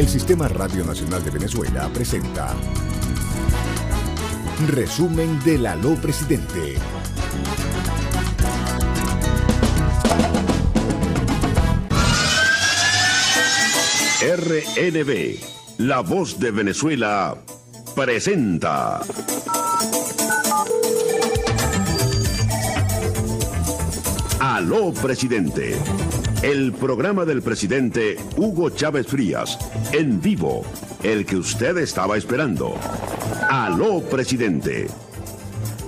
El 0.00 0.08
Sistema 0.08 0.48
Radio 0.48 0.82
Nacional 0.82 1.22
de 1.22 1.30
Venezuela 1.30 1.90
presenta 1.92 2.56
Resumen 4.68 5.38
de 5.44 5.58
la 5.58 5.76
Lo 5.76 5.94
Presidente. 5.96 6.76
RNB, 14.22 15.38
La 15.76 16.00
Voz 16.00 16.40
de 16.40 16.50
Venezuela, 16.50 17.36
presenta. 17.94 19.02
Aló, 24.40 24.94
presidente. 24.94 25.76
El 26.42 26.72
programa 26.72 27.26
del 27.26 27.42
presidente 27.42 28.16
Hugo 28.38 28.70
Chávez 28.70 29.06
Frías, 29.06 29.58
en 29.92 30.22
vivo, 30.22 30.64
el 31.02 31.26
que 31.26 31.36
usted 31.36 31.76
estaba 31.76 32.16
esperando. 32.16 32.76
Aló, 33.50 34.00
presidente. 34.00 34.86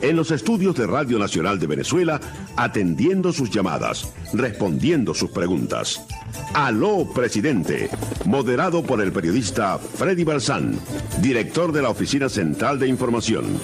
En 0.02 0.14
los 0.14 0.30
estudios 0.30 0.76
de 0.76 0.86
Radio 0.86 1.18
Nacional 1.18 1.58
de 1.58 1.68
Venezuela, 1.68 2.20
atendiendo 2.54 3.32
sus 3.32 3.48
llamadas, 3.48 4.12
respondiendo 4.34 5.14
sus 5.14 5.30
preguntas. 5.30 6.04
Aló, 6.52 7.08
presidente. 7.14 7.88
Moderado 8.26 8.82
por 8.82 9.00
el 9.00 9.10
periodista 9.10 9.78
Freddy 9.78 10.24
Balsán, 10.24 10.78
director 11.22 11.72
de 11.72 11.80
la 11.80 11.88
Oficina 11.88 12.28
Central 12.28 12.78
de 12.78 12.88
Información 12.88 13.58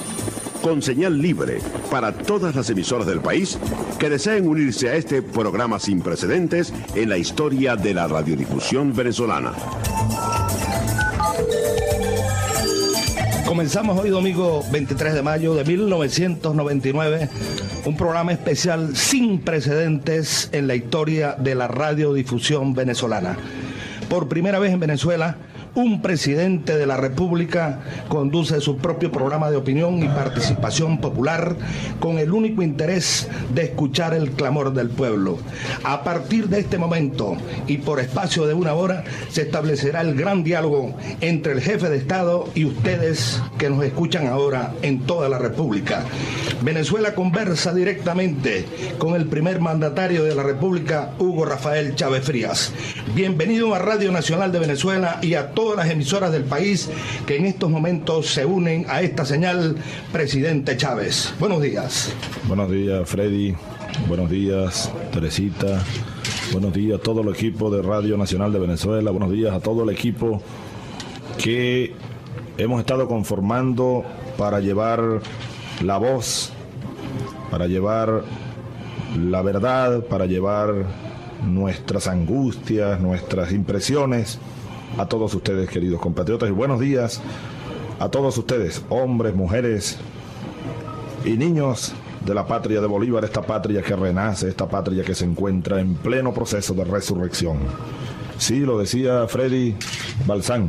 con 0.62 0.82
señal 0.82 1.20
libre 1.20 1.58
para 1.90 2.12
todas 2.12 2.54
las 2.54 2.68
emisoras 2.70 3.06
del 3.06 3.20
país 3.20 3.58
que 3.98 4.10
deseen 4.10 4.48
unirse 4.48 4.88
a 4.88 4.96
este 4.96 5.22
programa 5.22 5.78
sin 5.78 6.00
precedentes 6.00 6.72
en 6.94 7.08
la 7.08 7.18
historia 7.18 7.76
de 7.76 7.94
la 7.94 8.08
radiodifusión 8.08 8.94
venezolana. 8.94 9.52
Comenzamos 13.46 13.98
hoy 13.98 14.10
domingo 14.10 14.62
23 14.70 15.14
de 15.14 15.22
mayo 15.22 15.54
de 15.54 15.64
1999 15.64 17.28
un 17.84 17.96
programa 17.96 18.32
especial 18.32 18.94
sin 18.94 19.40
precedentes 19.40 20.50
en 20.52 20.66
la 20.66 20.74
historia 20.74 21.36
de 21.38 21.54
la 21.54 21.68
radiodifusión 21.68 22.74
venezolana. 22.74 23.36
Por 24.10 24.28
primera 24.28 24.58
vez 24.58 24.72
en 24.72 24.80
Venezuela, 24.80 25.36
un 25.78 26.02
presidente 26.02 26.76
de 26.76 26.86
la 26.86 26.96
República 26.96 27.78
conduce 28.08 28.60
su 28.60 28.78
propio 28.78 29.12
programa 29.12 29.48
de 29.48 29.56
opinión 29.56 30.02
y 30.02 30.08
participación 30.08 30.98
popular 30.98 31.54
con 32.00 32.18
el 32.18 32.32
único 32.32 32.62
interés 32.62 33.28
de 33.54 33.62
escuchar 33.62 34.12
el 34.12 34.32
clamor 34.32 34.72
del 34.74 34.90
pueblo. 34.90 35.38
A 35.84 36.02
partir 36.02 36.48
de 36.48 36.58
este 36.58 36.78
momento 36.78 37.36
y 37.68 37.78
por 37.78 38.00
espacio 38.00 38.46
de 38.46 38.54
una 38.54 38.74
hora 38.74 39.04
se 39.30 39.42
establecerá 39.42 40.00
el 40.00 40.16
gran 40.16 40.42
diálogo 40.42 40.96
entre 41.20 41.52
el 41.52 41.60
jefe 41.60 41.88
de 41.88 41.98
Estado 41.98 42.48
y 42.56 42.64
ustedes 42.64 43.40
que 43.56 43.70
nos 43.70 43.84
escuchan 43.84 44.26
ahora 44.26 44.74
en 44.82 45.02
toda 45.06 45.28
la 45.28 45.38
República. 45.38 46.02
Venezuela 46.60 47.14
conversa 47.14 47.72
directamente 47.72 48.66
con 48.98 49.14
el 49.14 49.26
primer 49.26 49.60
mandatario 49.60 50.24
de 50.24 50.34
la 50.34 50.42
República, 50.42 51.12
Hugo 51.20 51.44
Rafael 51.44 51.94
Chávez 51.94 52.24
Frías. 52.24 52.72
Bienvenido 53.14 53.76
a 53.76 53.78
Radio 53.78 54.10
Nacional 54.10 54.50
de 54.50 54.58
Venezuela 54.58 55.18
y 55.22 55.34
a 55.34 55.52
todas 55.68 55.84
las 55.84 55.92
emisoras 55.92 56.32
del 56.32 56.44
país 56.44 56.88
que 57.26 57.36
en 57.36 57.44
estos 57.44 57.68
momentos 57.68 58.32
se 58.32 58.46
unen 58.46 58.86
a 58.88 59.02
esta 59.02 59.26
señal, 59.26 59.76
presidente 60.10 60.78
Chávez. 60.78 61.34
Buenos 61.38 61.60
días. 61.60 62.10
Buenos 62.44 62.70
días, 62.70 63.06
Freddy. 63.06 63.54
Buenos 64.08 64.30
días, 64.30 64.90
Teresita. 65.12 65.84
Buenos 66.52 66.72
días 66.72 66.98
a 66.98 67.02
todo 67.02 67.20
el 67.20 67.28
equipo 67.28 67.68
de 67.70 67.82
Radio 67.82 68.16
Nacional 68.16 68.50
de 68.50 68.60
Venezuela. 68.60 69.10
Buenos 69.10 69.30
días 69.30 69.52
a 69.52 69.60
todo 69.60 69.82
el 69.82 69.90
equipo 69.90 70.40
que 71.36 71.92
hemos 72.56 72.80
estado 72.80 73.06
conformando 73.06 74.04
para 74.38 74.60
llevar 74.60 75.20
la 75.82 75.98
voz, 75.98 76.50
para 77.50 77.66
llevar 77.66 78.24
la 79.18 79.42
verdad, 79.42 80.02
para 80.06 80.24
llevar 80.24 80.86
nuestras 81.44 82.06
angustias, 82.08 82.98
nuestras 83.00 83.52
impresiones 83.52 84.38
a 84.96 85.06
todos 85.06 85.34
ustedes, 85.34 85.68
queridos 85.68 86.00
compatriotas, 86.00 86.48
y 86.48 86.52
buenos 86.52 86.80
días 86.80 87.20
a 87.98 88.08
todos 88.08 88.38
ustedes, 88.38 88.82
hombres, 88.88 89.34
mujeres 89.34 89.98
y 91.24 91.30
niños 91.30 91.94
de 92.24 92.34
la 92.34 92.46
patria 92.46 92.80
de 92.80 92.86
Bolívar, 92.86 93.24
esta 93.24 93.42
patria 93.42 93.82
que 93.82 93.96
renace, 93.96 94.48
esta 94.48 94.68
patria 94.68 95.04
que 95.04 95.14
se 95.14 95.24
encuentra 95.24 95.80
en 95.80 95.94
pleno 95.94 96.32
proceso 96.32 96.74
de 96.74 96.84
resurrección. 96.84 97.58
Sí, 98.38 98.60
lo 98.60 98.78
decía 98.78 99.26
Freddy 99.26 99.74
Balsán, 100.26 100.68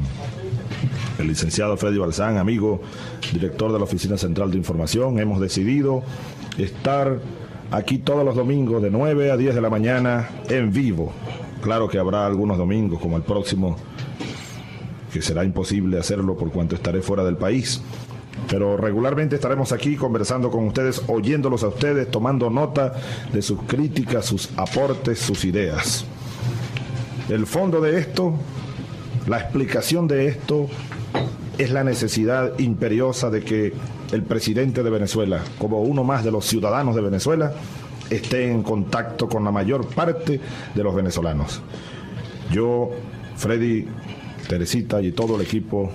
el 1.19 1.27
licenciado 1.27 1.77
Freddy 1.77 1.97
Balsán, 1.97 2.37
amigo, 2.37 2.81
director 3.33 3.71
de 3.71 3.77
la 3.77 3.83
Oficina 3.83 4.17
Central 4.17 4.51
de 4.51 4.57
Información, 4.57 5.19
hemos 5.19 5.39
decidido 5.39 6.01
estar 6.57 7.19
aquí 7.71 7.99
todos 7.99 8.25
los 8.25 8.35
domingos 8.35 8.81
de 8.81 8.89
9 8.89 9.31
a 9.31 9.37
10 9.37 9.55
de 9.55 9.61
la 9.61 9.69
mañana 9.69 10.29
en 10.49 10.71
vivo. 10.71 11.11
Claro 11.61 11.87
que 11.89 11.99
habrá 11.99 12.25
algunos 12.25 12.57
domingos, 12.57 12.99
como 12.99 13.17
el 13.17 13.23
próximo, 13.23 13.75
que 15.11 15.21
será 15.21 15.43
imposible 15.43 15.99
hacerlo 15.99 16.35
por 16.37 16.51
cuanto 16.51 16.75
estaré 16.75 17.01
fuera 17.01 17.23
del 17.23 17.37
país. 17.37 17.81
Pero 18.47 18.77
regularmente 18.77 19.35
estaremos 19.35 19.71
aquí 19.71 19.95
conversando 19.95 20.49
con 20.49 20.65
ustedes, 20.65 21.01
oyéndolos 21.07 21.63
a 21.63 21.67
ustedes, 21.67 22.09
tomando 22.09 22.49
nota 22.49 22.93
de 23.31 23.41
sus 23.41 23.61
críticas, 23.63 24.25
sus 24.25 24.49
aportes, 24.57 25.19
sus 25.19 25.45
ideas. 25.45 26.05
El 27.27 27.45
fondo 27.45 27.81
de 27.81 27.99
esto, 27.99 28.33
la 29.27 29.39
explicación 29.39 30.07
de 30.07 30.27
esto, 30.27 30.67
es 31.57 31.71
la 31.71 31.83
necesidad 31.83 32.57
imperiosa 32.57 33.29
de 33.29 33.41
que 33.41 33.73
el 34.13 34.23
presidente 34.23 34.81
de 34.81 34.89
Venezuela, 34.89 35.41
como 35.59 35.81
uno 35.81 36.03
más 36.03 36.23
de 36.23 36.31
los 36.31 36.45
ciudadanos 36.45 36.95
de 36.95 37.01
Venezuela, 37.01 37.53
esté 38.09 38.49
en 38.49 38.63
contacto 38.63 39.27
con 39.27 39.43
la 39.43 39.51
mayor 39.51 39.85
parte 39.87 40.39
de 40.73 40.83
los 40.83 40.95
venezolanos. 40.95 41.61
Yo, 42.51 42.89
Freddy, 43.35 43.87
Teresita 44.49 44.99
y 44.99 45.11
todo 45.11 45.35
el 45.35 45.43
equipo, 45.43 45.91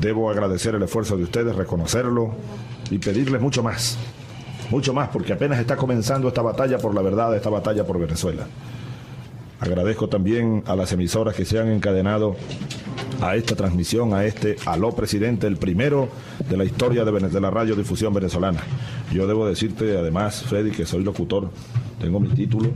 debo 0.00 0.30
agradecer 0.30 0.74
el 0.74 0.82
esfuerzo 0.82 1.16
de 1.16 1.22
ustedes, 1.22 1.54
reconocerlo 1.54 2.32
y 2.90 2.98
pedirles 2.98 3.40
mucho 3.40 3.62
más. 3.62 3.96
Mucho 4.70 4.92
más, 4.92 5.10
porque 5.10 5.32
apenas 5.32 5.60
está 5.60 5.76
comenzando 5.76 6.26
esta 6.26 6.42
batalla 6.42 6.78
por 6.78 6.92
la 6.92 7.02
verdad, 7.02 7.36
esta 7.36 7.48
batalla 7.48 7.86
por 7.86 8.00
Venezuela. 8.00 8.48
Agradezco 9.60 10.08
también 10.08 10.64
a 10.66 10.74
las 10.74 10.90
emisoras 10.90 11.36
que 11.36 11.44
se 11.44 11.60
han 11.60 11.68
encadenado 11.68 12.34
a 13.20 13.36
esta 13.36 13.54
transmisión, 13.54 14.12
a 14.12 14.24
este 14.24 14.56
Aló 14.66 14.90
Presidente, 14.90 15.46
el 15.46 15.56
primero 15.56 16.08
de 16.48 16.56
la 16.56 16.64
historia 16.64 17.04
de, 17.04 17.12
de 17.12 17.40
la 17.40 17.50
radiodifusión 17.50 18.12
venezolana. 18.12 18.60
Yo 19.12 19.28
debo 19.28 19.46
decirte 19.46 19.96
además, 19.96 20.42
Freddy, 20.42 20.72
que 20.72 20.84
soy 20.84 21.04
locutor, 21.04 21.50
tengo 22.00 22.18
mi 22.18 22.28
título 22.28 22.70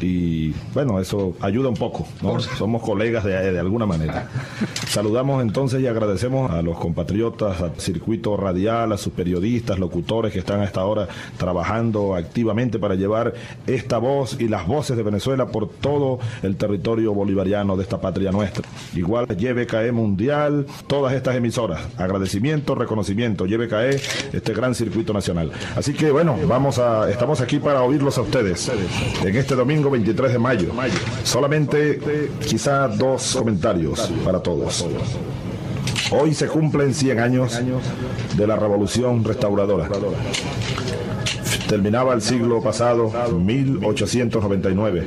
y 0.00 0.52
bueno, 0.74 1.00
eso 1.00 1.34
ayuda 1.40 1.70
un 1.70 1.74
poco, 1.74 2.06
¿no? 2.22 2.38
Somos 2.38 2.82
colegas 2.82 3.24
de, 3.24 3.52
de 3.52 3.58
alguna 3.58 3.86
manera. 3.86 4.28
Saludamos 4.88 5.42
entonces 5.42 5.80
y 5.80 5.86
agradecemos 5.86 6.50
a 6.50 6.60
los 6.60 6.78
compatriotas, 6.78 7.62
al 7.62 7.80
circuito 7.80 8.36
radial, 8.36 8.92
a 8.92 8.98
sus 8.98 9.14
periodistas, 9.14 9.78
locutores 9.78 10.32
que 10.32 10.40
están 10.40 10.60
hasta 10.60 10.82
ahora 10.82 11.08
trabajando 11.38 12.14
activamente 12.14 12.78
para 12.78 12.94
llevar 12.94 13.34
esta 13.66 13.96
voz 13.98 14.36
y 14.38 14.48
las 14.48 14.66
voces 14.66 14.96
de 14.96 15.02
Venezuela 15.02 15.46
por 15.46 15.68
todo 15.68 16.18
el 16.42 16.56
territorio 16.56 17.14
bolivariano 17.14 17.76
de 17.76 17.82
esta 17.82 17.98
patria 17.98 18.30
nuestra. 18.30 18.68
Igual 18.94 19.26
YBKE 19.26 19.92
Mundial, 19.92 20.66
todas 20.86 21.14
estas 21.14 21.36
emisoras. 21.36 21.80
Agradecimiento, 21.96 22.74
reconocimiento, 22.74 23.46
YBKE, 23.46 23.96
este 24.34 24.52
gran 24.52 24.74
circuito 24.74 25.14
nacional. 25.14 25.50
Así 25.74 25.94
que 25.94 26.10
bueno, 26.10 26.36
vamos 26.46 26.78
a, 26.78 27.10
estamos 27.10 27.40
aquí 27.40 27.58
para 27.58 27.82
oírlos 27.82 28.18
a 28.18 28.22
ustedes 28.22 28.65
en 28.68 29.36
este 29.36 29.54
domingo 29.54 29.90
23 29.90 30.32
de 30.32 30.38
mayo. 30.38 30.68
Solamente 31.22 32.00
quizá 32.46 32.88
dos 32.88 33.36
comentarios 33.36 34.10
para 34.24 34.40
todos. 34.40 34.86
Hoy 36.10 36.34
se 36.34 36.46
cumplen 36.46 36.94
100 36.94 37.20
años 37.20 37.60
de 38.36 38.46
la 38.46 38.56
Revolución 38.56 39.24
Restauradora. 39.24 39.88
Terminaba 41.68 42.14
el 42.14 42.22
siglo 42.22 42.62
pasado, 42.62 43.12
1899. 43.32 45.04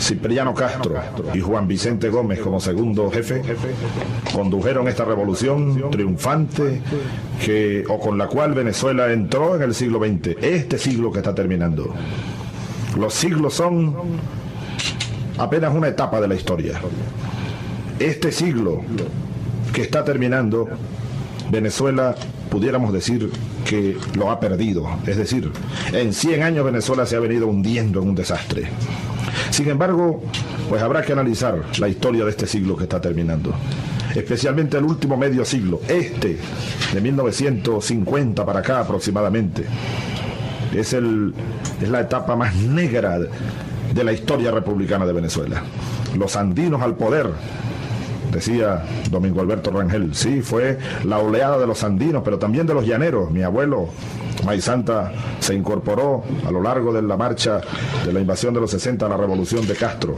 Cipriano 0.00 0.54
Castro 0.54 0.94
y 1.34 1.40
Juan 1.40 1.68
Vicente 1.68 2.08
Gómez 2.08 2.40
como 2.40 2.60
segundo 2.60 3.10
jefe 3.10 3.42
condujeron 4.32 4.88
esta 4.88 5.04
revolución 5.04 5.90
triunfante 5.90 6.80
que, 7.44 7.84
o 7.88 7.98
con 7.98 8.18
la 8.18 8.26
cual 8.26 8.54
Venezuela 8.54 9.12
entró 9.12 9.56
en 9.56 9.62
el 9.62 9.74
siglo 9.74 10.00
XX, 10.00 10.36
este 10.42 10.78
siglo 10.78 11.12
que 11.12 11.18
está 11.18 11.34
terminando. 11.34 11.94
Los 12.98 13.14
siglos 13.14 13.54
son 13.54 13.94
apenas 15.38 15.72
una 15.72 15.86
etapa 15.86 16.20
de 16.20 16.26
la 16.26 16.34
historia. 16.34 16.80
Este 18.00 18.32
siglo 18.32 18.82
que 19.72 19.82
está 19.82 20.04
terminando, 20.04 20.68
Venezuela 21.48 22.16
pudiéramos 22.50 22.92
decir 22.92 23.30
que 23.64 23.96
lo 24.16 24.30
ha 24.32 24.40
perdido. 24.40 24.88
Es 25.06 25.16
decir, 25.16 25.52
en 25.92 26.12
100 26.12 26.42
años 26.42 26.64
Venezuela 26.64 27.06
se 27.06 27.14
ha 27.14 27.20
venido 27.20 27.46
hundiendo 27.46 28.02
en 28.02 28.08
un 28.08 28.14
desastre. 28.16 28.68
Sin 29.50 29.68
embargo, 29.68 30.22
pues 30.68 30.82
habrá 30.82 31.02
que 31.02 31.12
analizar 31.12 31.62
la 31.78 31.88
historia 31.88 32.24
de 32.24 32.30
este 32.30 32.46
siglo 32.46 32.76
que 32.76 32.84
está 32.84 33.00
terminando. 33.00 33.54
Especialmente 34.14 34.76
el 34.76 34.84
último 34.84 35.16
medio 35.16 35.44
siglo, 35.44 35.80
este, 35.86 36.38
de 36.92 37.00
1950 37.00 38.44
para 38.44 38.58
acá 38.58 38.80
aproximadamente. 38.80 39.64
Es, 40.74 40.92
el, 40.92 41.34
es 41.80 41.88
la 41.88 42.00
etapa 42.00 42.36
más 42.36 42.54
negra 42.54 43.18
de 43.18 44.04
la 44.04 44.12
historia 44.12 44.50
republicana 44.50 45.06
de 45.06 45.12
Venezuela. 45.12 45.62
Los 46.16 46.36
andinos 46.36 46.82
al 46.82 46.96
poder, 46.96 47.30
decía 48.32 48.84
Domingo 49.10 49.40
Alberto 49.40 49.70
Rangel. 49.70 50.14
Sí, 50.14 50.42
fue 50.42 50.78
la 51.04 51.18
oleada 51.18 51.58
de 51.58 51.66
los 51.66 51.82
andinos, 51.82 52.22
pero 52.24 52.38
también 52.38 52.66
de 52.66 52.74
los 52.74 52.86
llaneros. 52.86 53.30
Mi 53.30 53.42
abuelo, 53.42 53.88
May 54.44 54.60
Santa, 54.60 55.12
se 55.40 55.54
incorporó 55.54 56.24
a 56.46 56.50
lo 56.50 56.62
largo 56.62 56.92
de 56.92 57.02
la 57.02 57.16
marcha 57.16 57.60
de 58.04 58.12
la 58.12 58.20
invasión 58.20 58.54
de 58.54 58.60
los 58.60 58.70
60 58.70 59.06
a 59.06 59.08
la 59.08 59.16
revolución 59.16 59.66
de 59.66 59.74
Castro. 59.74 60.16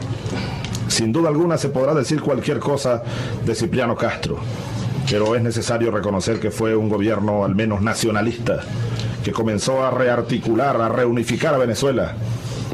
Sin 0.89 1.13
duda 1.13 1.29
alguna 1.29 1.57
se 1.57 1.69
podrá 1.69 1.95
decir 1.95 2.21
cualquier 2.21 2.59
cosa 2.59 3.03
de 3.47 3.55
Cipriano 3.55 3.95
Castro, 3.95 4.39
pero 5.09 5.37
es 5.37 5.43
necesario 5.43 5.91
reconocer 5.91 6.41
que 6.41 6.51
fue 6.51 6.75
un 6.75 6.89
gobierno 6.89 7.45
al 7.45 7.55
menos 7.55 7.81
nacionalista, 7.81 8.61
que 9.23 9.33
comenzó 9.33 9.85
a 9.85 9.91
rearticular, 9.91 10.81
a 10.81 10.89
reunificar 10.89 11.55
a 11.55 11.59
Venezuela 11.59 12.15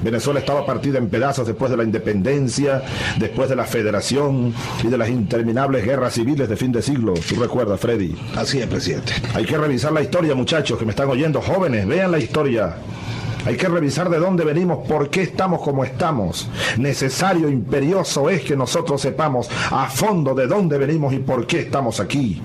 Venezuela 0.03 0.41
estaba 0.41 0.65
partida 0.65 0.99
en 0.99 1.09
pedazos 1.09 1.47
después 1.47 1.71
de 1.71 1.77
la 1.77 1.85
independencia, 1.85 2.83
después 3.19 3.49
de 3.49 3.57
la 3.57 3.65
federación 3.65 4.55
y 4.83 4.89
de 4.89 4.99
las 4.99 5.09
interminables 5.09 5.85
guerras 5.85 6.15
civiles 6.15 6.49
de 6.49 6.57
fin 6.57 6.73
de 6.73 6.83
siglo. 6.83 7.15
¿Tú 7.15 7.37
recuerdas, 7.37 7.81
Freddy? 7.81 8.15
Así 8.37 8.61
es, 8.61 8.67
presidente. 8.67 9.13
Hay 9.35 9.45
que 9.45 9.59
revisar 9.59 9.93
la 9.93 10.03
historia, 10.03 10.35
muchachos 10.35 10.79
que 10.79 10.85
me 10.85 10.91
están 10.91 11.09
oyendo, 11.09 11.41
jóvenes, 11.41 11.87
vean 11.87 12.11
la 12.11 12.19
historia. 12.19 12.77
Hay 13.47 13.57
que 13.57 13.69
revisar 13.69 14.11
de 14.11 14.19
dónde 14.19 14.45
venimos, 14.45 14.87
por 14.89 15.09
qué 15.09 15.23
estamos 15.23 15.61
como 15.61 15.85
estamos. 15.85 16.49
Necesario, 16.79 17.49
imperioso 17.49 18.29
es 18.29 18.43
que 18.43 18.57
nosotros 18.57 19.01
sepamos 19.01 19.49
a 19.71 19.89
fondo 19.89 20.35
de 20.35 20.47
dónde 20.47 20.79
venimos 20.79 21.13
y 21.15 21.19
por 21.19 21.47
qué 21.47 21.61
estamos 21.61 22.01
aquí. 22.01 22.43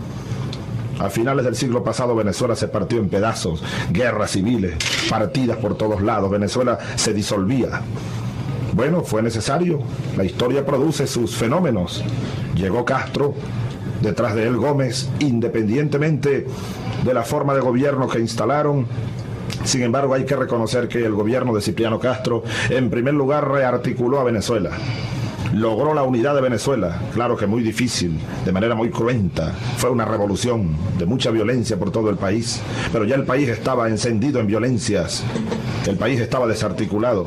A 1.01 1.09
finales 1.09 1.43
del 1.43 1.55
siglo 1.55 1.83
pasado 1.83 2.15
Venezuela 2.15 2.55
se 2.55 2.67
partió 2.67 2.99
en 2.99 3.09
pedazos, 3.09 3.63
guerras 3.91 4.29
civiles, 4.29 4.75
partidas 5.09 5.57
por 5.57 5.75
todos 5.75 6.03
lados, 6.03 6.29
Venezuela 6.29 6.77
se 6.95 7.11
disolvía. 7.11 7.81
Bueno, 8.73 9.01
fue 9.01 9.23
necesario, 9.23 9.79
la 10.15 10.25
historia 10.25 10.63
produce 10.63 11.07
sus 11.07 11.35
fenómenos. 11.35 12.03
Llegó 12.53 12.85
Castro, 12.85 13.33
detrás 13.99 14.35
de 14.35 14.45
él 14.45 14.57
Gómez, 14.57 15.09
independientemente 15.17 16.45
de 17.03 17.13
la 17.15 17.23
forma 17.23 17.55
de 17.55 17.61
gobierno 17.61 18.07
que 18.07 18.19
instalaron, 18.19 18.85
sin 19.63 19.81
embargo, 19.81 20.13
hay 20.13 20.25
que 20.25 20.35
reconocer 20.35 20.87
que 20.87 21.03
el 21.03 21.13
gobierno 21.13 21.53
de 21.53 21.61
Cipriano 21.61 21.99
Castro, 21.99 22.43
en 22.69 22.91
primer 22.91 23.15
lugar, 23.15 23.49
rearticuló 23.49 24.19
a 24.19 24.23
Venezuela 24.23 24.69
logró 25.53 25.93
la 25.93 26.03
unidad 26.03 26.35
de 26.35 26.41
Venezuela, 26.41 26.99
claro 27.13 27.35
que 27.35 27.47
muy 27.47 27.61
difícil, 27.61 28.17
de 28.45 28.51
manera 28.51 28.75
muy 28.75 28.89
cruenta. 28.89 29.53
Fue 29.77 29.89
una 29.89 30.05
revolución 30.05 30.75
de 30.97 31.05
mucha 31.05 31.31
violencia 31.31 31.77
por 31.77 31.91
todo 31.91 32.09
el 32.09 32.17
país, 32.17 32.61
pero 32.91 33.05
ya 33.05 33.15
el 33.15 33.25
país 33.25 33.49
estaba 33.49 33.89
encendido 33.89 34.39
en 34.39 34.47
violencias, 34.47 35.23
el 35.87 35.97
país 35.97 36.19
estaba 36.19 36.47
desarticulado. 36.47 37.25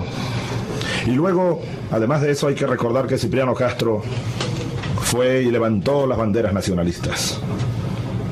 Y 1.07 1.11
luego, 1.11 1.61
además 1.91 2.23
de 2.23 2.31
eso, 2.31 2.49
hay 2.49 2.55
que 2.55 2.67
recordar 2.67 3.07
que 3.07 3.19
Cipriano 3.19 3.55
Castro 3.55 4.03
fue 5.03 5.43
y 5.43 5.51
levantó 5.51 6.07
las 6.07 6.17
banderas 6.17 6.53
nacionalistas 6.53 7.41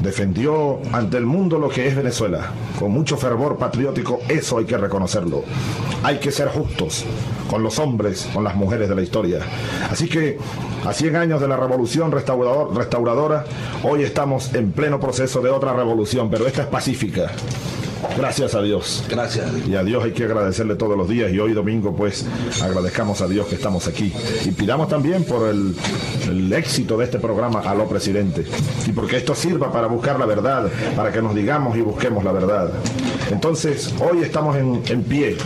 defendió 0.02 0.80
ante 0.92 1.16
el 1.16 1.26
mundo 1.26 1.60
lo 1.60 1.68
que 1.68 1.86
es 1.86 1.94
Venezuela, 1.94 2.50
con 2.76 2.90
mucho 2.90 3.16
fervor 3.16 3.56
patriótico, 3.56 4.18
eso 4.28 4.58
hay 4.58 4.64
que 4.64 4.76
reconocerlo. 4.76 5.44
Hay 6.02 6.18
que 6.18 6.32
ser 6.32 6.48
justos 6.48 7.06
con 7.52 7.62
los 7.62 7.78
hombres, 7.78 8.30
con 8.32 8.44
las 8.44 8.56
mujeres 8.56 8.88
de 8.88 8.94
la 8.94 9.02
historia. 9.02 9.40
Así 9.90 10.08
que 10.08 10.38
a 10.86 10.92
100 10.94 11.16
años 11.16 11.38
de 11.38 11.48
la 11.48 11.58
revolución 11.58 12.10
restauradora, 12.10 13.44
hoy 13.82 14.04
estamos 14.04 14.54
en 14.54 14.72
pleno 14.72 14.98
proceso 14.98 15.42
de 15.42 15.50
otra 15.50 15.74
revolución, 15.74 16.30
pero 16.30 16.46
esta 16.46 16.62
es 16.62 16.68
pacífica. 16.68 17.30
Gracias 18.16 18.54
a 18.54 18.62
Dios. 18.62 19.04
Gracias. 19.08 19.50
Y 19.66 19.74
a 19.74 19.82
Dios 19.82 20.04
hay 20.04 20.12
que 20.12 20.24
agradecerle 20.24 20.74
todos 20.74 20.96
los 20.96 21.08
días 21.08 21.32
y 21.32 21.38
hoy 21.38 21.52
domingo 21.52 21.94
pues 21.94 22.26
agradezcamos 22.62 23.20
a 23.20 23.26
Dios 23.26 23.46
que 23.46 23.54
estamos 23.54 23.86
aquí. 23.86 24.12
Y 24.44 24.50
pidamos 24.50 24.88
también 24.88 25.24
por 25.24 25.48
el, 25.48 25.74
éxito 26.52 26.98
de 26.98 27.04
este 27.04 27.18
programa 27.18 27.60
a 27.60 27.74
lo 27.74 27.88
presidente. 27.88 28.44
Y 28.86 28.92
porque 28.92 29.16
esto 29.16 29.34
sirva 29.34 29.72
para 29.72 29.86
buscar 29.86 30.18
la 30.18 30.26
verdad, 30.26 30.70
para 30.94 31.10
que 31.10 31.22
nos 31.22 31.34
digamos 31.34 31.76
y 31.76 31.80
busquemos 31.80 32.24
la 32.24 32.32
verdad. 32.32 32.70
Entonces, 33.30 33.94
hoy 34.00 34.22
estamos 34.22 34.56
en, 34.56 34.82
en 34.86 35.02
pie, 35.02 35.36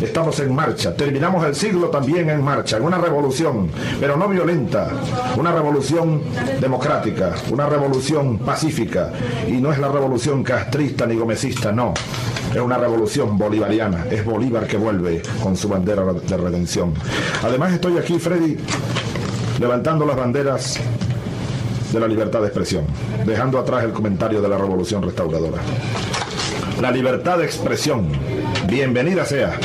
estamos 0.00 0.38
en 0.40 0.54
marcha, 0.54 0.94
terminamos 0.94 1.44
el 1.46 1.54
siglo 1.54 1.88
también 1.88 2.28
en 2.28 2.42
marcha, 2.42 2.76
en 2.76 2.84
una 2.84 2.98
revolución, 2.98 3.70
pero 3.98 4.16
no 4.16 4.28
violenta, 4.28 4.90
una 5.36 5.52
revolución 5.52 6.20
democrática, 6.60 7.34
una 7.50 7.66
revolución 7.66 8.38
pacífica, 8.38 9.12
y 9.48 9.52
no 9.52 9.72
es 9.72 9.78
la 9.78 9.88
revolución 9.88 10.42
castrista 10.42 11.06
ni 11.06 11.16
gomecista, 11.16 11.72
no. 11.72 11.94
Es 12.54 12.60
una 12.60 12.76
revolución 12.76 13.38
bolivariana, 13.38 14.06
es 14.10 14.24
Bolívar 14.24 14.66
que 14.66 14.76
vuelve 14.76 15.22
con 15.42 15.56
su 15.56 15.68
bandera 15.68 16.04
de 16.04 16.36
redención. 16.36 16.92
Además 17.42 17.72
estoy 17.72 17.96
aquí, 17.96 18.18
Freddy, 18.18 18.58
levantando 19.58 20.04
las 20.04 20.16
banderas 20.16 20.78
de 21.92 22.00
la 22.00 22.06
libertad 22.06 22.40
de 22.40 22.46
expresión, 22.46 22.84
dejando 23.26 23.58
atrás 23.58 23.84
el 23.84 23.92
comentario 23.92 24.42
de 24.42 24.48
la 24.48 24.58
revolución 24.58 25.02
restauradora. 25.02 25.62
La 26.80 26.90
libertad 26.90 27.38
de 27.38 27.44
expresión, 27.44 28.08
bienvenida 28.66 29.24
sea. 29.24 29.58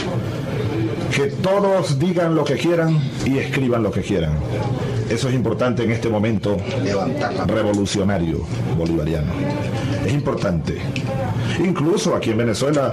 Que 1.14 1.28
todos 1.28 1.98
digan 1.98 2.36
lo 2.36 2.44
que 2.44 2.56
quieran 2.56 3.02
y 3.26 3.40
escriban 3.40 3.82
lo 3.82 3.92
que 3.92 4.02
quieran. 4.02 4.34
Eso 5.10 5.30
es 5.30 5.36
importante 5.36 5.84
en 5.84 5.92
este 5.92 6.10
momento 6.10 6.58
revolucionario 7.48 8.42
bolivariano. 8.78 9.32
Es 10.06 10.14
importante. 10.14 10.78
Incluso 11.64 12.16
aquí 12.16 12.32
en 12.32 12.38
Venezuela 12.38 12.92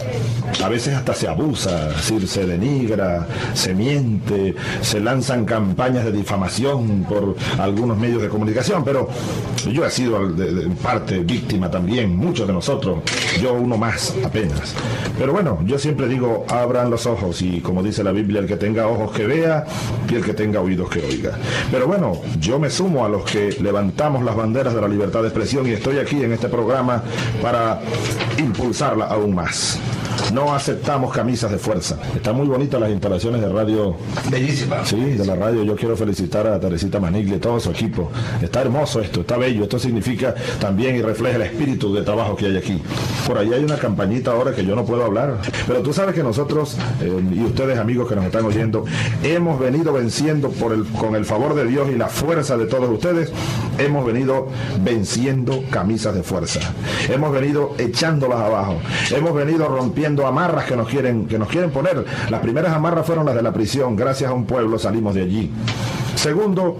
a 0.63 0.69
veces 0.69 0.95
hasta 0.95 1.15
se 1.15 1.29
abusa, 1.29 1.91
se 2.01 2.47
denigra, 2.47 3.27
se 3.53 3.75
miente, 3.75 4.55
se 4.81 5.01
lanzan 5.01 5.45
campañas 5.45 6.05
de 6.05 6.13
difamación 6.13 7.05
por 7.09 7.37
algunos 7.59 7.99
medios 7.99 8.23
de 8.23 8.29
comunicación, 8.29 8.85
pero 8.85 9.09
yo 9.71 9.85
he 9.85 9.91
sido 9.91 10.23
en 10.23 10.77
parte 10.77 11.19
víctima 11.19 11.71
también, 11.71 12.17
muchos 12.17 12.47
de 12.47 12.53
nosotros, 12.53 12.99
yo 13.41 13.55
uno 13.55 13.77
más 13.77 14.15
apenas. 14.25 14.75
Pero 15.19 15.33
bueno, 15.33 15.59
yo 15.67 15.79
siempre 15.79 16.09
digo, 16.09 16.45
abran 16.49 16.91
los 16.91 17.07
ojos 17.07 17.43
y 17.43 17.61
como 17.61 17.83
dice 17.83 18.03
la 18.05 18.13
Biblia, 18.13 18.41
el 18.41 18.47
que 18.47 18.57
tenga 18.57 18.87
ojos 18.87 19.13
que 19.13 19.27
vea 19.27 19.65
y 20.09 20.15
el 20.15 20.25
que 20.25 20.35
tenga 20.35 20.61
oídos 20.61 20.89
que 20.89 21.01
oiga. 21.01 21.33
Pero 21.71 21.87
bueno, 21.87 22.04
yo 22.39 22.59
me 22.59 22.71
sumo 22.71 23.05
a 23.05 23.09
los 23.09 23.25
que 23.25 23.57
levantamos 23.61 24.25
las 24.25 24.37
banderas 24.37 24.75
de 24.75 24.81
la 24.81 24.89
libertad 24.89 25.23
de 25.23 25.29
expresión 25.29 25.67
y 25.67 25.71
estoy 25.71 25.99
aquí 25.99 26.23
en 26.23 26.33
este 26.33 26.49
programa 26.49 27.03
para 27.43 27.81
impulsarla 28.39 29.07
aún 29.07 29.35
más. 29.35 29.79
No 30.35 30.53
aceptamos 30.53 31.13
camisas 31.13 31.49
de 31.53 31.59
fuerza. 31.59 31.97
Están 32.13 32.35
muy 32.35 32.49
bonitas 32.49 32.81
las 32.81 32.91
instalaciones 32.91 33.41
de 33.41 33.49
radio. 33.49 33.95
Bellísimas. 34.29 34.89
Sí, 34.89 34.97
de 34.97 35.25
la 35.25 35.37
radio. 35.37 35.63
Yo 35.63 35.77
quiero 35.77 35.97
felicitar 35.97 36.49
a 36.49 36.59
Teresita 36.59 36.99
Manigli 36.99 37.37
y 37.37 37.39
todo 37.39 37.61
su 37.61 37.71
equipo. 37.71 38.11
Está 38.43 38.63
hermoso 38.63 39.01
esto, 39.01 39.21
está 39.21 39.37
bello. 39.37 39.63
Esto 39.63 39.79
significa 39.79 40.35
también 40.59 40.97
y 40.97 41.03
refleja 41.03 41.37
el 41.37 41.43
espíritu 41.43 41.95
de 41.95 42.03
trabajo 42.03 42.35
que 42.35 42.47
hay 42.47 42.57
aquí. 42.57 42.83
Por 43.29 43.39
ahí 43.39 43.53
hay 43.53 43.63
una 43.63 43.77
campañita 43.77 44.33
ahora 44.33 44.53
que 44.53 44.67
yo 44.67 44.75
no 44.75 44.85
puedo 44.85 45.05
hablar. 45.05 45.39
Pero 45.69 45.83
tú 45.83 45.93
sabes 45.93 46.17
que 46.17 46.25
nosotros, 46.25 46.77
eh, 47.01 47.23
y 47.33 47.45
ustedes 47.45 47.79
amigos 47.79 48.09
que 48.09 48.17
nos 48.17 48.25
están 48.25 48.45
oyendo, 48.45 48.85
hemos 49.23 49.61
venido 49.61 49.93
venciendo 49.93 50.49
por 50.51 50.73
el, 50.73 50.85
con 50.85 51.15
el 51.15 51.27
favor 51.27 51.55
de 51.55 51.65
Dios 51.65 51.89
y 51.95 51.97
la 51.97 52.09
fuerza 52.09 52.57
de 52.57 52.67
todos 52.67 52.91
ustedes, 52.91 53.31
hemos 53.79 54.05
venido 54.05 54.49
venciendo 54.83 55.63
camisas 55.71 56.13
de 56.13 56.25
fuerza. 56.25 56.59
Hemos 57.09 57.31
venido 57.31 57.77
echándolas 57.79 58.41
abajo. 58.41 58.81
Hemos 59.15 59.33
venido 59.33 59.69
rompiendo 59.69 60.24
amarras 60.27 60.65
que 60.65 60.77
nos 60.77 60.89
quieren, 60.89 61.27
que 61.27 61.39
nos 61.39 61.49
quieren 61.49 61.71
poner. 61.71 62.05
Las 62.31 62.41
primeras 62.41 62.73
amarras 62.73 63.07
fueron 63.07 63.27
las 63.27 63.35
de 63.35 63.43
la 63.43 63.53
prisión. 63.53 63.97
Gracias 63.97 64.31
a 64.31 64.35
un 64.35 64.47
pueblo 64.47 64.79
salimos 64.79 65.15
de 65.15 65.23
allí. 65.23 65.51
Segundo, 66.15 66.79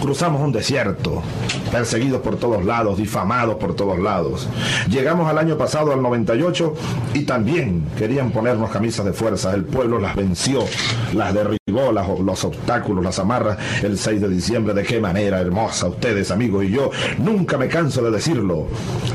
cruzamos 0.00 0.40
un 0.40 0.52
desierto 0.52 1.22
perseguidos 1.70 2.20
por 2.22 2.36
todos 2.36 2.64
lados, 2.64 2.96
difamados 2.96 3.56
por 3.56 3.74
todos 3.74 3.98
lados. 3.98 4.48
Llegamos 4.88 5.28
al 5.28 5.38
año 5.38 5.58
pasado, 5.58 5.92
al 5.92 6.02
98, 6.02 6.74
y 7.14 7.24
también 7.24 7.84
querían 7.98 8.30
ponernos 8.30 8.70
camisas 8.70 9.04
de 9.04 9.12
fuerza. 9.12 9.52
El 9.54 9.64
pueblo 9.64 9.98
las 9.98 10.14
venció, 10.14 10.64
las 11.12 11.34
derribó, 11.34 11.56
los 11.92 12.44
obstáculos, 12.44 13.04
las 13.04 13.18
amarras 13.18 13.58
el 13.82 13.98
6 13.98 14.20
de 14.20 14.28
diciembre. 14.28 14.74
De 14.74 14.82
qué 14.82 15.00
manera 15.00 15.40
hermosa 15.40 15.86
ustedes, 15.86 16.30
amigos, 16.30 16.64
y 16.64 16.70
yo 16.70 16.90
nunca 17.18 17.58
me 17.58 17.68
canso 17.68 18.02
de 18.02 18.10
decirlo. 18.10 18.66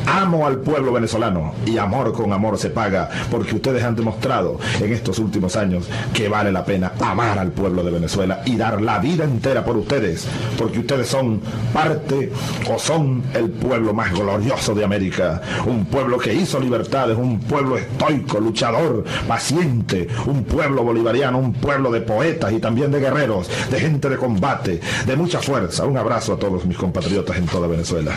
Amo 0.05 0.47
al 0.47 0.59
pueblo 0.59 0.91
venezolano 0.93 1.53
y 1.65 1.77
amor 1.77 2.13
con 2.13 2.31
amor 2.33 2.57
se 2.57 2.69
paga, 2.69 3.09
porque 3.29 3.55
ustedes 3.55 3.83
han 3.83 3.95
demostrado 3.95 4.59
en 4.79 4.91
estos 4.93 5.19
últimos 5.19 5.55
años 5.55 5.87
que 6.13 6.29
vale 6.29 6.51
la 6.51 6.65
pena 6.65 6.93
amar 7.01 7.39
al 7.39 7.51
pueblo 7.51 7.83
de 7.83 7.91
Venezuela 7.91 8.41
y 8.45 8.55
dar 8.55 8.81
la 8.81 8.99
vida 8.99 9.23
entera 9.23 9.63
por 9.63 9.77
ustedes, 9.77 10.27
porque 10.57 10.79
ustedes 10.79 11.07
son 11.07 11.41
parte 11.73 12.31
o 12.69 12.77
son 12.77 13.23
el 13.33 13.49
pueblo 13.49 13.93
más 13.93 14.11
glorioso 14.11 14.73
de 14.75 14.83
América, 14.83 15.41
un 15.65 15.85
pueblo 15.85 16.17
que 16.17 16.33
hizo 16.33 16.59
libertades, 16.59 17.17
un 17.17 17.39
pueblo 17.39 17.77
estoico, 17.77 18.39
luchador, 18.39 19.03
paciente, 19.27 20.07
un 20.25 20.43
pueblo 20.43 20.83
bolivariano, 20.83 21.37
un 21.37 21.53
pueblo 21.53 21.91
de 21.91 22.01
poetas 22.01 22.50
y 22.51 22.59
también 22.59 22.91
de 22.91 22.99
guerreros, 22.99 23.49
de 23.69 23.79
gente 23.79 24.09
de 24.09 24.17
combate, 24.17 24.79
de 25.05 25.15
mucha 25.15 25.39
fuerza. 25.39 25.85
Un 25.85 25.97
abrazo 25.97 26.33
a 26.33 26.37
todos 26.37 26.65
mis 26.65 26.77
compatriotas 26.77 27.37
en 27.37 27.45
toda 27.45 27.67
Venezuela. 27.67 28.11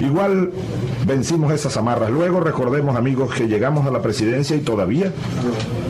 Igual 0.00 0.50
vencimos 1.06 1.52
esas 1.52 1.76
amarras. 1.76 2.10
Luego 2.10 2.40
recordemos, 2.40 2.96
amigos, 2.96 3.34
que 3.34 3.48
llegamos 3.48 3.86
a 3.86 3.90
la 3.90 4.02
presidencia 4.02 4.56
y 4.56 4.60
todavía 4.60 5.12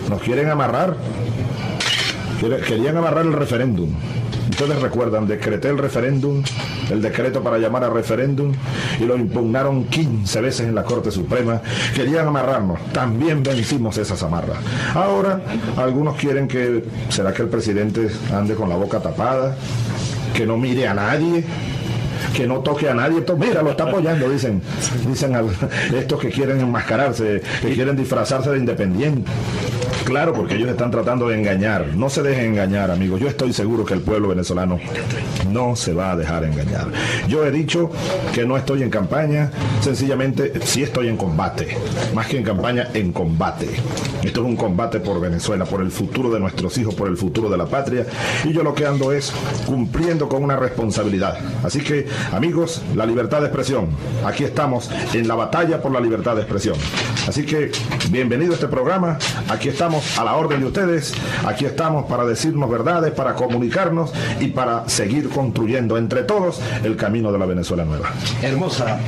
nos 0.08 0.20
quieren 0.22 0.48
amarrar. 0.48 0.96
Querían 2.66 2.96
amarrar 2.96 3.24
el 3.24 3.32
referéndum. 3.32 3.90
Ustedes 4.58 4.80
recuerdan, 4.80 5.26
decreté 5.26 5.68
el 5.68 5.76
referéndum, 5.76 6.42
el 6.90 7.02
decreto 7.02 7.42
para 7.42 7.58
llamar 7.58 7.84
a 7.84 7.90
referéndum, 7.90 8.54
y 8.98 9.04
lo 9.04 9.14
impugnaron 9.14 9.84
15 9.84 10.40
veces 10.40 10.66
en 10.66 10.74
la 10.74 10.82
Corte 10.82 11.10
Suprema. 11.10 11.60
Querían 11.94 12.26
amarrarnos. 12.26 12.80
También 12.90 13.42
vencimos 13.42 13.98
esas 13.98 14.22
amarras. 14.22 14.56
Ahora, 14.94 15.42
algunos 15.76 16.16
quieren 16.16 16.48
que, 16.48 16.82
¿será 17.10 17.34
que 17.34 17.42
el 17.42 17.48
presidente 17.48 18.08
ande 18.32 18.54
con 18.54 18.70
la 18.70 18.76
boca 18.76 18.98
tapada? 18.98 19.58
Que 20.32 20.46
no 20.46 20.56
mire 20.56 20.88
a 20.88 20.94
nadie 20.94 21.44
que 22.36 22.46
no 22.46 22.60
toque 22.60 22.88
a 22.88 22.94
nadie. 22.94 23.24
Mira, 23.38 23.62
lo 23.62 23.70
está 23.70 23.84
apoyando, 23.84 24.28
dicen, 24.28 24.60
dicen 25.08 25.34
estos 25.94 26.20
que 26.20 26.28
quieren 26.28 26.60
enmascararse, 26.60 27.40
que 27.62 27.72
quieren 27.72 27.96
disfrazarse 27.96 28.50
de 28.50 28.58
independiente. 28.58 29.30
Claro, 30.04 30.32
porque 30.32 30.54
ellos 30.54 30.68
están 30.68 30.92
tratando 30.92 31.28
de 31.28 31.36
engañar. 31.36 31.88
No 31.96 32.08
se 32.08 32.22
dejen 32.22 32.52
engañar, 32.52 32.92
amigos. 32.92 33.20
Yo 33.20 33.26
estoy 33.26 33.52
seguro 33.52 33.84
que 33.84 33.94
el 33.94 34.02
pueblo 34.02 34.28
venezolano 34.28 34.78
no 35.50 35.74
se 35.74 35.94
va 35.94 36.12
a 36.12 36.16
dejar 36.16 36.44
engañar. 36.44 36.86
Yo 37.26 37.44
he 37.44 37.50
dicho 37.50 37.90
que 38.32 38.46
no 38.46 38.56
estoy 38.56 38.84
en 38.84 38.90
campaña, 38.90 39.50
sencillamente 39.80 40.52
sí 40.64 40.84
estoy 40.84 41.08
en 41.08 41.16
combate. 41.16 41.76
Más 42.14 42.28
que 42.28 42.38
en 42.38 42.44
campaña, 42.44 42.88
en 42.94 43.12
combate. 43.12 43.68
Esto 44.22 44.40
es 44.42 44.46
un 44.46 44.54
combate 44.54 45.00
por 45.00 45.20
Venezuela, 45.20 45.64
por 45.64 45.80
el 45.80 45.90
futuro 45.90 46.30
de 46.30 46.38
nuestros 46.38 46.78
hijos, 46.78 46.94
por 46.94 47.08
el 47.08 47.16
futuro 47.16 47.48
de 47.48 47.56
la 47.56 47.66
patria. 47.66 48.06
Y 48.44 48.52
yo 48.52 48.62
lo 48.62 48.74
que 48.74 48.86
ando 48.86 49.10
es 49.10 49.32
cumpliendo 49.66 50.28
con 50.28 50.44
una 50.44 50.56
responsabilidad. 50.56 51.36
Así 51.64 51.80
que, 51.80 52.06
amigos, 52.32 52.82
la 52.94 53.06
libertad 53.06 53.40
de 53.40 53.46
expresión. 53.46 53.88
Aquí 54.24 54.44
estamos 54.44 54.90
en 55.12 55.28
la 55.28 55.34
batalla 55.34 55.80
por 55.80 55.92
la 55.92 56.00
libertad 56.00 56.34
de 56.36 56.42
expresión. 56.42 56.76
Así 57.28 57.44
que, 57.44 57.70
bienvenido 58.10 58.52
a 58.52 58.54
este 58.54 58.68
programa. 58.68 59.18
Aquí 59.48 59.68
estamos 59.68 60.18
a 60.18 60.24
la 60.24 60.36
orden 60.36 60.60
de 60.60 60.66
ustedes. 60.66 61.14
Aquí 61.46 61.64
estamos 61.64 62.06
para 62.06 62.24
decirnos 62.24 62.70
verdades, 62.70 63.12
para 63.12 63.34
comunicarnos 63.34 64.12
y 64.40 64.48
para 64.48 64.88
seguir 64.88 65.28
construyendo 65.28 65.98
entre 65.98 66.22
todos 66.22 66.60
el 66.84 66.96
camino 66.96 67.32
de 67.32 67.38
la 67.38 67.46
Venezuela 67.46 67.84
nueva. 67.84 68.10
Hermosa 68.42 68.98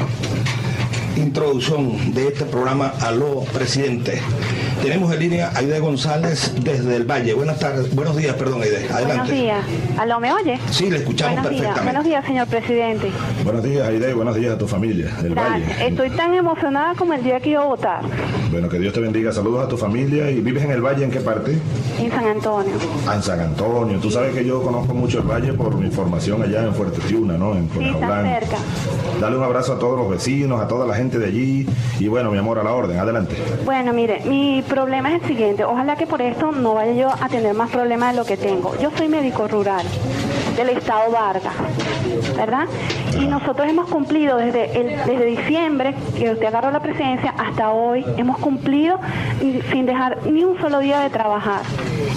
introducción 1.17 2.15
de 2.15 2.29
este 2.29 2.45
programa 2.45 2.93
Aló 3.01 3.45
Presidente. 3.53 4.21
Tenemos 4.83 5.13
en 5.13 5.19
línea 5.19 5.51
a 5.55 5.59
Aide 5.59 5.81
González 5.81 6.53
desde 6.63 6.97
el 6.97 7.05
Valle. 7.05 7.35
Buenas 7.35 7.59
tardes, 7.59 7.95
buenos 7.95 8.17
días, 8.17 8.35
perdón, 8.37 8.63
Aide. 8.63 8.77
Adelante. 8.89 9.07
Buenos 9.07 9.31
días. 9.31 9.65
¿Aló, 9.99 10.21
me 10.21 10.33
oye? 10.33 10.59
Sí, 10.71 10.89
le 10.91 10.99
escuchamos 10.99 11.41
perfectamente. 11.41 11.83
Buenos 11.83 12.05
días, 12.05 12.25
señor 12.25 12.47
presidente. 12.47 13.11
Buenos 13.45 13.65
días, 13.65 13.89
Aide, 13.89 14.15
buenos 14.15 14.37
días 14.37 14.55
a 14.55 14.59
tu 14.59 14.69
familia 14.69 15.09
del 15.21 15.35
Valle. 15.35 15.65
Estoy 15.87 16.11
tan 16.11 16.35
emocionada 16.35 16.95
como 16.95 17.13
el 17.13 17.25
día 17.25 17.41
que 17.41 17.51
iba 17.51 17.63
a 17.63 17.67
votar. 17.67 18.03
Bueno, 18.51 18.69
que 18.69 18.79
Dios 18.79 18.95
te 18.95 19.01
bendiga. 19.01 19.31
Saludos 19.31 19.65
a 19.65 19.69
tu 19.69 19.77
familia. 19.77 20.31
¿Y 20.31 20.41
vives 20.41 20.65
en 20.65 20.71
el 20.71 20.81
Valle 20.81 21.05
en 21.05 21.11
qué 21.11 21.21
parte? 21.21 21.59
En 21.99 22.11
San 22.11 22.27
Antonio. 22.27 22.73
Ah, 23.07 23.17
en 23.17 23.23
San 23.23 23.41
Antonio. 23.41 23.99
Tú 24.01 24.11
sabes 24.11 24.35
que 24.35 24.45
yo 24.45 24.63
conozco 24.63 24.95
mucho 24.95 25.19
el 25.19 25.27
Valle 25.27 25.53
por 25.53 25.77
mi 25.77 25.91
formación 25.91 26.43
allá 26.43 26.65
en 26.65 26.75
Fuerte 26.75 27.01
Tiuna, 27.07 27.37
¿no? 27.37 27.55
En 27.55 27.69
sí, 27.71 27.85
está 27.85 28.23
cerca. 28.23 28.57
Dale 29.21 29.37
un 29.37 29.43
abrazo 29.43 29.75
a 29.75 29.79
todos 29.79 29.99
los 29.99 30.09
vecinos, 30.09 30.61
a 30.61 30.69
toda 30.69 30.87
la 30.87 30.95
gente 30.95 31.19
de 31.19 31.27
allí. 31.27 31.67
Y 31.99 32.09
bueno, 32.09 32.31
mi 32.31 32.39
amor, 32.39 32.59
a 32.59 32.63
la 32.63 32.73
orden. 32.73 32.99
Adelante. 32.99 33.37
Bueno, 33.65 33.93
mire, 33.93 34.23
mi 34.25 34.63
problema 34.67 35.15
es 35.15 35.23
el 35.23 35.29
siguiente 35.29 35.65
Ojalá 35.65 35.97
que 35.97 36.07
por 36.07 36.23
esto 36.23 36.53
no 36.53 36.75
vaya 36.75 36.93
yo 36.93 37.09
a 37.11 37.29
tener 37.29 37.55
más 37.55 37.71
problemas 37.71 38.13
de 38.13 38.21
lo 38.21 38.25
que 38.25 38.37
tengo. 38.37 38.75
Yo 38.81 38.91
soy 38.97 39.09
médico 39.09 39.47
rural 39.47 39.85
del 40.59 40.71
estado 40.71 41.13
Vargas, 41.13 41.55
¿verdad? 42.37 42.67
Y 43.17 43.27
nosotros 43.27 43.69
hemos 43.69 43.89
cumplido 43.89 44.37
desde, 44.39 44.81
el, 44.81 44.89
desde 45.07 45.25
diciembre, 45.25 45.95
que 46.17 46.33
usted 46.33 46.47
agarró 46.47 46.73
la 46.73 46.81
presencia, 46.81 47.33
hasta 47.39 47.71
hoy, 47.71 48.05
hemos 48.17 48.39
cumplido 48.39 48.99
sin 49.71 49.87
dejar 49.87 50.27
ni 50.27 50.43
un 50.43 50.59
solo 50.61 50.81
día 50.81 50.99
de 51.01 51.11
trabajar. 51.11 51.61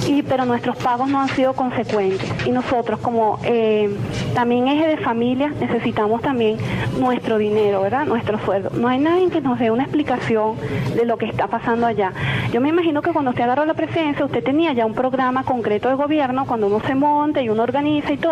Y, 0.07 0.23
pero 0.23 0.45
nuestros 0.45 0.75
pagos 0.77 1.07
no 1.07 1.21
han 1.21 1.29
sido 1.29 1.53
consecuentes. 1.53 2.27
Y 2.47 2.51
nosotros 2.51 2.99
como 2.99 3.37
eh, 3.43 3.95
también 4.33 4.67
eje 4.67 4.87
de 4.87 4.97
familia 4.97 5.49
necesitamos 5.59 6.21
también 6.21 6.57
nuestro 6.99 7.37
dinero, 7.37 7.81
¿verdad? 7.81 8.05
Nuestro 8.05 8.39
sueldo. 8.39 8.71
No 8.73 8.87
hay 8.87 8.99
nadie 8.99 9.29
que 9.29 9.41
nos 9.41 9.59
dé 9.59 9.69
una 9.69 9.83
explicación 9.83 10.55
de 10.95 11.05
lo 11.05 11.17
que 11.17 11.27
está 11.27 11.45
pasando 11.45 11.85
allá. 11.85 12.11
Yo 12.51 12.59
me 12.59 12.69
imagino 12.69 13.03
que 13.03 13.11
cuando 13.11 13.31
usted 13.31 13.43
agarró 13.43 13.65
la 13.65 13.75
presencia, 13.75 14.25
usted 14.25 14.43
tenía 14.43 14.73
ya 14.73 14.85
un 14.85 14.93
programa 14.93 15.43
concreto 15.43 15.89
de 15.89 15.95
gobierno, 15.95 16.45
cuando 16.45 16.67
uno 16.67 16.79
se 16.79 16.95
monta 16.95 17.41
y 17.41 17.49
uno 17.49 17.63
organiza 17.63 18.11
y 18.11 18.17
todo. 18.17 18.30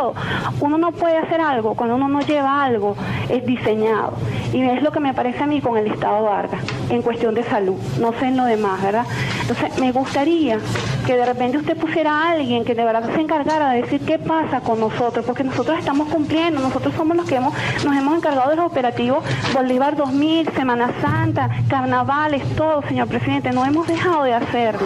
Uno 0.59 0.77
no 0.77 0.91
puede 0.91 1.17
hacer 1.17 1.41
algo 1.41 1.75
cuando 1.75 1.95
uno 1.95 2.07
no 2.07 2.21
lleva 2.21 2.63
algo, 2.63 2.95
es 3.29 3.45
diseñado. 3.45 4.13
Y 4.53 4.61
es 4.61 4.81
lo 4.81 4.91
que 4.91 4.99
me 4.99 5.13
parece 5.13 5.43
a 5.43 5.47
mí 5.47 5.61
con 5.61 5.77
el 5.77 5.87
Estado 5.87 6.23
Vargas, 6.23 6.61
en 6.89 7.01
cuestión 7.01 7.35
de 7.35 7.43
salud, 7.43 7.75
no 7.99 8.13
sé 8.13 8.27
en 8.27 8.37
lo 8.37 8.45
demás, 8.45 8.81
¿verdad? 8.81 9.05
Entonces, 9.41 9.77
me 9.79 9.91
gustaría 9.91 10.57
que 11.05 11.15
de 11.15 11.25
repente 11.25 11.57
usted 11.57 11.77
pusiera 11.77 12.11
a 12.11 12.31
alguien 12.31 12.65
que 12.65 12.75
de 12.75 12.83
verdad 12.83 13.09
se 13.13 13.21
encargara 13.21 13.71
de 13.71 13.81
decir 13.81 14.01
qué 14.01 14.19
pasa 14.19 14.61
con 14.61 14.79
nosotros, 14.79 15.25
porque 15.25 15.43
nosotros 15.43 15.77
estamos 15.77 16.07
cumpliendo, 16.09 16.61
nosotros 16.61 16.93
somos 16.95 17.15
los 17.15 17.25
que 17.27 17.35
hemos, 17.35 17.53
nos 17.83 17.95
hemos 17.95 18.17
encargado 18.17 18.49
de 18.49 18.55
los 18.55 18.65
operativos 18.65 19.23
Bolívar 19.53 19.95
2000, 19.95 20.51
Semana 20.53 20.91
Santa, 21.01 21.49
carnavales, 21.67 22.43
todo, 22.55 22.81
señor 22.87 23.07
presidente, 23.07 23.51
no 23.51 23.65
hemos 23.65 23.87
dejado 23.87 24.23
de 24.23 24.33
hacer 24.33 24.77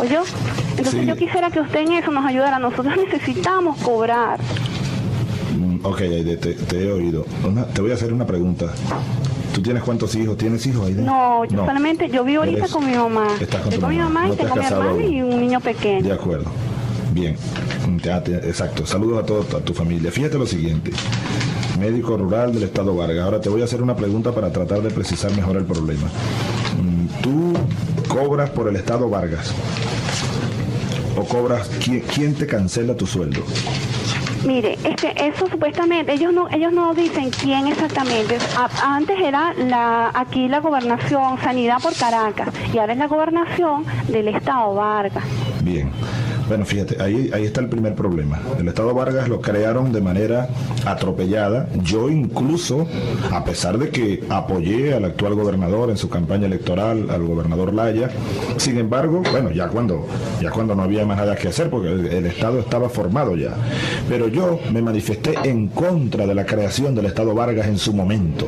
¿Oyó? 0.00 0.22
Entonces 0.78 1.06
yo 1.06 1.16
quisiera 1.16 1.50
que 1.50 1.60
usted 1.60 1.80
en 1.80 1.92
eso 1.92 2.10
nos 2.10 2.24
ayudara. 2.24 2.58
Nosotros 2.58 2.94
necesitamos 3.10 3.78
cobrar. 3.78 4.38
Mm, 5.58 5.84
ok, 5.84 6.00
Aide, 6.00 6.36
te, 6.36 6.56
he 6.78 6.92
oído. 6.92 7.24
te 7.74 7.80
voy 7.80 7.90
a 7.90 7.94
hacer 7.94 8.12
una 8.12 8.26
pregunta. 8.26 8.66
¿Tú 9.54 9.62
tienes 9.62 9.82
cuántos 9.82 10.14
hijos? 10.14 10.36
¿Tienes 10.36 10.66
hijos, 10.66 10.86
Aide? 10.86 11.02
No, 11.02 11.44
yo 11.46 11.64
solamente, 11.64 12.10
yo 12.10 12.24
vivo 12.24 12.42
ahorita 12.42 12.68
con 12.68 12.86
mi 12.86 12.94
mamá. 12.94 13.28
Estás 13.40 13.62
con, 13.62 13.90
mi 13.90 13.98
mamá 13.98 14.28
y 14.28 14.36
tengo 14.36 14.54
mi 14.54 14.64
hermana 14.64 15.02
y 15.02 15.22
un 15.22 15.40
niño 15.40 15.60
pequeño. 15.60 16.02
De 16.02 16.12
acuerdo. 16.12 16.50
Bien, 17.12 17.34
exacto. 18.44 18.84
Saludos 18.84 19.22
a 19.22 19.26
toda 19.26 19.60
tu 19.60 19.72
familia. 19.72 20.10
Fíjate 20.10 20.36
lo 20.36 20.46
siguiente. 20.46 20.90
Médico 21.78 22.16
rural 22.16 22.52
del 22.52 22.64
Estado 22.64 22.94
Vargas. 22.94 23.24
Ahora 23.24 23.40
te 23.40 23.48
voy 23.48 23.62
a 23.62 23.64
hacer 23.64 23.82
una 23.82 23.96
pregunta 23.96 24.32
para 24.32 24.52
tratar 24.52 24.82
de 24.82 24.90
precisar 24.90 25.34
mejor 25.34 25.56
el 25.56 25.64
problema. 25.64 26.08
Mm, 26.82 27.22
¿Tú 27.22 27.54
cobras 28.08 28.50
por 28.50 28.68
el 28.68 28.76
Estado 28.76 29.08
Vargas? 29.08 29.54
¿O 31.16 31.24
cobras 31.24 31.70
quién, 32.14 32.34
te 32.34 32.46
cancela 32.46 32.94
tu 32.94 33.06
sueldo? 33.06 33.42
Mire, 34.44 34.78
este, 34.84 35.12
eso 35.26 35.46
supuestamente, 35.50 36.12
ellos 36.12 36.32
no, 36.32 36.48
ellos 36.50 36.72
no 36.72 36.94
dicen 36.94 37.30
quién 37.30 37.66
exactamente. 37.66 38.38
antes 38.84 39.18
era 39.18 39.54
la, 39.54 40.10
aquí 40.14 40.46
la 40.48 40.60
gobernación, 40.60 41.40
sanidad 41.42 41.80
por 41.82 41.96
Caracas, 41.96 42.50
y 42.72 42.78
ahora 42.78 42.92
es 42.92 42.98
la 42.98 43.08
gobernación 43.08 43.84
del 44.08 44.28
Estado 44.28 44.74
Vargas. 44.74 45.24
Bien. 45.62 45.90
Bueno, 46.48 46.64
fíjate, 46.64 47.02
ahí, 47.02 47.30
ahí 47.34 47.44
está 47.44 47.60
el 47.60 47.68
primer 47.68 47.94
problema. 47.94 48.40
El 48.58 48.68
Estado 48.68 48.94
Vargas 48.94 49.28
lo 49.28 49.40
crearon 49.40 49.92
de 49.92 50.00
manera 50.00 50.48
atropellada. 50.84 51.68
Yo 51.82 52.08
incluso, 52.08 52.86
a 53.32 53.44
pesar 53.44 53.78
de 53.78 53.90
que 53.90 54.22
apoyé 54.28 54.94
al 54.94 55.04
actual 55.04 55.34
gobernador 55.34 55.90
en 55.90 55.96
su 55.96 56.08
campaña 56.08 56.46
electoral, 56.46 57.10
al 57.10 57.24
gobernador 57.24 57.74
Laya, 57.74 58.10
sin 58.58 58.78
embargo, 58.78 59.22
bueno, 59.32 59.50
ya 59.50 59.68
cuando, 59.68 60.06
ya 60.40 60.50
cuando 60.50 60.74
no 60.74 60.82
había 60.82 61.04
más 61.04 61.16
nada 61.16 61.34
que 61.34 61.48
hacer, 61.48 61.70
porque 61.70 61.88
el, 61.88 62.26
Estado 62.26 62.58
estaba 62.58 62.88
formado 62.88 63.34
ya. 63.36 63.54
Pero 64.08 64.28
yo 64.28 64.60
me 64.72 64.82
manifesté 64.82 65.34
en 65.44 65.68
contra 65.68 66.26
de 66.26 66.34
la 66.34 66.44
creación 66.44 66.94
del 66.94 67.06
Estado 67.06 67.34
Vargas 67.34 67.66
en 67.66 67.78
su 67.78 67.92
momento. 67.92 68.46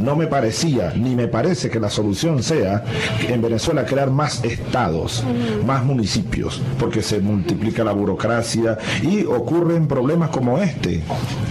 No 0.00 0.16
me 0.16 0.26
parecía, 0.26 0.92
ni 0.96 1.14
me 1.14 1.28
parece 1.28 1.70
que 1.70 1.80
la 1.80 1.90
solución 1.90 2.42
sea 2.42 2.84
en 3.28 3.42
Venezuela 3.42 3.84
crear 3.84 4.10
más 4.10 4.44
estados, 4.44 5.24
más 5.66 5.84
municipios, 5.84 6.60
porque 6.78 7.02
se 7.02 7.20
multiplica 7.20 7.84
la 7.84 7.92
burocracia 7.92 8.78
y 9.02 9.24
ocurren 9.24 9.86
problemas 9.86 10.30
como 10.30 10.58
este, 10.58 11.02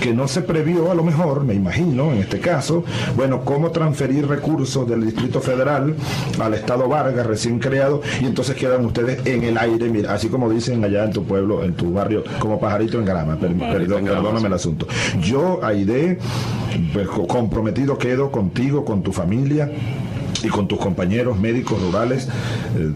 que 0.02 0.14
no 0.14 0.28
se 0.28 0.42
previó 0.42 0.92
a 0.92 0.96
lo 0.96 1.04
mejor, 1.04 1.44
me 1.44 1.54
imagino, 1.54 2.12
en 2.12 2.20
este 2.20 2.40
caso, 2.40 2.84
bueno, 3.16 3.44
cómo 3.44 3.72
transferir 3.72 4.28
recursos 4.28 4.88
del 4.88 5.06
Distrito 5.06 5.42
Federal 5.42 5.96
al 6.40 6.54
Estado 6.54 6.88
Vargas 6.88 7.26
recién 7.26 7.60
creado 7.60 8.02
y 8.22 8.26
entonces 8.26 8.56
quedan 8.56 8.86
ustedes 8.86 9.26
en 9.26 9.44
el 9.44 9.58
aire, 9.58 9.90
mira, 9.90 10.14
así 10.14 10.28
como 10.28 10.50
dicen 10.50 10.84
allá 10.84 11.06
en 11.06 11.12
tu 11.12 11.24
pueblo, 11.24 11.64
en 11.64 11.74
tu 11.74 11.94
barrio, 11.94 12.24
como 12.40 12.60
pajarito 12.60 13.00
en 13.00 13.06
grama, 13.06 13.38
perdón, 13.38 14.06
perdóname 14.06 14.48
el 14.48 14.54
asunto. 14.54 14.88
Yo, 15.22 15.60
Aide, 15.64 16.20
pues, 16.94 17.08
comprometido 17.08 17.98
quedo 17.98 18.32
contigo, 18.40 18.86
con 18.86 19.04
tu 19.04 19.12
familia 19.12 19.70
y 20.44 20.48
con 20.50 20.68
tus 20.68 20.80
compañeros 20.80 21.40
médicos 21.40 21.82
rurales 21.82 22.28
eh, 22.78 22.92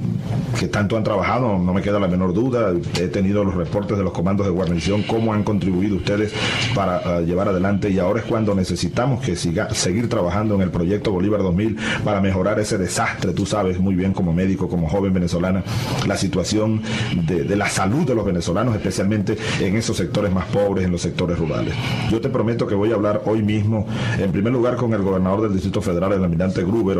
que 0.60 0.68
tanto 0.68 0.98
han 0.98 1.04
trabajado, 1.04 1.58
no 1.58 1.74
me 1.74 1.82
queda 1.82 2.00
la 2.00 2.08
menor 2.08 2.34
duda, 2.34 2.74
he 3.00 3.08
tenido 3.08 3.44
los 3.44 3.56
reportes 3.56 3.98
de 3.98 4.04
los 4.04 4.14
comandos 4.14 4.46
de 4.46 4.52
guarnición, 4.52 5.04
cómo 5.04 5.34
han 5.34 5.44
contribuido 5.44 5.98
ustedes 5.98 6.34
para 6.76 7.20
eh, 7.20 7.26
llevar 7.26 7.48
adelante 7.48 7.90
y 7.90 8.00
ahora 8.00 8.20
es 8.20 8.26
cuando 8.26 8.54
necesitamos 8.56 9.24
que 9.24 9.36
siga, 9.36 9.74
seguir 9.74 10.10
trabajando 10.10 10.56
en 10.56 10.62
el 10.62 10.70
proyecto 10.70 11.12
Bolívar 11.12 11.42
2000 11.42 11.78
para 12.04 12.22
mejorar 12.22 12.60
ese 12.60 12.78
desastre, 12.78 13.34
tú 13.34 13.46
sabes 13.46 13.80
muy 13.80 13.96
bien 13.96 14.14
como 14.14 14.34
médico, 14.34 14.70
como 14.70 14.88
joven 14.88 15.14
venezolana, 15.14 15.64
la 16.08 16.18
situación 16.18 16.82
de, 17.28 17.44
la 17.56 17.70
salud 17.70 18.06
de 18.06 18.16
los 18.16 18.26
venezolanos, 18.26 18.76
especialmente 18.76 19.38
en 19.60 19.76
esos 19.76 19.98
sectores 19.98 20.32
más 20.34 20.46
pobres, 20.46 20.86
en 20.86 20.92
los 20.92 21.02
sectores 21.02 21.38
rurales. 21.38 21.74
Yo 22.10 22.22
te 22.22 22.30
prometo 22.30 22.68
que 22.68 22.76
voy 22.76 22.92
a 22.92 22.96
hablar 22.96 23.22
hoy 23.26 23.42
mismo, 23.42 23.86
en 24.20 24.32
primer 24.32 24.54
lugar 24.54 24.76
con 24.76 24.94
el 24.94 25.02
gobernador 25.02 25.42
del 25.42 25.54
Distrito 25.54 25.82
Federal, 25.82 26.14
el 26.14 26.24
almirante 26.24 26.64
Gruber 26.64 26.98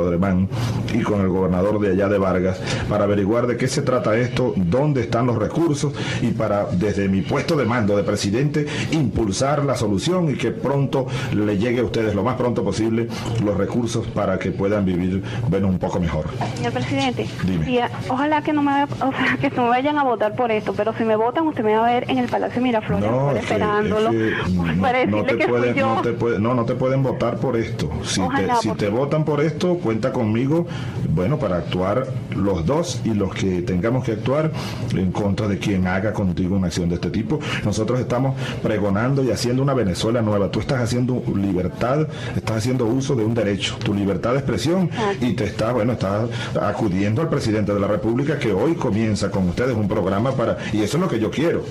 Y 0.94 1.02
con 1.02 1.22
el 1.22 1.28
gobernador 1.30 1.80
de 1.80 1.92
allá 1.92 2.08
de 2.10 2.18
Vargas, 2.18 2.60
para 2.90 3.06
averiguar 3.06 3.48
de 3.48 3.58
qué 3.58 3.68
se 3.68 3.82
trata 3.82 4.16
esto, 4.18 4.54
dónde 4.56 5.02
están 5.02 5.26
los 5.26 5.38
recursos 5.38 5.94
y 6.22 6.28
para, 6.32 6.66
desde 6.72 7.08
mi 7.10 7.22
puesto 7.22 7.56
de 7.56 7.66
mando 7.66 7.96
de 7.98 8.04
presidente, 8.04 8.66
impulsar 8.92 9.66
la 9.66 9.76
solución 9.76 10.30
y 10.30 10.36
que 10.36 10.52
pronto 10.52 11.08
le 11.34 11.58
llegue 11.58 11.80
a 11.82 11.84
ustedes 11.84 12.16
lo 12.16 12.24
más 12.24 12.36
pronto 12.36 12.64
posible 12.64 13.08
los 13.44 13.58
recursos 13.58 14.06
para 14.08 14.38
que 14.40 14.52
puedan 14.52 14.86
vivir, 14.86 15.24
bueno, 15.50 15.68
un 15.68 15.80
poco 15.80 16.00
mejor. 16.00 16.26
Señor 16.56 16.74
presidente, 16.74 17.28
y, 17.68 17.80
ojalá 18.10 18.42
que 18.42 18.54
no 18.54 18.62
me 18.62 18.84
o 18.84 18.88
sea, 19.12 19.38
que 19.40 19.50
no 19.52 19.68
vayan 19.70 19.98
a 19.98 20.04
votar 20.04 20.36
por 20.36 20.52
esto, 20.52 20.74
pero 20.74 20.94
si 20.98 21.04
me 21.04 21.16
votan 21.16 21.48
usted 21.48 21.64
me 21.64 21.76
va 21.76 21.88
a 21.88 21.92
ver 21.94 22.10
en 22.10 22.18
el 22.20 22.28
Palacio 22.30 22.62
Miraflores 22.62 23.10
No, 23.10 23.32
es 23.32 23.44
esperándolo 23.44 24.10
es 24.12 24.16
que 24.16 24.54
no, 25.08 25.18
no 25.18 25.24
te 25.26 25.48
pueden, 25.48 25.72
fui 25.74 25.80
yo. 25.82 25.96
no, 25.96 26.02
te 26.02 26.12
puede- 26.14 26.40
no, 26.40 26.54
no 26.54 26.66
te 26.66 26.76
pueden 26.76 27.04
votar 27.04 27.38
por 27.38 27.58
esto. 27.58 27.90
Si, 28.04 28.22
Ojalá, 28.22 28.56
te, 28.56 28.62
si 28.62 28.68
porque- 28.70 28.86
te 28.86 28.92
votan 28.92 29.26
por 29.26 29.42
esto, 29.42 29.76
cuenta 29.76 30.12
conmigo, 30.24 30.66
bueno, 31.14 31.38
para 31.38 31.58
actuar 31.58 32.08
los 32.34 32.66
dos 32.66 33.02
y 33.04 33.14
los 33.14 33.34
que 33.36 33.62
tengamos 33.62 34.06
que 34.06 34.14
actuar 34.14 34.52
en 34.96 35.12
contra 35.12 35.50
de 35.50 35.60
quien 35.60 35.86
haga 35.86 36.14
contigo 36.14 36.56
una 36.56 36.68
acción 36.68 36.88
de 36.88 36.96
este 36.96 37.10
tipo. 37.10 37.40
Nosotros 37.66 38.00
estamos 38.00 38.36
pregonando 38.62 39.22
y 39.22 39.32
haciendo 39.32 39.62
una 39.62 39.74
Venezuela 39.74 40.22
nueva. 40.22 40.50
Tú 40.50 40.62
estás 40.62 40.82
haciendo 40.82 41.22
libertad, 41.36 42.08
estás 42.36 42.58
haciendo 42.58 42.86
uso 42.86 43.16
de 43.16 43.26
un 43.26 43.34
derecho, 43.34 43.76
tu 43.84 43.94
libertad 43.94 44.32
de 44.32 44.38
expresión 44.38 44.90
y 45.20 45.34
te 45.34 45.44
estás, 45.44 45.74
bueno, 45.74 45.92
estás 45.94 46.30
acudiendo 46.62 47.22
al 47.22 47.28
presidente 47.28 47.74
de 47.74 47.80
la 47.82 47.88
República 47.88 48.40
que 48.40 48.54
hoy 48.54 48.76
comienza 48.76 49.30
con 49.30 49.50
ustedes 49.50 49.76
un 49.76 49.90
programa 49.90 50.32
para, 50.32 50.58
y 50.72 50.82
eso 50.84 50.98
es 50.98 51.02
lo 51.04 51.10
que 51.10 51.20
yo 51.20 51.30
quiero. 51.30 51.64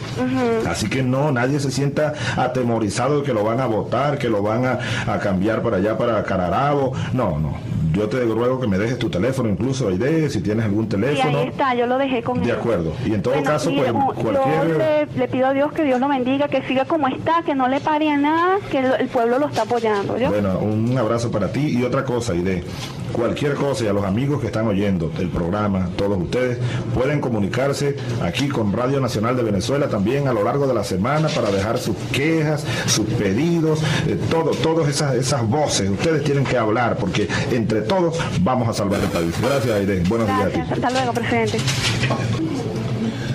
Así 0.68 0.88
que 0.90 1.02
no, 1.02 1.32
nadie 1.32 1.58
se 1.58 1.70
sienta 1.70 2.12
atemorizado 2.36 3.20
de 3.20 3.22
que 3.22 3.32
lo 3.32 3.44
van 3.44 3.60
a 3.60 3.66
votar, 3.66 4.18
que 4.18 4.28
lo 4.28 4.42
van 4.42 4.66
a, 4.66 4.78
a 5.06 5.18
cambiar 5.18 5.62
para 5.62 5.78
allá, 5.78 5.96
para 5.96 6.22
Cararabo. 6.22 6.92
No, 7.14 7.38
no. 7.38 7.72
Yo 7.92 8.08
te 8.08 8.24
ruego 8.42 8.60
que 8.60 8.66
me 8.66 8.78
dejes 8.78 8.98
tu 8.98 9.08
teléfono, 9.08 9.48
incluso 9.48 9.88
Aide, 9.88 10.28
si 10.30 10.40
tienes 10.40 10.64
algún 10.64 10.88
teléfono. 10.88 11.38
ahí 11.38 11.48
está, 11.48 11.74
yo 11.74 11.86
lo 11.86 11.96
dejé 11.98 12.22
con 12.22 12.40
De 12.40 12.50
él. 12.50 12.56
acuerdo. 12.56 12.92
Y 13.06 13.14
en 13.14 13.22
todo 13.22 13.34
Bueno, 13.34 13.50
caso, 13.50 13.70
pues 13.74 13.90
un- 13.92 14.00
Yo 14.08 14.14
cualquier... 14.14 14.76
le, 14.76 15.06
le 15.18 15.28
pido 15.28 15.46
a 15.46 15.52
Dios 15.52 15.72
que 15.72 15.84
Dios 15.84 16.00
lo 16.00 16.08
bendiga, 16.08 16.48
que 16.48 16.62
siga 16.62 16.84
como 16.84 17.06
está, 17.08 17.42
que 17.44 17.54
no 17.54 17.68
le 17.68 17.80
pare 17.80 18.10
a 18.10 18.16
nada, 18.16 18.58
que 18.70 18.78
el, 18.80 18.86
el 18.98 19.08
pueblo 19.08 19.38
lo 19.38 19.46
está 19.48 19.62
apoyando. 19.62 20.18
¿yo? 20.18 20.30
Bueno, 20.30 20.58
un 20.58 20.96
abrazo 20.98 21.30
para 21.30 21.52
ti 21.52 21.78
y 21.78 21.84
otra 21.84 22.04
cosa, 22.04 22.32
Aide. 22.32 22.64
Cualquier 23.12 23.54
cosa 23.54 23.84
y 23.84 23.88
a 23.88 23.92
los 23.92 24.04
amigos 24.04 24.40
que 24.40 24.46
están 24.46 24.66
oyendo 24.66 25.12
el 25.18 25.28
programa, 25.28 25.90
todos 25.96 26.16
ustedes, 26.18 26.56
pueden 26.94 27.20
comunicarse 27.20 27.94
aquí 28.22 28.48
con 28.48 28.72
Radio 28.72 29.00
Nacional 29.00 29.36
de 29.36 29.42
Venezuela 29.42 29.88
también 29.88 30.28
a 30.28 30.32
lo 30.32 30.42
largo 30.42 30.66
de 30.66 30.72
la 30.72 30.82
semana 30.82 31.28
para 31.28 31.50
dejar 31.50 31.76
sus 31.76 31.94
quejas, 32.10 32.64
sus 32.86 33.04
pedidos, 33.06 33.82
eh, 34.08 34.18
todo, 34.30 34.52
todas 34.52 34.88
esas, 34.88 35.14
esas 35.14 35.46
voces. 35.46 35.90
Ustedes 35.90 36.24
tienen 36.24 36.44
que 36.44 36.56
hablar 36.56 36.96
porque 36.96 37.28
entre 37.50 37.82
todos 37.82 38.18
vamos 38.40 38.68
a 38.68 38.72
salvar 38.72 39.00
el 39.00 39.08
país. 39.08 39.34
Gracias, 39.40 39.74
Aide. 39.74 40.02
Buenos 40.08 40.26
días 40.26 40.44
a 40.44 40.48
ti. 40.50 40.60
Hasta 40.60 40.90
luego, 40.90 41.12
presidente. 41.12 41.58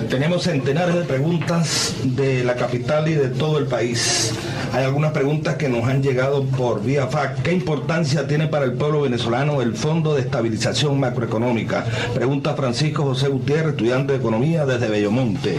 Tenemos 0.10 0.44
centenares 0.44 0.96
de 0.96 1.04
preguntas 1.04 1.96
de 2.04 2.44
la 2.46 2.56
capital 2.56 3.10
y 3.10 3.14
de 3.14 3.28
todo 3.28 3.58
el 3.58 3.66
país. 3.66 4.34
Hay 4.74 4.86
algunas 4.86 5.12
preguntas 5.12 5.56
que 5.56 5.68
nos 5.68 5.84
han 5.84 6.02
llegado 6.02 6.46
por 6.46 6.82
vía 6.82 7.08
fax. 7.08 7.42
¿Qué 7.42 7.52
importancia 7.52 8.26
tiene 8.26 8.48
para 8.48 8.66
el 8.66 8.74
pueblo 8.74 9.02
venezolano 9.02 9.62
el 9.62 9.76
Fondo 9.76 10.16
de 10.16 10.22
Estabilización 10.22 10.98
Macroeconómica? 11.00 11.86
Pregunta 12.14 12.54
Francisco 12.54 13.04
José 13.04 13.28
Gutiérrez, 13.28 13.72
estudiante 13.72 14.14
de 14.14 14.20
Economía 14.20 14.66
desde 14.66 14.88
Bellomonte. 14.88 15.58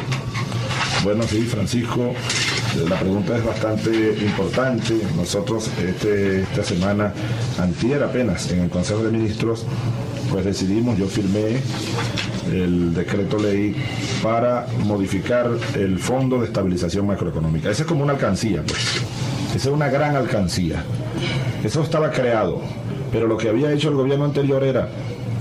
Bueno, 1.05 1.25
sí, 1.25 1.43
Francisco, 1.43 2.15
la 2.89 2.99
pregunta 2.99 3.37
es 3.37 3.45
bastante 3.45 4.17
importante. 4.21 4.95
Nosotros 5.17 5.71
este, 5.83 6.43
esta 6.43 6.63
semana, 6.63 7.13
antier 7.59 8.03
apenas, 8.03 8.51
en 8.51 8.61
el 8.61 8.71
Consejo 8.71 9.03
de 9.05 9.11
Ministros, 9.11 9.65
pues 10.31 10.45
decidimos, 10.45 10.99
yo 10.99 11.07
firmé 11.07 11.61
el 12.51 12.95
decreto 12.95 13.39
ley 13.39 13.75
para 14.23 14.67
modificar 14.85 15.51
el 15.75 15.99
Fondo 15.99 16.41
de 16.41 16.47
Estabilización 16.47 17.07
Macroeconómica. 17.07 17.71
Esa 17.71 17.83
es 17.83 17.89
como 17.89 18.05
una 18.05 18.13
alcancía, 18.13 18.63
pues. 18.63 19.03
Esa 19.55 19.69
es 19.69 19.75
una 19.75 19.89
gran 19.89 20.15
alcancía. 20.15 20.85
Eso 21.65 21.83
estaba 21.83 22.11
creado, 22.11 22.61
pero 23.11 23.27
lo 23.27 23.37
que 23.37 23.49
había 23.49 23.73
hecho 23.73 23.89
el 23.89 23.95
gobierno 23.95 24.27
anterior 24.27 24.63
era 24.63 24.89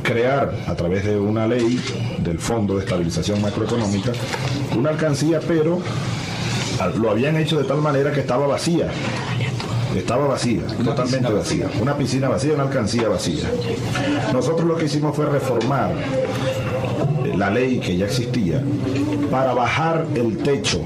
crear 0.01 0.53
a 0.67 0.75
través 0.75 1.05
de 1.05 1.17
una 1.17 1.47
ley 1.47 1.79
del 2.19 2.39
Fondo 2.39 2.75
de 2.75 2.85
Estabilización 2.85 3.41
Macroeconómica 3.41 4.11
una 4.77 4.91
alcancía, 4.91 5.39
pero 5.45 5.79
lo 6.99 7.11
habían 7.11 7.37
hecho 7.37 7.57
de 7.57 7.63
tal 7.63 7.81
manera 7.81 8.11
que 8.11 8.21
estaba 8.21 8.47
vacía. 8.47 8.89
Estaba 9.95 10.27
vacía, 10.27 10.61
totalmente 10.83 11.31
vacía. 11.31 11.69
Una 11.81 11.97
piscina 11.97 12.29
vacía, 12.29 12.53
una 12.53 12.63
alcancía 12.63 13.07
vacía. 13.07 13.49
Nosotros 14.31 14.67
lo 14.67 14.77
que 14.77 14.85
hicimos 14.85 15.15
fue 15.15 15.25
reformar 15.25 15.91
la 17.35 17.49
ley 17.49 17.79
que 17.79 17.95
ya 17.95 18.05
existía 18.05 18.61
para 19.31 19.53
bajar 19.53 20.05
el 20.15 20.37
techo. 20.37 20.81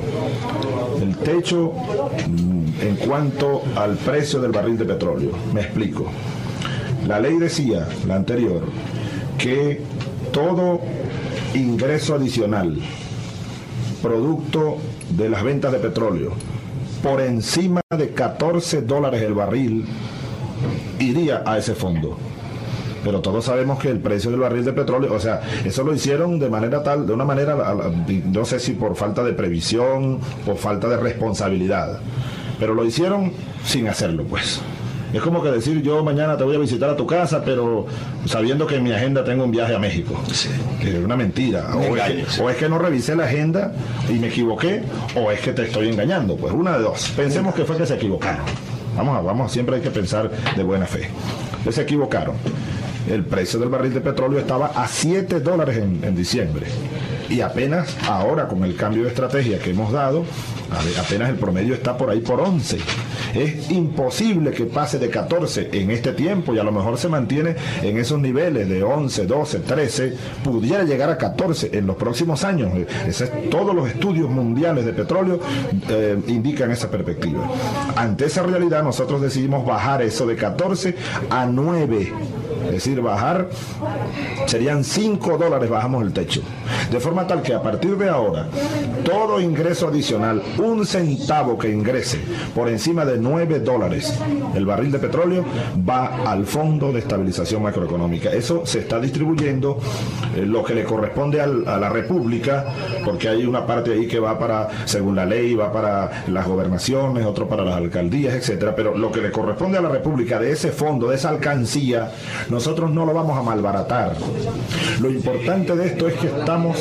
El 1.01 1.17
techo 1.17 1.73
mm, 2.27 2.82
en 2.82 2.95
cuanto 2.97 3.63
al 3.75 3.95
precio 3.97 4.39
del 4.39 4.51
barril 4.51 4.77
de 4.77 4.86
petróleo. 4.86 5.32
Me 5.54 5.62
explico. 5.62 6.06
La 7.08 7.19
ley 7.19 7.38
decía, 7.38 7.88
la 8.08 8.15
anterior, 8.15 8.62
que 9.38 9.82
todo 10.32 10.80
ingreso 11.54 12.15
adicional, 12.15 12.77
producto 14.01 14.77
de 15.15 15.30
las 15.30 15.43
ventas 15.43 15.71
de 15.71 15.80
petróleo, 15.80 16.34
por 17.04 17.21
encima 17.21 17.82
de 17.95 18.10
14 18.10 18.82
dólares 18.82 19.21
el 19.21 19.34
barril, 19.34 19.86
iría 21.00 21.43
a 21.45 21.58
ese 21.58 21.76
fondo. 21.76 22.17
Pero 23.04 23.21
todos 23.21 23.45
sabemos 23.45 23.80
que 23.80 23.89
el 23.89 24.00
precio 24.00 24.30
del 24.30 24.41
barril 24.41 24.63
de 24.63 24.74
petróleo, 24.74 25.13
o 25.13 25.19
sea, 25.19 25.41
eso 25.65 25.84
lo 25.84 25.93
hicieron 25.93 26.39
de 26.39 26.50
manera 26.50 26.84
tal, 26.84 27.08
de 27.08 27.13
una 27.13 27.26
manera, 27.26 27.76
no 28.26 28.45
sé 28.45 28.60
si 28.60 28.74
por 28.74 28.95
falta 28.95 29.24
de 29.24 29.34
previsión, 29.34 30.19
por 30.45 30.58
falta 30.58 30.88
de 30.88 30.97
responsabilidad, 30.97 32.00
pero 32.60 32.76
lo 32.76 32.86
hicieron 32.86 33.32
sin 33.65 33.88
hacerlo, 33.88 34.24
pues. 34.26 34.62
Es 35.13 35.21
como 35.21 35.43
que 35.43 35.52
decir, 35.52 35.82
yo 35.82 36.04
mañana 36.04 36.38
te 36.38 36.43
voy 36.43 36.56
a 36.56 36.60
visitar 36.60 36.89
a 36.89 36.95
tu 36.95 37.06
casa, 37.06 37.43
pero 37.43 37.86
sabiendo 38.26 38.65
que 38.65 38.76
en 38.76 38.84
mi 38.84 38.91
agenda 38.91 39.24
tengo 39.24 39.43
un 39.43 39.52
viaje 39.52 39.76
a 39.76 39.80
México. 39.80 40.15
Que 40.80 40.97
es 40.97 41.04
una 41.04 41.17
mentira. 41.17 41.76
O 41.76 41.97
es, 41.97 42.04
que, 42.04 42.26
sí. 42.30 42.41
o 42.41 42.50
es 42.50 42.58
que 42.58 42.69
no 42.69 42.80
revisé 42.80 43.15
la 43.15 43.26
agenda 43.26 43.74
y 44.10 44.13
me 44.13 44.28
equivoqué, 44.28 44.84
o 45.15 45.32
es 45.32 45.41
que 45.41 45.52
te 45.52 45.63
estoy 45.63 45.89
engañando. 45.89 46.36
Pues 46.38 46.54
una 46.54 46.78
de 46.78 46.84
dos. 46.84 47.12
Pensemos 47.15 47.54
que 47.54 47.65
fue 47.65 47.78
que 47.78 47.86
se 47.86 47.95
equivocaron. 47.95 48.45
Vamos, 48.95 49.17
a, 49.17 49.21
vamos, 49.21 49.52
siempre 49.52 49.76
hay 49.78 49.82
que 49.82 49.91
pensar 49.91 50.30
de 50.56 50.63
buena 50.63 50.86
fe. 50.86 51.10
Que 51.63 51.71
se 51.71 51.82
equivocaron. 51.82 52.36
El 53.10 53.26
precio 53.26 53.60
del 53.60 53.69
barril 53.69 53.93
de 53.93 54.02
petróleo 54.02 54.39
estaba 54.39 54.67
a 54.67 54.88
7 54.88 55.39
dólares 55.39 55.78
en, 55.78 56.00
en 56.04 56.15
diciembre. 56.15 56.67
Y 57.32 57.39
apenas 57.41 57.96
ahora, 58.08 58.48
con 58.48 58.63
el 58.65 58.76
cambio 58.76 59.04
de 59.04 59.10
estrategia 59.10 59.58
que 59.58 59.70
hemos 59.72 59.91
dado, 59.94 60.26
apenas 61.00 61.30
el 61.30 61.36
promedio 61.36 61.74
está 61.74 61.98
por 61.98 62.10
ahí 62.10 62.20
por 62.20 62.41
11. 62.41 62.78
Es 63.34 63.72
imposible 63.72 64.52
que 64.52 64.65
pase 64.65 65.00
de 65.00 65.10
14 65.10 65.70
en 65.72 65.91
este 65.91 66.12
tiempo 66.12 66.54
y 66.54 66.60
a 66.60 66.63
lo 66.63 66.74
mejor 66.74 66.98
se 66.98 67.08
mantiene 67.08 67.56
en 67.82 67.98
esos 67.98 68.20
niveles 68.20 68.67
de 68.67 68.84
11, 68.84 69.26
12, 69.26 69.60
13, 69.60 70.13
pudiera 70.44 70.84
llegar 70.84 71.10
a 71.10 71.17
14 71.17 71.70
en 71.72 71.88
los 71.88 71.96
próximos 71.96 72.44
años. 72.44 72.72
Es- 73.08 73.32
todos 73.50 73.74
los 73.74 73.88
estudios 73.88 74.30
mundiales 74.30 74.86
de 74.86 74.91
petróleo 74.91 75.39
eh, 75.89 76.17
indican 76.28 76.70
esa 76.72 76.91
perspectiva. 76.91 77.50
Ante 77.96 78.26
esa 78.26 78.44
realidad 78.44 78.84
nosotros 78.84 79.22
decidimos 79.22 79.65
bajar 79.65 80.02
eso 80.02 80.26
de 80.28 80.36
14 80.36 80.96
a 81.30 81.46
9. 81.46 82.12
Es 82.65 82.71
decir, 82.71 83.02
bajar 83.02 83.47
serían 84.47 84.84
5 84.84 85.38
dólares, 85.38 85.69
bajamos 85.69 86.04
el 86.04 86.13
techo. 86.13 86.41
De 86.91 87.00
forma 87.00 87.26
tal 87.28 87.41
que 87.41 87.54
a 87.54 87.62
partir 87.62 87.97
de 87.97 88.10
ahora, 88.10 88.47
todo 89.04 89.39
ingreso 89.39 89.88
adicional, 89.88 90.41
un 90.58 90.86
centavo 90.86 91.58
que 91.58 91.69
ingrese 91.69 92.19
por 92.54 92.69
encima 92.69 93.06
de 93.06 93.17
9 93.17 93.60
dólares 93.60 94.17
el 94.56 94.65
barril 94.65 94.91
de 94.91 95.00
petróleo, 95.00 95.45
va 95.88 96.24
al 96.30 96.45
Fondo 96.45 96.91
de 96.91 97.00
Estabilización 97.00 97.63
Macroeconómica. 97.63 98.32
Eso 98.32 98.65
se 98.65 98.80
está 98.80 99.00
distribuyendo 99.00 99.78
eh, 100.36 100.45
lo 100.45 100.63
que 100.63 100.74
le 100.76 100.84
corresponde 100.84 101.39
al- 101.41 101.67
a 101.67 101.78
la 101.78 101.89
República, 101.89 102.65
porque 103.06 103.30
hay 103.30 103.45
una 103.45 103.65
parte 103.65 103.93
ahí 103.93 104.08
que 104.08 104.19
va 104.19 104.38
para, 104.38 104.69
según 104.86 105.15
la 105.15 105.26
ley, 105.26 105.54
va 105.56 105.71
para 105.71 106.24
las 106.28 106.45
gobernaciones, 106.47 107.26
otro 107.26 107.47
para 107.47 107.63
las 107.63 107.76
alcaldías, 107.76 108.34
etcétera. 108.36 108.76
Pero 108.76 108.97
lo 108.97 109.12
que 109.12 109.21
le 109.21 109.32
corresponde 109.32 109.78
a 109.78 109.82
la 109.82 109.89
República 109.89 110.39
de 110.39 110.52
ese 110.52 110.71
fondo, 110.71 111.08
de 111.10 111.15
esa 111.15 111.30
alcancía, 111.30 112.12
nosotros 112.50 112.61
nosotros 112.62 112.91
no 112.91 113.08
lo 113.08 113.13
vamos 113.15 113.36
a 113.36 113.41
malbaratar. 113.41 114.15
Lo 115.00 115.10
importante 115.10 115.76
de 115.76 115.88
esto 115.88 116.08
es 116.08 116.13
que 116.13 116.28
estamos 116.28 116.78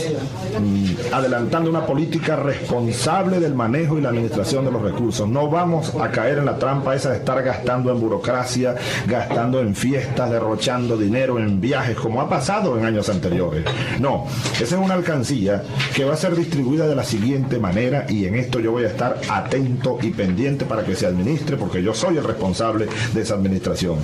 mm, 0.61 1.15
adelantando 1.15 1.71
una 1.71 1.87
política 1.87 2.37
responsable 2.37 3.41
del 3.41 3.55
manejo 3.55 3.97
y 3.97 4.03
la 4.03 4.11
administración 4.11 4.67
de 4.67 4.73
los 4.73 4.83
recursos. 4.83 5.27
No 5.27 5.49
vamos 5.49 5.95
a 5.95 6.11
caer 6.11 6.37
en 6.37 6.45
la 6.45 6.59
trampa 6.59 6.95
esa 6.95 7.13
de 7.13 7.17
estar 7.17 7.43
gastando 7.43 7.91
en 7.91 7.99
burocracia, 7.99 8.75
gastando 9.07 9.61
en 9.61 9.75
fiestas, 9.75 10.31
derrochando 10.31 10.99
dinero 10.99 11.39
en 11.39 11.63
viajes, 11.63 11.97
como 11.97 12.21
ha 12.21 12.29
pasado 12.29 12.77
en 12.79 12.85
años 12.85 13.09
anteriores. 13.09 13.65
No, 14.01 14.27
esa 14.53 14.63
es 14.63 14.85
una 14.85 14.93
alcancía 14.93 15.63
que 15.95 16.05
va 16.05 16.13
a 16.13 16.19
ser 16.19 16.37
distribuida 16.37 16.87
de 16.89 16.95
la 16.95 17.05
siguiente 17.05 17.59
manera 17.59 18.05
y 18.07 18.27
en 18.27 18.35
esto 18.35 18.61
yo 18.61 18.73
voy 18.73 18.85
a 18.85 18.89
estar 18.89 19.19
atento 19.31 19.97
y 20.03 20.11
pendiente 20.11 20.67
para 20.67 20.85
que 20.85 20.95
se 20.95 21.07
administre 21.07 21.57
porque 21.57 21.83
yo 21.83 21.95
soy 21.95 22.19
el 22.19 22.25
responsable 22.25 22.87
de 23.15 23.23
esa 23.23 23.33
administración. 23.33 23.97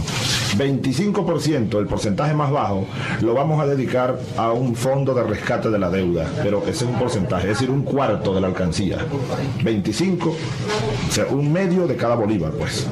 25%, 0.57 1.56
el 1.57 1.87
porcentaje 1.87 2.35
más 2.35 2.51
bajo, 2.51 2.87
lo 3.21 3.35
vamos 3.35 3.61
a 3.61 3.67
dedicar 3.67 4.19
a 4.37 4.53
un 4.53 4.75
fondo 4.75 5.15
de 5.15 5.23
rescate 5.23 5.71
de 5.71 5.79
la 5.79 5.91
deuda, 5.91 6.31
pero 6.43 6.63
ese 6.63 6.85
es 6.85 6.91
un 6.91 6.99
porcentaje, 6.99 7.51
es 7.51 7.59
decir, 7.59 7.71
un 7.71 7.83
cuarto 7.83 8.35
de 8.35 8.41
la 8.41 8.49
alcancía. 8.49 8.99
25, 9.63 10.29
o 10.29 11.13
sea, 11.13 11.27
un 11.27 11.53
medio 11.53 11.87
de 11.87 11.97
cada 11.97 12.15
bolívar, 12.15 12.53
pues. 12.53 12.87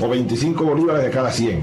O 0.00 0.08
25 0.08 0.64
bolívares 0.64 1.04
de 1.04 1.10
cada 1.10 1.30
100. 1.30 1.60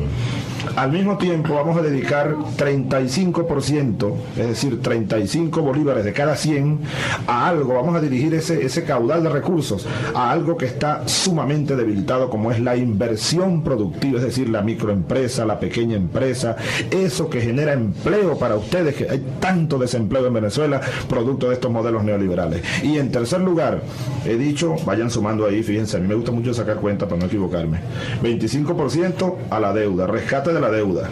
Al 0.76 0.91
mismo 0.91 1.17
tiempo 1.17 1.56
vamos 1.56 1.78
a 1.78 1.82
dedicar 1.82 2.36
35%, 2.58 4.13
es 4.38 4.47
decir, 4.47 4.82
35 4.82 5.62
bolívares 5.62 6.06
de 6.06 6.13
cada 6.13 6.36
100 6.36 6.80
a 7.28 7.47
algo, 7.47 7.76
vamos 7.76 7.95
a 7.95 8.02
dirigir 8.02 8.34
ese, 8.34 8.65
ese 8.65 8.84
caudal 8.84 9.23
de 9.23 9.30
recursos 9.30 9.86
a 10.15 10.32
algo 10.32 10.58
que 10.58 10.65
está 10.65 11.08
sumamente 11.08 11.76
debilitado 11.76 12.30
como 12.30 12.52
es 12.52 12.60
la 12.60 12.76
inversión 12.76 13.63
productiva, 13.63 14.19
es 14.19 14.26
decir, 14.26 14.49
la 14.49 14.62
microempresa, 14.62 15.45
la 15.45 15.60
pequeña 15.60 15.95
empresa, 15.95 16.56
eso 16.91 17.30
que 17.30 17.41
genera 17.41 17.73
empleo 17.73 18.38
para 18.38 18.56
ustedes, 18.56 18.95
que 18.95 19.10
hay 19.10 19.23
tanto 19.39 19.78
desempleo 19.78 20.28
en 20.28 20.34
Venezuela 20.34 20.82
producto 21.08 21.49
de 21.49 21.56
estos 21.56 21.71
modelos 21.71 22.04
neoliberales. 22.04 22.62
Y 22.84 22.97
en 22.97 23.12
tercer 23.12 23.41
lugar, 23.41 23.82
he 24.26 24.36
dicho, 24.36 24.76
vayan 24.86 25.10
sumando 25.10 25.45
ahí, 25.45 25.62
fíjense, 25.63 25.97
a 25.97 25.99
mí 25.99 26.08
me 26.08 26.15
gusta 26.15 26.32
mucho 26.32 26.54
sacar 26.54 26.78
cuenta 26.78 27.08
para 27.08 27.21
no 27.21 27.28
equivocarme, 27.28 27.80
25% 28.21 29.36
a 29.49 29.60
la 29.60 29.73
deuda, 29.73 30.08
rescate 30.08 30.52
de 30.53 30.61
la 30.61 30.69
deuda, 30.69 31.09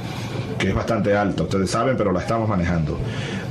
que 0.57 0.69
es 0.69 0.75
bastante 0.75 1.15
alta, 1.15 1.43
ustedes 1.43 1.69
saben, 1.69 1.97
pero 1.97 2.11
la 2.11 2.19
estamos 2.19 2.47
manejando. 2.47 2.97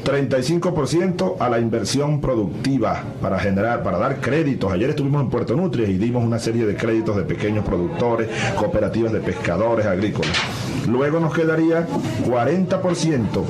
35% 0.05 1.37
a 1.38 1.48
la 1.50 1.61
inversión 1.61 2.20
productiva 2.20 3.03
para 3.20 3.38
generar, 3.38 3.83
para 3.83 3.98
dar 3.98 4.20
créditos. 4.20 4.72
Ayer 4.72 4.90
estuvimos 4.90 5.22
en 5.22 5.29
Puerto 5.29 5.55
Nutria 5.55 5.87
y 5.88 5.98
dimos 5.98 6.24
una 6.24 6.38
serie 6.38 6.64
de 6.64 6.74
créditos 6.74 7.16
de 7.16 7.22
pequeños 7.22 7.64
productores, 7.64 8.29
cooperativas 8.57 9.12
de 9.12 9.20
pescadores 9.20 9.87
agrícolas. 9.87 10.33
Luego 10.88 11.20
nos 11.20 11.35
quedaría 11.35 11.87
40% 12.26 13.44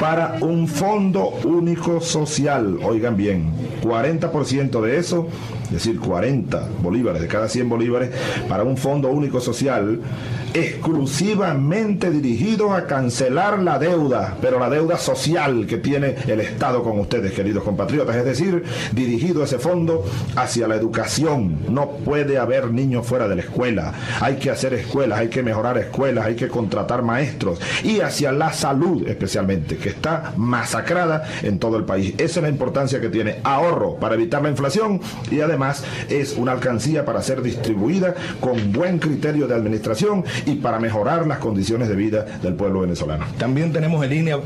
para 0.00 0.38
un 0.40 0.66
fondo 0.66 1.28
único 1.44 2.00
social. 2.00 2.78
Oigan 2.82 3.16
bien, 3.16 3.52
40% 3.82 4.80
de 4.80 4.98
eso, 4.98 5.28
es 5.72 5.84
decir, 5.84 5.98
40 5.98 6.68
bolívares 6.82 7.22
de 7.22 7.28
cada 7.28 7.48
100 7.48 7.68
bolívares, 7.68 8.10
para 8.48 8.62
un 8.62 8.76
fondo 8.76 9.08
único 9.08 9.40
social 9.40 10.00
exclusivamente 10.54 12.10
dirigido 12.10 12.74
a 12.74 12.86
cancelar 12.86 13.58
la 13.60 13.78
deuda, 13.78 14.36
pero 14.42 14.58
la 14.58 14.68
deuda 14.68 14.98
social 14.98 15.66
que 15.66 15.78
tiene 15.78 16.14
el 16.26 16.40
Estado 16.40 16.82
con 16.82 16.98
ustedes, 16.98 17.32
queridos 17.32 17.64
compatriotas, 17.64 18.16
es 18.16 18.24
decir, 18.24 18.62
dirigido 18.92 19.42
ese 19.42 19.58
fondo 19.58 20.04
hacia 20.36 20.68
la 20.68 20.74
educación. 20.74 21.58
No 21.70 21.92
puede 22.04 22.36
haber 22.36 22.70
niños 22.70 23.06
fuera 23.06 23.28
de 23.28 23.36
la 23.36 23.42
escuela, 23.42 23.94
hay 24.20 24.36
que 24.36 24.50
hacer 24.50 24.74
escuelas, 24.74 25.20
hay 25.20 25.28
que 25.28 25.42
mejorar 25.42 25.78
escuelas, 25.78 26.26
hay 26.26 26.34
que 26.34 26.48
contratar 26.48 27.02
maestros 27.02 27.58
y 27.82 28.00
hacia 28.00 28.30
la 28.30 28.52
salud 28.52 29.08
especialmente, 29.08 29.78
que 29.78 29.88
está 29.88 30.34
masacrada 30.36 31.24
en 31.42 31.58
todo 31.58 31.78
el 31.78 31.84
país. 31.84 32.14
Esa 32.18 32.40
es 32.40 32.42
la 32.42 32.48
importancia 32.50 33.00
que 33.00 33.08
tiene 33.08 33.36
ahorro 33.42 33.96
para 33.96 34.16
evitar 34.16 34.42
la 34.42 34.50
inflación 34.50 35.00
y 35.30 35.40
además 35.40 35.61
es 36.08 36.36
una 36.36 36.52
alcancía 36.52 37.04
para 37.04 37.22
ser 37.22 37.42
distribuida 37.42 38.14
con 38.40 38.72
buen 38.72 38.98
criterio 38.98 39.46
de 39.46 39.54
administración 39.54 40.24
y 40.46 40.56
para 40.56 40.78
mejorar 40.78 41.26
las 41.26 41.38
condiciones 41.38 41.88
de 41.88 41.96
vida 41.96 42.24
del 42.42 42.54
pueblo 42.54 42.80
venezolano. 42.80 43.24
También 43.38 43.72
tenemos 43.72 44.04
en 44.04 44.10
línea, 44.10 44.38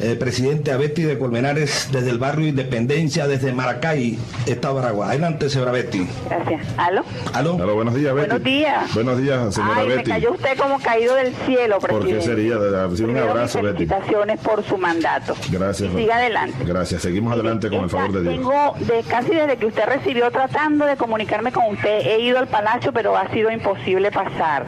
eh, 0.00 0.16
presidente 0.18 0.72
Abetti 0.72 1.02
de 1.02 1.18
Colmenares, 1.18 1.88
desde 1.92 2.10
el 2.10 2.18
barrio 2.18 2.46
Independencia, 2.48 3.26
desde 3.26 3.52
Maracay, 3.52 4.18
Estado 4.46 4.74
de 4.74 4.80
Aragua. 4.86 5.08
Adelante, 5.10 5.48
señora 5.50 5.72
Betty. 5.72 6.06
Gracias. 6.28 6.66
¿Aló? 6.76 7.04
¿Aló? 7.32 7.54
Aló, 7.54 7.74
buenos 7.74 7.94
días, 7.94 8.14
Betty. 8.14 8.28
Buenos 8.28 8.44
días. 8.44 8.94
Buenos 8.94 9.18
días, 9.18 9.54
señora 9.54 9.74
Ay, 9.80 9.88
Betty. 9.88 9.98
me 10.10 10.14
cayó 10.14 10.32
usted 10.32 10.56
como 10.58 10.78
caído 10.80 11.14
del 11.14 11.34
cielo, 11.46 11.78
presidente. 11.78 12.10
¿Por 12.10 12.18
qué 12.20 12.24
sería? 12.24 12.56
De- 12.56 13.04
Un 13.04 13.16
abrazo, 13.18 13.62
Betty. 13.62 13.86
Felicitaciones 13.86 14.40
por 14.40 14.64
su 14.64 14.76
mandato. 14.78 15.34
Gracias. 15.50 15.92
Y 15.92 15.96
siga 15.96 16.16
adelante. 16.16 16.56
Gracias. 16.64 17.02
Seguimos 17.02 17.32
adelante 17.34 17.68
con 17.68 17.80
el 17.84 17.90
favor 17.90 18.12
de 18.12 18.22
Dios. 18.22 18.34
Tengo 18.34 18.74
de 18.80 19.02
casi 19.08 19.30
desde 19.34 19.56
que 19.56 19.66
usted 19.66 19.84
recibió 19.86 20.30
tratando 20.54 20.86
de 20.86 20.96
comunicarme 20.96 21.50
con 21.52 21.64
usted. 21.66 22.06
He 22.06 22.20
ido 22.20 22.38
al 22.38 22.46
palacio, 22.46 22.92
pero 22.92 23.16
ha 23.16 23.28
sido 23.30 23.50
imposible 23.50 24.10
pasar. 24.12 24.66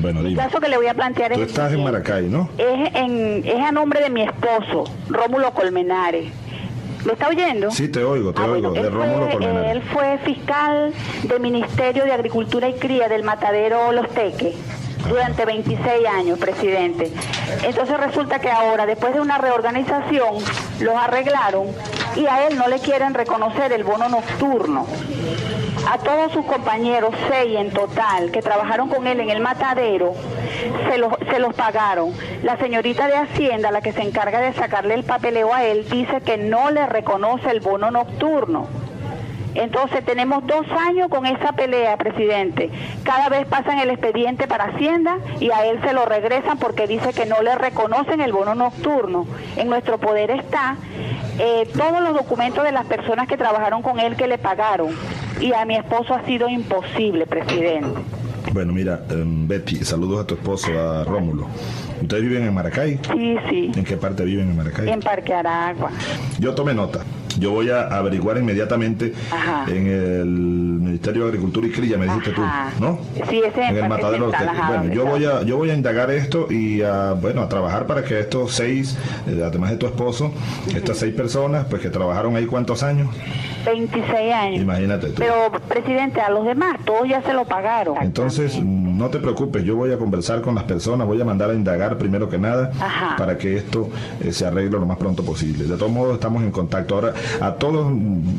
Bueno, 0.00 0.20
El 0.20 0.28
dime. 0.28 0.42
caso 0.42 0.60
que 0.60 0.68
le 0.68 0.76
voy 0.76 0.86
a 0.86 0.94
plantear 0.94 1.32
es 1.32 1.38
Tú 1.38 1.42
el 1.44 1.48
estás 1.48 1.72
en. 1.72 1.82
Maracay, 1.82 2.28
¿no? 2.28 2.48
Es, 2.58 2.94
en, 2.94 3.42
es 3.46 3.60
a 3.64 3.72
nombre 3.72 4.00
de 4.00 4.10
mi 4.10 4.22
esposo, 4.22 4.84
Rómulo 5.08 5.52
Colmenares. 5.52 6.30
¿Lo 7.04 7.12
está 7.12 7.28
oyendo? 7.28 7.70
Sí, 7.70 7.88
te 7.88 8.02
oigo, 8.02 8.32
te 8.32 8.40
Ah, 8.42 8.46
oigo, 8.46 8.70
bueno, 8.70 8.82
de 8.82 8.88
él 8.88 8.94
Rómulo 8.94 9.24
fue, 9.26 9.32
Colmenares. 9.32 9.72
Él 9.72 9.82
fue 9.92 10.18
fiscal 10.24 10.92
del 11.24 11.40
Ministerio 11.40 12.04
de 12.04 12.12
Agricultura 12.12 12.68
y 12.68 12.74
Cría 12.74 13.08
del 13.08 13.22
Matadero 13.24 13.92
Los 13.92 14.08
Teques 14.10 14.54
durante 15.08 15.44
26 15.44 16.06
años, 16.06 16.38
presidente. 16.38 17.12
Entonces 17.62 17.98
resulta 17.98 18.38
que 18.38 18.50
ahora, 18.50 18.86
después 18.86 19.14
de 19.14 19.20
una 19.20 19.38
reorganización, 19.38 20.36
los 20.80 20.96
arreglaron 20.96 21.68
y 22.16 22.26
a 22.26 22.46
él 22.46 22.56
no 22.56 22.68
le 22.68 22.78
quieren 22.78 23.14
reconocer 23.14 23.72
el 23.72 23.84
bono 23.84 24.08
nocturno. 24.08 24.86
A 25.90 25.98
todos 25.98 26.32
sus 26.32 26.46
compañeros, 26.46 27.14
seis 27.28 27.56
en 27.58 27.70
total, 27.70 28.30
que 28.30 28.40
trabajaron 28.40 28.88
con 28.88 29.06
él 29.06 29.20
en 29.20 29.28
el 29.28 29.40
matadero, 29.40 30.14
se 30.88 30.96
los, 30.96 31.12
se 31.30 31.38
los 31.38 31.54
pagaron. 31.54 32.12
La 32.42 32.56
señorita 32.56 33.06
de 33.06 33.16
Hacienda, 33.16 33.70
la 33.70 33.82
que 33.82 33.92
se 33.92 34.00
encarga 34.00 34.40
de 34.40 34.54
sacarle 34.54 34.94
el 34.94 35.04
papeleo 35.04 35.52
a 35.52 35.64
él, 35.64 35.86
dice 35.90 36.22
que 36.22 36.38
no 36.38 36.70
le 36.70 36.86
reconoce 36.86 37.50
el 37.50 37.60
bono 37.60 37.90
nocturno. 37.90 38.83
Entonces 39.54 40.04
tenemos 40.04 40.46
dos 40.46 40.66
años 40.86 41.08
con 41.08 41.26
esa 41.26 41.52
pelea, 41.52 41.96
presidente. 41.96 42.70
Cada 43.04 43.28
vez 43.28 43.46
pasan 43.46 43.78
el 43.78 43.90
expediente 43.90 44.46
para 44.46 44.64
Hacienda 44.64 45.18
y 45.40 45.50
a 45.50 45.66
él 45.66 45.80
se 45.84 45.92
lo 45.92 46.04
regresan 46.06 46.58
porque 46.58 46.86
dice 46.86 47.12
que 47.12 47.26
no 47.26 47.40
le 47.42 47.54
reconocen 47.54 48.20
el 48.20 48.32
bono 48.32 48.54
nocturno. 48.54 49.26
En 49.56 49.68
nuestro 49.68 49.98
poder 49.98 50.30
está 50.30 50.76
eh, 51.38 51.68
todos 51.76 52.00
los 52.02 52.14
documentos 52.14 52.64
de 52.64 52.72
las 52.72 52.86
personas 52.86 53.28
que 53.28 53.36
trabajaron 53.36 53.82
con 53.82 54.00
él 54.00 54.16
que 54.16 54.26
le 54.26 54.38
pagaron. 54.38 54.88
Y 55.40 55.52
a 55.52 55.64
mi 55.64 55.76
esposo 55.76 56.14
ha 56.14 56.24
sido 56.24 56.48
imposible, 56.48 57.26
presidente. 57.26 58.00
Bueno, 58.52 58.72
mira, 58.72 59.00
em, 59.10 59.48
Betty, 59.48 59.84
saludos 59.84 60.22
a 60.22 60.26
tu 60.26 60.34
esposo, 60.34 60.70
a 60.78 61.02
Rómulo. 61.04 61.46
¿Ustedes 62.00 62.22
viven 62.22 62.44
en 62.44 62.54
Maracay? 62.54 63.00
Sí, 63.12 63.36
sí, 63.48 63.72
¿En 63.74 63.84
qué 63.84 63.96
parte 63.96 64.24
viven 64.24 64.50
en 64.50 64.56
Maracay? 64.56 64.88
en 64.90 65.00
Parque 65.00 65.32
Aragua. 65.34 65.90
Yo 66.38 66.54
tomé 66.54 66.74
nota. 66.74 67.00
Yo 67.38 67.50
voy 67.50 67.70
a 67.70 67.82
averiguar 67.88 68.38
inmediatamente 68.38 69.12
Ajá. 69.30 69.64
en 69.70 69.86
el 69.88 70.24
Ministerio 70.26 71.22
de 71.24 71.28
Agricultura 71.30 71.66
y 71.66 71.70
Cría, 71.70 71.98
me 71.98 72.06
dijiste 72.06 72.30
Ajá. 72.36 72.70
tú, 72.78 72.84
¿no? 72.84 72.98
Sí, 73.28 73.38
ese 73.44 73.62
es 73.62 73.70
en 73.70 73.76
el 73.76 73.88
matadero. 73.88 74.30
Central, 74.30 74.46
Teque. 74.48 74.60
ajá, 74.60 74.68
bueno, 74.78 74.94
yo 74.94 75.06
voy 75.06 75.24
a 75.24 75.42
yo 75.42 75.56
voy 75.56 75.70
a 75.70 75.74
indagar 75.74 76.10
esto 76.10 76.46
y 76.50 76.82
a 76.82 77.12
bueno 77.12 77.42
a 77.42 77.48
trabajar 77.48 77.86
para 77.86 78.04
que 78.04 78.20
estos 78.20 78.52
seis, 78.52 78.96
eh, 79.26 79.42
además 79.44 79.70
de 79.70 79.76
tu 79.76 79.86
esposo, 79.86 80.32
estas 80.74 80.98
seis 80.98 81.14
personas, 81.14 81.66
pues 81.68 81.82
que 81.82 81.90
trabajaron 81.90 82.36
ahí 82.36 82.46
cuántos 82.46 82.82
años, 82.82 83.08
26 83.66 84.32
años. 84.32 84.60
imagínate 84.62 85.08
tú. 85.08 85.14
Pero, 85.18 85.50
presidente, 85.68 86.20
a 86.20 86.30
los 86.30 86.44
demás, 86.44 86.76
todos 86.84 87.08
ya 87.08 87.22
se 87.22 87.32
lo 87.32 87.44
pagaron. 87.44 87.96
Entonces, 88.02 88.58
no 88.94 89.08
te 89.08 89.18
preocupes, 89.18 89.64
yo 89.64 89.76
voy 89.76 89.92
a 89.92 89.98
conversar 89.98 90.40
con 90.40 90.54
las 90.54 90.64
personas, 90.64 91.06
voy 91.06 91.20
a 91.20 91.24
mandar 91.24 91.50
a 91.50 91.54
indagar 91.54 91.98
primero 91.98 92.28
que 92.28 92.38
nada 92.38 92.70
Ajá. 92.80 93.16
para 93.16 93.38
que 93.38 93.56
esto 93.56 93.88
eh, 94.20 94.32
se 94.32 94.46
arregle 94.46 94.78
lo 94.78 94.86
más 94.86 94.98
pronto 94.98 95.24
posible. 95.24 95.64
De 95.64 95.76
todos 95.76 95.92
modos, 95.92 96.14
estamos 96.14 96.42
en 96.42 96.50
contacto. 96.50 96.94
Ahora, 96.94 97.14
a 97.40 97.52
todos, 97.54 97.92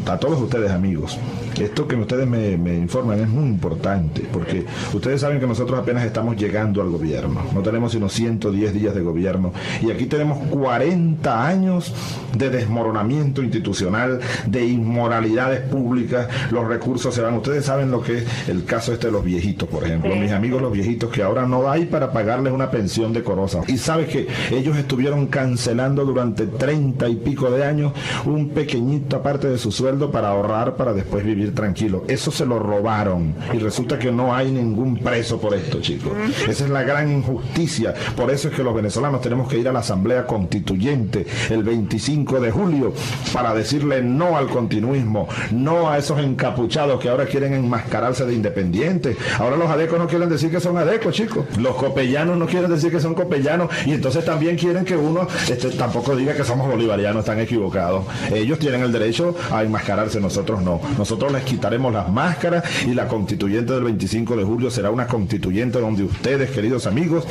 a 0.08 0.18
todos 0.18 0.42
ustedes, 0.42 0.72
amigos, 0.72 1.18
esto 1.60 1.88
que 1.88 1.96
ustedes 1.96 2.28
me, 2.28 2.58
me 2.58 2.76
informan 2.76 3.20
es 3.20 3.30
muy 3.30 3.46
importante, 3.46 4.28
porque 4.32 4.66
ustedes 4.94 5.22
saben 5.22 5.40
que 5.40 5.48
nosotros 5.48 5.80
apenas 5.80 6.04
estamos 6.06 6.36
llegando 6.36 6.82
al 6.82 6.90
gobierno. 6.90 7.42
No 7.54 7.62
tenemos 7.62 7.92
sino 7.92 8.10
110 8.10 8.74
días 8.74 8.96
de 8.96 9.02
gobierno. 9.02 9.54
Y 9.82 9.92
aquí 9.92 10.06
tenemos 10.06 10.38
40 10.50 11.48
años 11.48 11.94
de 12.38 12.50
desmoronamiento 12.50 13.42
institucional, 13.42 14.20
de 14.46 14.66
inmoralidades 14.66 15.62
públicas, 15.62 16.28
los 16.52 16.68
recursos 16.68 17.14
se 17.14 17.22
van. 17.22 17.36
Ustedes 17.36 17.66
saben 17.66 17.92
lo 17.92 18.02
que 18.02 18.20
es 18.20 18.50
el 18.50 18.66
caso 18.66 18.94
este 18.94 19.08
de 19.08 19.14
los 19.14 19.24
viejitos, 19.24 19.68
por 19.70 19.84
ejemplo. 19.84 20.14
Sí. 20.14 20.20
Mis 20.20 20.32
amigos 20.46 20.62
los 20.62 20.74
viejitos 20.74 21.10
que 21.10 21.24
ahora 21.24 21.48
no 21.48 21.72
hay 21.72 21.86
para 21.86 22.12
pagarles 22.12 22.54
una 22.54 22.70
pensión 22.70 23.12
decorosa. 23.12 23.62
Y 23.68 23.80
sabes 23.80 24.10
que 24.10 24.28
ellos 24.52 24.78
estuvieron 24.78 25.26
cancelando 25.26 26.06
durante 26.06 26.46
treinta 26.46 27.10
y 27.10 27.16
pico 27.16 27.50
de 27.50 27.66
años 27.66 27.94
un 28.26 28.50
pequeñito 28.50 29.16
aparte 29.16 29.48
de 29.48 29.58
su 29.58 29.72
sueldo 29.72 30.12
para 30.12 30.28
ahorrar 30.28 30.76
para 30.76 30.94
después 30.94 31.26
vivir 31.26 31.56
tranquilo. 31.56 32.04
Eso 32.08 32.30
se 32.30 32.46
lo 32.46 32.60
robaron 32.60 33.34
y 33.52 33.58
resulta 33.58 33.98
que 33.98 34.12
no 34.12 34.36
hay 34.36 34.52
ningún 34.52 35.00
preso 35.00 35.42
por 35.42 35.56
esto, 35.56 35.82
chicos. 35.82 36.14
Esa 36.48 36.66
es 36.66 36.70
la 36.70 36.84
gran 36.84 37.12
injusticia. 37.12 37.96
Por 38.16 38.30
eso 38.30 38.50
es 38.50 38.54
que 38.54 38.64
los 38.64 38.76
venezolanos 38.76 39.22
tenemos 39.22 39.50
que 39.50 39.58
ir 39.58 39.68
a 39.68 39.74
la 39.74 39.80
Asamblea 39.80 40.28
Constituyente 40.28 41.26
el 41.50 41.64
25 41.64 42.40
de 42.40 42.52
julio 42.52 42.94
para 43.34 43.56
decirle 43.56 44.04
no 44.04 44.38
al 44.38 44.46
continuismo, 44.46 45.28
no 45.50 45.90
a 45.90 45.98
esos 45.98 46.20
encapuchados 46.20 47.00
que 47.00 47.10
ahora 47.10 47.26
quieren 47.26 47.56
enmascararse 47.56 48.28
de 48.28 48.36
independientes. 48.36 49.18
Ahora 49.40 49.58
los 49.58 49.72
adecos 49.72 49.98
no 49.98 50.06
quieren 50.06 50.30
decir 50.36 50.52
que 50.52 50.60
son 50.60 50.78
adecos, 50.78 51.14
chicos. 51.14 51.46
Los 51.58 51.76
copellanos 51.76 52.38
no 52.38 52.46
quieren 52.46 52.70
decir 52.70 52.92
que 52.92 53.00
son 53.00 53.14
copellanos 53.14 53.70
y 53.86 53.94
entonces 53.94 54.24
también 54.26 54.58
quieren 54.58 54.86
que 54.86 54.96
uno 54.96 55.28
este, 55.50 55.70
tampoco 55.72 56.16
diga 56.16 56.34
que 56.34 56.44
somos 56.44 56.68
bolivarianos, 56.68 57.22
están 57.22 57.40
equivocados. 57.40 58.06
Ellos 58.34 58.60
tienen 58.60 58.82
el 58.82 58.92
derecho 58.92 59.36
a 59.52 59.64
enmascararse, 59.64 60.20
nosotros 60.20 60.62
no. 60.62 60.82
Nosotros 60.98 61.32
les 61.32 61.44
quitaremos 61.44 61.94
las 61.94 62.10
máscaras 62.10 62.64
y 62.86 62.94
la 62.94 63.08
constituyente 63.08 63.74
del 63.74 63.84
25 63.84 64.36
de 64.36 64.44
julio 64.44 64.70
será 64.70 64.92
una 64.92 65.08
constituyente 65.08 65.80
donde 65.80 66.04
ustedes, 66.04 66.52
queridos 66.52 66.88
amigos, 66.88 67.26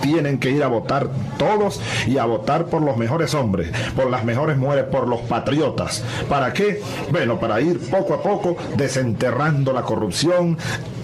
tienen 0.00 0.38
que 0.38 0.50
ir 0.50 0.62
a 0.62 0.68
votar 0.68 1.08
todos 1.38 1.80
y 2.06 2.18
a 2.18 2.24
votar 2.24 2.66
por 2.66 2.82
los 2.82 2.96
mejores 2.96 3.34
hombres, 3.34 3.70
por 3.96 4.10
las 4.10 4.24
mejores 4.24 4.56
mujeres, 4.56 4.84
por 4.84 5.08
los 5.08 5.20
patriotas. 5.22 6.04
¿Para 6.28 6.52
qué? 6.52 6.80
Bueno, 7.10 7.40
para 7.40 7.60
ir 7.60 7.78
poco 7.78 8.14
a 8.14 8.22
poco 8.22 8.56
desenterrando 8.76 9.72
la 9.72 9.82
corrupción, 9.82 10.58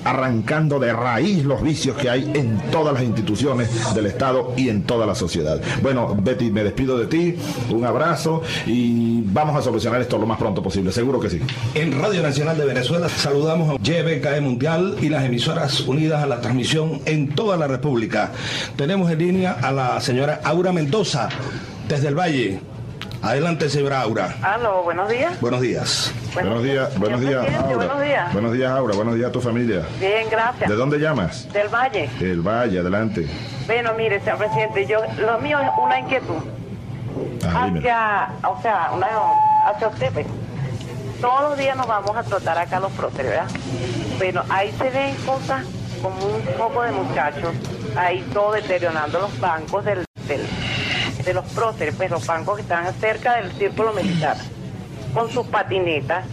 arrancando 0.07 0.79
de 0.79 0.93
raíz 0.93 1.45
los 1.45 1.63
vicios 1.63 1.97
que 1.97 2.09
hay 2.09 2.31
en 2.35 2.59
todas 2.71 2.95
las 2.95 3.03
instituciones 3.03 3.95
del 3.95 4.07
Estado 4.07 4.53
y 4.57 4.69
en 4.69 4.85
toda 4.85 5.05
la 5.05 5.15
sociedad. 5.15 5.61
Bueno, 5.83 6.17
Betty, 6.17 6.51
me 6.51 6.63
despido 6.63 6.97
de 6.97 7.07
ti, 7.07 7.37
un 7.71 7.85
abrazo 7.85 8.43
y 8.67 9.23
vamos 9.23 9.57
a 9.57 9.63
solucionar 9.63 10.01
esto 10.01 10.17
lo 10.17 10.27
más 10.27 10.39
pronto 10.39 10.63
posible, 10.63 10.93
seguro 10.93 11.19
que 11.19 11.31
sí. 11.31 11.41
En 11.75 12.01
Radio 12.01 12.23
Nacional 12.23 12.57
de 12.57 12.65
Venezuela 12.65 13.09
saludamos 13.09 13.71
a 13.71 13.83
YBKE 13.83 14.41
Mundial 14.41 14.97
y 15.01 15.09
las 15.09 15.25
emisoras 15.25 15.81
unidas 15.81 16.23
a 16.23 16.27
la 16.27 16.41
transmisión 16.41 17.01
en 17.05 17.29
toda 17.29 17.57
la 17.57 17.67
República. 17.67 18.31
Tenemos 18.77 19.11
en 19.11 19.19
línea 19.19 19.53
a 19.61 19.73
la 19.73 20.01
señora 20.01 20.41
Aura 20.45 20.73
Mendoza 20.73 21.29
desde 21.89 22.09
el 22.09 22.15
Valle. 22.15 22.76
Adelante, 23.27 23.69
señora 23.69 24.03
Aura. 24.03 24.37
Aló, 24.43 24.83
buenos 24.85 25.09
días. 25.09 25.41
Buenos 25.41 25.61
días. 25.61 26.13
Buenos 26.33 26.63
días, 26.63 26.97
buenos 26.99 27.21
días, 27.21 27.45
Aura. 27.45 27.75
Buenos 27.77 28.01
días. 28.03 28.33
Buenos 28.33 28.53
días, 28.53 28.71
Aura. 28.71 28.95
Buenos 28.95 29.15
días 29.17 29.29
a 29.29 29.33
tu 29.33 29.41
familia. 29.41 29.83
Bien, 29.99 30.29
gracias. 30.31 30.71
¿De 30.71 30.77
dónde 30.77 30.99
llamas? 30.99 31.53
Del 31.53 31.69
Valle. 31.69 32.09
El 32.21 32.41
Valle, 32.41 32.79
adelante. 32.79 33.27
Bueno, 33.67 33.93
mire, 33.97 34.21
señor 34.21 34.39
presidente, 34.39 34.87
yo, 34.87 35.01
lo 35.19 35.39
mío 35.39 35.59
es 35.61 35.69
una 35.83 35.99
inquietud. 35.99 36.37
Ajá, 37.45 37.65
dímelo. 37.67 37.81
hacia, 37.81 38.29
o 38.49 38.63
sea, 38.63 38.91
una, 38.95 39.07
hacia 39.71 39.89
usted, 39.89 40.13
pues. 40.13 40.27
Todos 41.21 41.51
los 41.51 41.59
días 41.59 41.77
nos 41.77 41.87
vamos 41.89 42.17
a 42.17 42.23
trotar 42.23 42.59
acá 42.59 42.79
los 42.79 42.93
próceres, 42.93 43.31
¿verdad? 43.33 43.47
Bueno, 44.19 44.43
ahí 44.51 44.73
se 44.79 44.91
ven 44.91 45.15
cosas 45.27 45.65
como 46.03 46.15
un 46.27 46.43
poco 46.59 46.83
de 46.83 46.93
muchachos, 46.93 47.55
ahí 47.97 48.21
todo 48.35 48.53
deteriorando 48.53 49.19
los 49.21 49.41
bancos 49.41 49.85
del, 49.85 50.05
del- 50.29 50.47
de 51.27 51.35
los 51.35 51.45
próceres, 51.53 51.95
pues 51.97 52.11
los 52.11 52.25
bancos 52.27 52.57
que 52.57 52.63
están 52.63 52.91
cerca 52.95 53.37
del 53.37 53.53
círculo 53.53 53.93
militar, 53.93 54.37
con 55.13 55.29
sus 55.31 55.47
patinetas. 55.49 56.25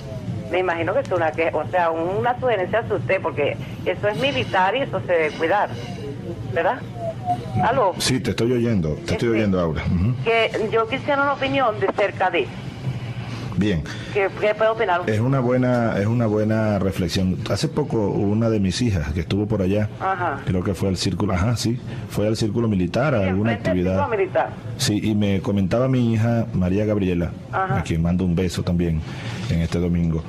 Me 0.51 0.59
imagino 0.59 0.93
que 0.93 0.99
es 0.99 1.11
una 1.11 1.31
que, 1.31 1.49
o 1.51 1.67
sea, 1.69 1.89
una 1.89 2.39
sugerencia 2.39 2.79
hacia 2.79 2.95
usted, 2.95 3.19
porque 3.21 3.57
eso 3.85 4.07
es 4.07 4.17
militar 4.19 4.75
y 4.75 4.81
eso 4.83 4.99
se 5.01 5.11
debe 5.11 5.31
cuidar, 5.31 5.69
¿verdad? 6.53 6.79
¿Aló? 7.63 7.95
Sí, 7.97 8.19
te 8.19 8.29
estoy 8.31 8.51
oyendo, 8.51 8.89
te 8.93 9.13
estoy 9.13 9.15
Este, 9.15 9.27
oyendo, 9.29 9.59
Aura. 9.59 9.83
Que 10.23 10.69
yo 10.71 10.87
quisiera 10.87 11.23
una 11.23 11.33
opinión 11.33 11.79
de 11.79 11.87
cerca 11.97 12.29
de 12.29 12.47
Bien. 13.57 13.83
¿Qué, 14.13 14.27
opinar? 14.69 15.01
Es 15.07 15.19
una 15.19 15.39
buena, 15.39 15.97
es 15.99 16.05
una 16.07 16.25
buena 16.25 16.79
reflexión. 16.79 17.37
Hace 17.49 17.67
poco 17.67 18.07
una 18.07 18.49
de 18.49 18.59
mis 18.59 18.81
hijas 18.81 19.11
que 19.13 19.21
estuvo 19.21 19.45
por 19.47 19.61
allá, 19.61 19.89
Ajá. 19.99 20.41
creo 20.45 20.63
que 20.63 20.73
fue 20.73 20.89
al 20.89 20.97
círculo, 20.97 21.33
ajá, 21.33 21.55
sí, 21.55 21.79
fue 22.09 22.27
al 22.27 22.35
círculo 22.35 22.67
militar, 22.67 23.13
a 23.15 23.21
Sí, 23.23 23.29
alguna 23.29 23.51
actividad. 23.53 24.09
militar. 24.09 24.49
Sí, 24.77 24.99
y 25.03 25.15
me 25.15 25.41
comentaba 25.41 25.87
mi 25.87 26.13
hija 26.13 26.47
María 26.53 26.85
Gabriela, 26.85 27.31
Ajá. 27.51 27.77
a 27.79 27.83
quien 27.83 28.01
mando 28.01 28.25
un 28.25 28.35
beso 28.35 28.63
también 28.63 29.01
en 29.49 29.59
este 29.61 29.79
domingo. 29.79 30.23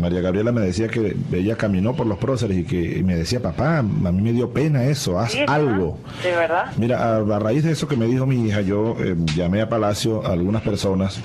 María 0.00 0.20
Gabriela 0.20 0.50
me 0.50 0.60
decía 0.60 0.88
que 0.88 1.16
ella 1.32 1.54
caminó 1.56 1.94
por 1.94 2.08
los 2.08 2.18
próceres 2.18 2.58
y 2.58 2.64
que 2.64 2.98
y 2.98 3.04
me 3.04 3.14
decía, 3.14 3.40
papá, 3.40 3.78
a 3.78 3.82
mí 3.82 4.22
me 4.22 4.32
dio 4.32 4.50
pena 4.50 4.82
eso, 4.86 5.20
haz 5.20 5.36
algo. 5.46 5.98
¿De 6.20 6.32
verdad? 6.34 6.64
Mira, 6.76 6.98
a, 6.98 7.16
a 7.18 7.38
raíz 7.38 7.62
de 7.62 7.70
eso 7.70 7.86
que 7.86 7.96
me 7.96 8.06
dijo 8.06 8.26
mi 8.26 8.44
hija, 8.48 8.60
yo 8.60 8.96
eh, 8.98 9.14
llamé 9.36 9.60
a 9.62 9.68
Palacio 9.68 10.26
a 10.26 10.32
algunas 10.32 10.62
personas 10.62 11.20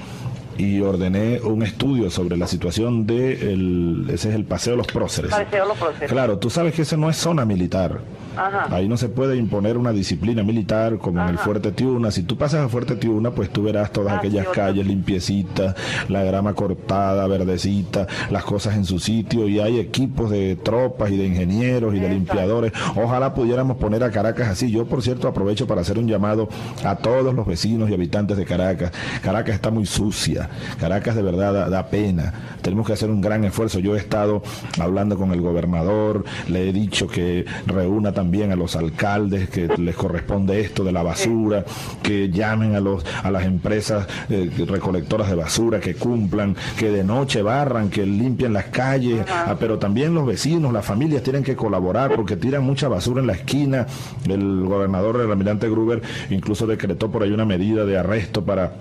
y 0.60 0.82
ordené 0.82 1.40
un 1.42 1.64
estudio 1.64 2.10
sobre 2.10 2.36
la 2.36 2.46
situación 2.46 3.08
de 3.08 3.54
el, 3.54 4.08
ese 4.10 4.30
es 4.30 4.36
el 4.36 4.44
paseo 4.44 4.74
de 4.74 4.78
los 4.78 4.88
próceres. 4.88 5.32
Paseo 5.32 5.64
de 5.64 5.70
los 5.70 5.78
próceres. 5.78 6.12
Claro, 6.12 6.38
tú 6.38 6.50
sabes 6.50 6.74
que 6.74 6.82
ese 6.82 6.98
no 6.98 7.10
es 7.10 7.16
zona 7.16 7.46
militar. 7.46 8.02
Ajá. 8.36 8.68
Ahí 8.74 8.88
no 8.88 8.96
se 8.96 9.10
puede 9.10 9.38
imponer 9.38 9.78
una 9.78 9.92
disciplina 9.92 10.44
militar 10.44 10.98
como 10.98 11.22
en 11.22 11.30
el. 11.30 11.38
Fuerte 11.38 11.72
Tiuna. 11.72 12.12
Si 12.12 12.24
tú 12.24 12.38
pasas 12.38 12.66
a 12.66 12.70
Fuerte 12.70 12.96
Tiuna, 12.96 13.32
pues 13.32 13.50
tú 13.50 13.64
verás 13.64 13.92
todas 13.92 14.14
Ah, 14.14 14.18
aquellas 14.18 14.46
sí, 14.46 14.52
calles 14.54 14.86
limpiecitas, 14.86 15.76
la 16.10 16.24
grama 16.24 16.54
cortada, 16.54 17.26
verdecita, 17.28 18.08
las 18.30 18.44
cosas 18.44 18.76
en 18.76 18.86
su 18.86 19.00
sitio 19.00 19.48
y 19.48 19.60
hay 19.60 19.80
equipos 19.80 20.30
de 20.30 20.58
tropas 20.58 21.12
y 21.12 21.18
de 21.18 21.26
ingenieros 21.26 21.96
y 21.96 22.00
de 22.00 22.10
limpiadores. 22.10 22.74
Ojalá 22.96 23.34
pudiéramos 23.34 23.78
poner 23.78 24.04
a 24.04 24.12
Caracas 24.12 24.50
así. 24.50 24.70
Yo, 24.72 24.86
por 24.86 25.02
cierto, 25.02 25.28
aprovecho 25.28 25.68
para 25.68 25.82
hacer 25.82 25.98
un 25.98 26.08
llamado 26.08 26.50
a 26.84 26.96
todos 26.98 27.34
los 27.34 27.46
vecinos 27.46 27.90
y 27.90 27.94
habitantes 27.94 28.38
de 28.38 28.46
Caracas. 28.46 28.92
Caracas 29.22 29.56
está 29.56 29.72
muy 29.72 29.86
sucia. 29.86 30.49
Caracas 30.80 31.16
de 31.16 31.22
verdad 31.22 31.54
da, 31.54 31.70
da 31.70 31.88
pena. 31.88 32.34
Tenemos 32.62 32.86
que 32.88 32.94
hacer 32.94 33.10
un 33.10 33.22
gran 33.22 33.44
esfuerzo. 33.46 33.80
Yo 33.80 33.96
he 33.96 34.00
estado 34.00 34.42
hablando 34.80 35.18
con 35.18 35.32
el 35.32 35.42
gobernador, 35.42 36.26
le 36.48 36.70
he 36.70 36.74
dicho 36.74 37.08
que 37.08 37.46
reúna 37.66 38.12
también 38.12 38.52
a 38.52 38.56
los 38.56 38.76
alcaldes 38.76 39.50
que 39.50 39.68
les 39.78 39.96
corresponde 39.96 40.60
esto 40.60 40.84
de 40.84 40.92
la 40.92 41.04
basura, 41.04 41.64
que 42.04 42.30
llamen 42.30 42.76
a 42.76 42.80
los 42.80 43.06
a 43.24 43.32
las 43.32 43.46
empresas 43.46 44.08
eh, 44.30 44.50
recolectoras 44.68 45.30
de 45.30 45.36
basura, 45.36 45.80
que 45.80 45.96
cumplan, 45.96 46.56
que 46.78 46.90
de 46.92 47.04
noche 47.04 47.42
barran, 47.42 47.90
que 47.90 48.06
limpien 48.06 48.54
las 48.54 48.66
calles, 48.66 49.26
Ah, 49.30 49.56
pero 49.60 49.80
también 49.80 50.14
los 50.14 50.26
vecinos, 50.26 50.74
las 50.74 50.86
familias 50.86 51.24
tienen 51.24 51.44
que 51.44 51.56
colaborar 51.56 52.16
porque 52.16 52.36
tiran 52.36 52.64
mucha 52.64 52.88
basura 52.88 53.22
en 53.22 53.28
la 53.28 53.34
esquina. 53.34 53.86
El 54.28 54.64
gobernador, 54.66 55.22
el 55.22 55.32
almirante 55.32 55.70
Gruber, 55.70 56.02
incluso 56.30 56.68
decretó 56.68 57.10
por 57.12 57.24
ahí 57.24 57.32
una 57.32 57.46
medida 57.46 57.86
de 57.86 57.98
arresto 57.98 58.44
para 58.44 58.74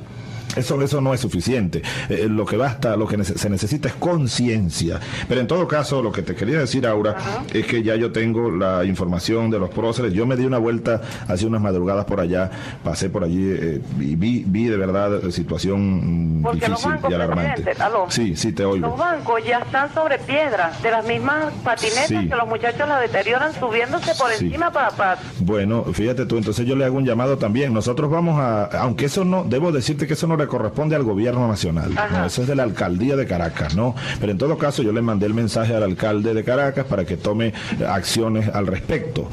eso, 0.56 0.80
eso 0.82 1.00
no 1.00 1.14
es 1.14 1.20
suficiente. 1.20 1.82
Eh, 2.08 2.26
lo 2.28 2.44
que 2.46 2.56
basta, 2.56 2.96
lo 2.96 3.06
que 3.06 3.22
se 3.24 3.50
necesita 3.50 3.88
es 3.88 3.94
conciencia. 3.94 5.00
Pero 5.28 5.40
en 5.40 5.46
todo 5.46 5.66
caso, 5.68 6.02
lo 6.02 6.12
que 6.12 6.22
te 6.22 6.34
quería 6.34 6.58
decir, 6.58 6.86
Aura, 6.86 7.16
es 7.52 7.66
que 7.66 7.82
ya 7.82 7.96
yo 7.96 8.12
tengo 8.12 8.50
la 8.50 8.84
información 8.84 9.50
de 9.50 9.58
los 9.58 9.70
próceres. 9.70 10.12
Yo 10.12 10.26
me 10.26 10.36
di 10.36 10.44
una 10.44 10.58
vuelta 10.58 11.00
hace 11.28 11.46
unas 11.46 11.60
madrugadas 11.60 12.04
por 12.06 12.20
allá, 12.20 12.50
pasé 12.82 13.10
por 13.10 13.24
allí 13.24 13.50
eh, 13.50 13.80
y 14.00 14.14
vi, 14.16 14.44
vi 14.46 14.64
de 14.68 14.76
verdad 14.76 15.24
eh, 15.26 15.32
situación 15.32 16.38
mm, 16.40 16.42
Porque 16.42 16.66
difícil 16.66 16.90
y 17.10 17.14
alarmante. 17.14 17.72
aló. 17.78 18.06
Sí, 18.08 18.34
sí, 18.36 18.52
te 18.52 18.64
oigo. 18.64 18.86
Los 18.88 18.98
bancos 18.98 19.40
ya 19.46 19.58
están 19.58 19.92
sobre 19.92 20.18
piedras, 20.18 20.82
de 20.82 20.90
las 20.90 21.06
mismas 21.06 21.52
patinetas 21.62 22.06
Sí. 22.08 22.28
que 22.28 22.34
los 22.36 22.48
muchachos 22.48 22.88
las 22.88 23.00
deterioran 23.02 23.52
subiéndose 23.52 24.14
por 24.14 24.30
Sí. 24.32 24.46
encima 24.46 24.70
para... 24.72 24.90
para 24.90 25.20
Bueno, 25.40 25.84
fíjate 25.92 26.24
tú, 26.26 26.38
entonces 26.38 26.66
yo 26.66 26.74
le 26.76 26.84
hago 26.84 26.96
un 26.96 27.04
llamado 27.04 27.36
también. 27.38 27.72
Nosotros 27.74 28.10
vamos 28.10 28.38
a, 28.40 28.64
aunque 28.80 29.06
eso 29.06 29.24
no, 29.24 29.44
debo 29.44 29.72
decirte 29.72 30.06
que 30.06 30.14
eso 30.14 30.26
no 30.26 30.36
le 30.38 30.46
corresponde 30.46 30.96
al 30.96 31.02
gobierno 31.02 31.46
nacional. 31.48 31.92
¿no? 31.94 32.24
eso 32.26 32.42
es 32.42 32.48
de 32.48 32.54
la 32.54 32.62
alcaldía 32.62 33.16
de 33.16 33.26
Caracas, 33.26 33.74
¿no? 33.76 33.94
Pero 34.20 34.32
en 34.32 34.38
todo 34.38 34.56
caso 34.58 34.82
yo 34.82 34.92
le 34.92 35.02
mandé 35.02 35.26
el 35.26 35.34
mensaje 35.34 35.74
al 35.74 35.82
alcalde 35.82 36.34
de 36.34 36.44
Caracas 36.44 36.84
para 36.86 37.04
que 37.04 37.16
tome 37.16 37.48
eh, 37.48 37.52
acciones 37.86 38.48
al 38.54 38.66
respecto. 38.66 39.28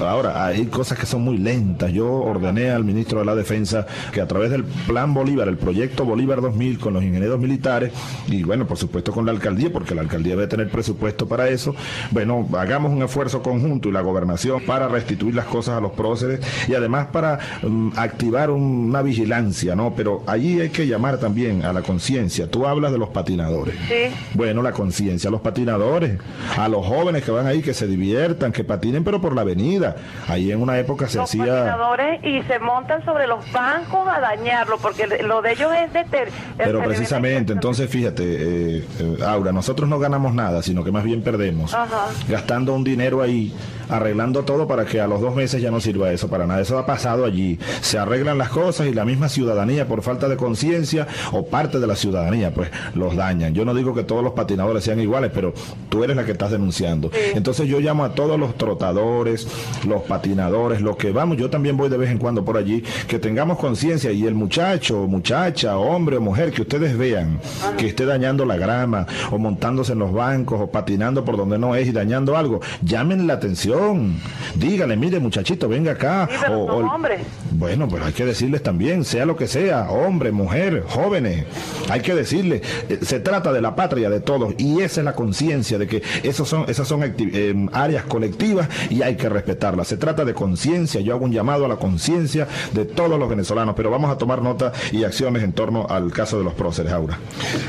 Ahora, 0.00 0.44
hay 0.44 0.66
cosas 0.66 0.98
que 0.98 1.06
son 1.06 1.22
muy 1.22 1.38
lentas. 1.38 1.92
Yo 1.92 2.10
ordené 2.12 2.70
al 2.70 2.84
ministro 2.84 3.20
de 3.20 3.24
la 3.24 3.34
Defensa 3.34 3.86
que 4.12 4.20
a 4.20 4.26
través 4.28 4.50
del 4.50 4.64
Plan 4.64 5.14
Bolívar, 5.14 5.48
el 5.48 5.56
proyecto 5.56 6.04
Bolívar 6.04 6.40
2000 6.40 6.78
con 6.78 6.94
los 6.94 7.02
ingenieros 7.02 7.38
militares 7.40 7.92
y 8.28 8.42
bueno, 8.42 8.66
por 8.66 8.76
supuesto 8.76 9.12
con 9.12 9.24
la 9.26 9.32
alcaldía, 9.32 9.72
porque 9.72 9.94
la 9.94 10.02
alcaldía 10.02 10.34
debe 10.36 10.46
tener 10.46 10.68
presupuesto 10.70 11.26
para 11.26 11.48
eso, 11.48 11.74
bueno, 12.10 12.46
hagamos 12.58 12.92
un 12.92 13.02
esfuerzo 13.02 13.42
conjunto 13.42 13.88
y 13.88 13.92
la 13.92 14.00
gobernación 14.00 14.62
para 14.66 14.88
restituir 14.88 15.34
las 15.34 15.46
cosas 15.46 15.76
a 15.78 15.80
los 15.80 15.92
próceres 15.92 16.40
y 16.68 16.74
además 16.74 17.06
para 17.12 17.38
mm, 17.62 17.90
activar 17.96 18.50
un- 18.50 18.88
una 18.88 19.02
vigilancia, 19.02 19.74
¿no? 19.74 19.94
Pero 19.96 20.22
allí 20.26 20.47
allí 20.48 20.60
hay 20.60 20.68
que 20.70 20.86
llamar 20.86 21.18
también 21.18 21.64
a 21.64 21.72
la 21.72 21.82
conciencia. 21.82 22.50
Tú 22.50 22.66
hablas 22.66 22.92
de 22.92 22.98
los 22.98 23.10
patinadores. 23.10 23.74
Sí. 23.88 24.14
Bueno, 24.34 24.62
la 24.62 24.72
conciencia, 24.72 25.28
a 25.28 25.30
los 25.30 25.40
patinadores, 25.40 26.18
a 26.56 26.68
los 26.68 26.86
jóvenes 26.86 27.22
que 27.24 27.30
van 27.30 27.46
ahí, 27.46 27.60
que 27.62 27.74
se 27.74 27.86
diviertan, 27.86 28.52
que 28.52 28.64
patinen, 28.64 29.04
pero 29.04 29.20
por 29.20 29.34
la 29.34 29.42
avenida. 29.42 29.96
Ahí 30.26 30.50
en 30.50 30.60
una 30.62 30.78
época 30.78 31.08
se 31.08 31.18
los 31.18 31.28
hacía... 31.28 31.44
patinadores 31.44 32.24
y 32.24 32.42
se 32.42 32.58
montan 32.58 33.04
sobre 33.04 33.26
los 33.26 33.50
bancos 33.52 34.08
a 34.08 34.20
dañarlo, 34.20 34.78
porque 34.78 35.06
lo 35.06 35.42
de 35.42 35.52
ellos 35.52 35.70
es 35.84 35.92
de... 35.92 36.04
ter- 36.04 36.30
Pero 36.56 36.82
precisamente, 36.82 37.52
entonces 37.52 37.88
fíjate, 37.90 38.22
eh, 38.24 38.84
eh, 39.00 39.16
Aura, 39.26 39.52
nosotros 39.52 39.88
no 39.88 39.98
ganamos 39.98 40.34
nada, 40.34 40.62
sino 40.62 40.84
que 40.84 40.92
más 40.92 41.04
bien 41.04 41.22
perdemos. 41.22 41.74
Ajá. 41.74 42.06
Gastando 42.28 42.74
un 42.74 42.84
dinero 42.84 43.22
ahí, 43.22 43.52
arreglando 43.88 44.44
todo 44.44 44.66
para 44.66 44.84
que 44.84 45.00
a 45.00 45.06
los 45.06 45.20
dos 45.20 45.34
meses 45.34 45.60
ya 45.62 45.70
no 45.70 45.80
sirva 45.80 46.10
eso 46.10 46.28
para 46.28 46.46
nada. 46.46 46.60
Eso 46.60 46.78
ha 46.78 46.86
pasado 46.86 47.24
allí. 47.24 47.58
Se 47.80 47.98
arreglan 47.98 48.38
las 48.38 48.48
cosas 48.50 48.86
y 48.86 48.94
la 48.94 49.04
misma 49.04 49.28
ciudadanía, 49.28 49.86
por 49.86 50.02
falta 50.02 50.28
de 50.28 50.36
conciencia 50.38 51.06
o 51.32 51.44
parte 51.46 51.78
de 51.78 51.86
la 51.86 51.94
ciudadanía, 51.94 52.54
pues 52.54 52.70
los 52.94 53.14
dañan. 53.14 53.52
Yo 53.52 53.66
no 53.66 53.74
digo 53.74 53.94
que 53.94 54.04
todos 54.04 54.24
los 54.24 54.32
patinadores 54.32 54.84
sean 54.84 55.00
iguales, 55.00 55.30
pero 55.34 55.52
tú 55.90 56.02
eres 56.02 56.16
la 56.16 56.24
que 56.24 56.32
estás 56.32 56.50
denunciando. 56.50 57.10
Entonces 57.34 57.68
yo 57.68 57.80
llamo 57.80 58.04
a 58.04 58.14
todos 58.14 58.40
los 58.40 58.56
trotadores, 58.56 59.46
los 59.86 60.02
patinadores, 60.02 60.80
los 60.80 60.96
que 60.96 61.12
vamos, 61.12 61.36
yo 61.36 61.50
también 61.50 61.76
voy 61.76 61.90
de 61.90 61.98
vez 61.98 62.10
en 62.10 62.18
cuando 62.18 62.44
por 62.44 62.56
allí, 62.56 62.82
que 63.06 63.18
tengamos 63.18 63.58
conciencia 63.58 64.10
y 64.12 64.24
el 64.24 64.34
muchacho, 64.34 65.06
muchacha, 65.06 65.76
hombre 65.76 66.16
o 66.16 66.20
mujer 66.20 66.52
que 66.52 66.62
ustedes 66.62 66.96
vean 66.96 67.40
que 67.76 67.88
esté 67.88 68.06
dañando 68.06 68.44
la 68.44 68.56
grama 68.56 69.06
o 69.30 69.38
montándose 69.38 69.92
en 69.92 69.98
los 69.98 70.12
bancos 70.12 70.60
o 70.60 70.70
patinando 70.70 71.24
por 71.24 71.36
donde 71.36 71.58
no 71.58 71.74
es 71.74 71.88
y 71.88 71.92
dañando 71.92 72.36
algo, 72.36 72.60
llamen 72.82 73.26
la 73.26 73.34
atención. 73.34 74.16
Díganle, 74.54 74.96
mire 74.96 75.18
muchachito, 75.20 75.68
venga 75.68 75.92
acá. 75.92 76.28
Sí, 76.30 76.36
pero 76.40 76.66
son 76.66 76.84
hombres. 76.84 77.20
Bueno, 77.50 77.88
pero 77.90 78.04
hay 78.04 78.12
que 78.12 78.24
decirles 78.24 78.62
también, 78.62 79.04
sea 79.04 79.26
lo 79.26 79.36
que 79.36 79.46
sea, 79.46 79.90
hombre, 79.90 80.27
mujer, 80.32 80.84
jóvenes, 80.88 81.44
hay 81.88 82.00
que 82.00 82.14
decirle, 82.14 82.62
eh, 82.88 82.98
se 83.02 83.20
trata 83.20 83.52
de 83.52 83.60
la 83.60 83.74
patria 83.74 84.10
de 84.10 84.20
todos 84.20 84.54
y 84.58 84.80
esa 84.80 85.00
es 85.00 85.04
la 85.04 85.14
conciencia 85.14 85.78
de 85.78 85.86
que 85.86 86.02
esos 86.22 86.48
son, 86.48 86.64
esas 86.68 86.86
son 86.86 87.02
eh, 87.04 87.68
áreas 87.72 88.04
colectivas 88.04 88.68
y 88.90 89.02
hay 89.02 89.16
que 89.16 89.28
respetarlas. 89.28 89.88
Se 89.88 89.96
trata 89.96 90.24
de 90.24 90.34
conciencia, 90.34 91.00
yo 91.00 91.14
hago 91.14 91.24
un 91.24 91.32
llamado 91.32 91.64
a 91.64 91.68
la 91.68 91.76
conciencia 91.76 92.48
de 92.72 92.84
todos 92.84 93.18
los 93.18 93.28
venezolanos, 93.28 93.74
pero 93.76 93.90
vamos 93.90 94.10
a 94.10 94.18
tomar 94.18 94.42
nota 94.42 94.72
y 94.92 95.04
acciones 95.04 95.42
en 95.42 95.52
torno 95.52 95.86
al 95.88 96.12
caso 96.12 96.38
de 96.38 96.44
los 96.44 96.54
próceres, 96.54 96.92
Aura. 96.92 97.18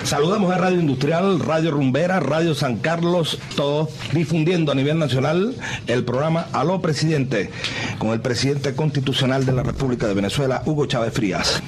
Saludamos 0.03 0.51
a 0.53 0.57
Radio 0.57 0.79
Industrial, 0.79 1.39
Radio 1.39 1.71
Rumbera, 1.71 2.19
Radio 2.19 2.55
San 2.55 2.77
Carlos, 2.77 3.39
todos 3.55 3.89
difundiendo 4.13 4.71
a 4.71 4.75
nivel 4.75 4.99
nacional 4.99 5.55
el 5.87 6.03
programa 6.03 6.47
Aló 6.53 6.81
Presidente, 6.81 7.49
con 7.97 8.09
el 8.09 8.21
presidente 8.21 8.75
constitucional 8.75 9.45
de 9.45 9.51
la 9.51 9.63
República 9.63 10.07
de 10.07 10.13
Venezuela, 10.13 10.63
Hugo 10.65 10.85
Chávez 10.85 11.13
Frías. 11.13 11.61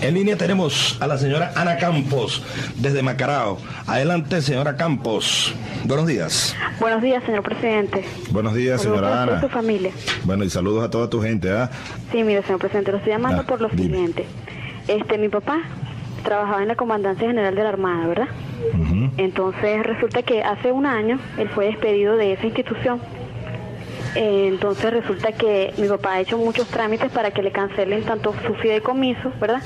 En 0.00 0.14
línea 0.14 0.35
tenemos 0.36 0.96
a 1.00 1.06
la 1.06 1.18
señora 1.18 1.52
Ana 1.56 1.76
Campos, 1.76 2.42
desde 2.76 3.02
Macarao. 3.02 3.58
Adelante, 3.86 4.40
señora 4.42 4.76
Campos. 4.76 5.54
Buenos 5.84 6.06
días. 6.06 6.54
Buenos 6.80 7.02
días, 7.02 7.22
señor 7.24 7.42
presidente. 7.42 8.04
Buenos 8.30 8.54
días, 8.54 8.82
Saludos 8.82 9.00
señora 9.00 9.20
a 9.20 9.22
Ana. 9.24 9.40
su 9.40 9.48
familia. 9.48 9.90
Bueno, 10.24 10.44
y 10.44 10.50
saludos 10.50 10.84
a 10.84 10.90
toda 10.90 11.08
tu 11.10 11.20
gente, 11.22 11.50
¿ah? 11.50 11.70
Sí, 12.12 12.22
mire, 12.22 12.42
señor 12.42 12.58
presidente, 12.60 12.92
lo 12.92 12.98
estoy 12.98 13.12
llamando 13.12 13.42
Ah, 13.42 13.46
por 13.46 13.60
lo 13.60 13.68
dime. 13.68 13.82
siguiente. 13.82 14.24
Este, 14.88 15.18
mi 15.18 15.28
papá 15.28 15.60
trabajaba 16.24 16.62
en 16.62 16.68
la 16.68 16.76
Comandancia 16.76 17.26
General 17.28 17.54
de 17.54 17.62
la 17.62 17.68
Armada, 17.68 18.06
¿verdad? 18.06 18.28
Entonces 19.16 19.82
resulta 19.84 20.22
que 20.22 20.42
hace 20.42 20.72
un 20.72 20.86
año 20.86 21.18
él 21.38 21.48
fue 21.50 21.66
despedido 21.66 22.16
de 22.16 22.32
esa 22.32 22.46
institución. 22.46 23.00
Eh, 24.16 24.48
Entonces 24.48 24.90
resulta 24.92 25.32
que 25.32 25.74
mi 25.76 25.88
papá 25.88 26.14
ha 26.14 26.20
hecho 26.20 26.38
muchos 26.38 26.66
trámites 26.68 27.10
para 27.12 27.30
que 27.30 27.42
le 27.42 27.50
cancelen 27.52 28.02
tanto 28.04 28.34
su 28.46 28.54
fideicomiso, 28.54 29.30
¿verdad? 29.40 29.60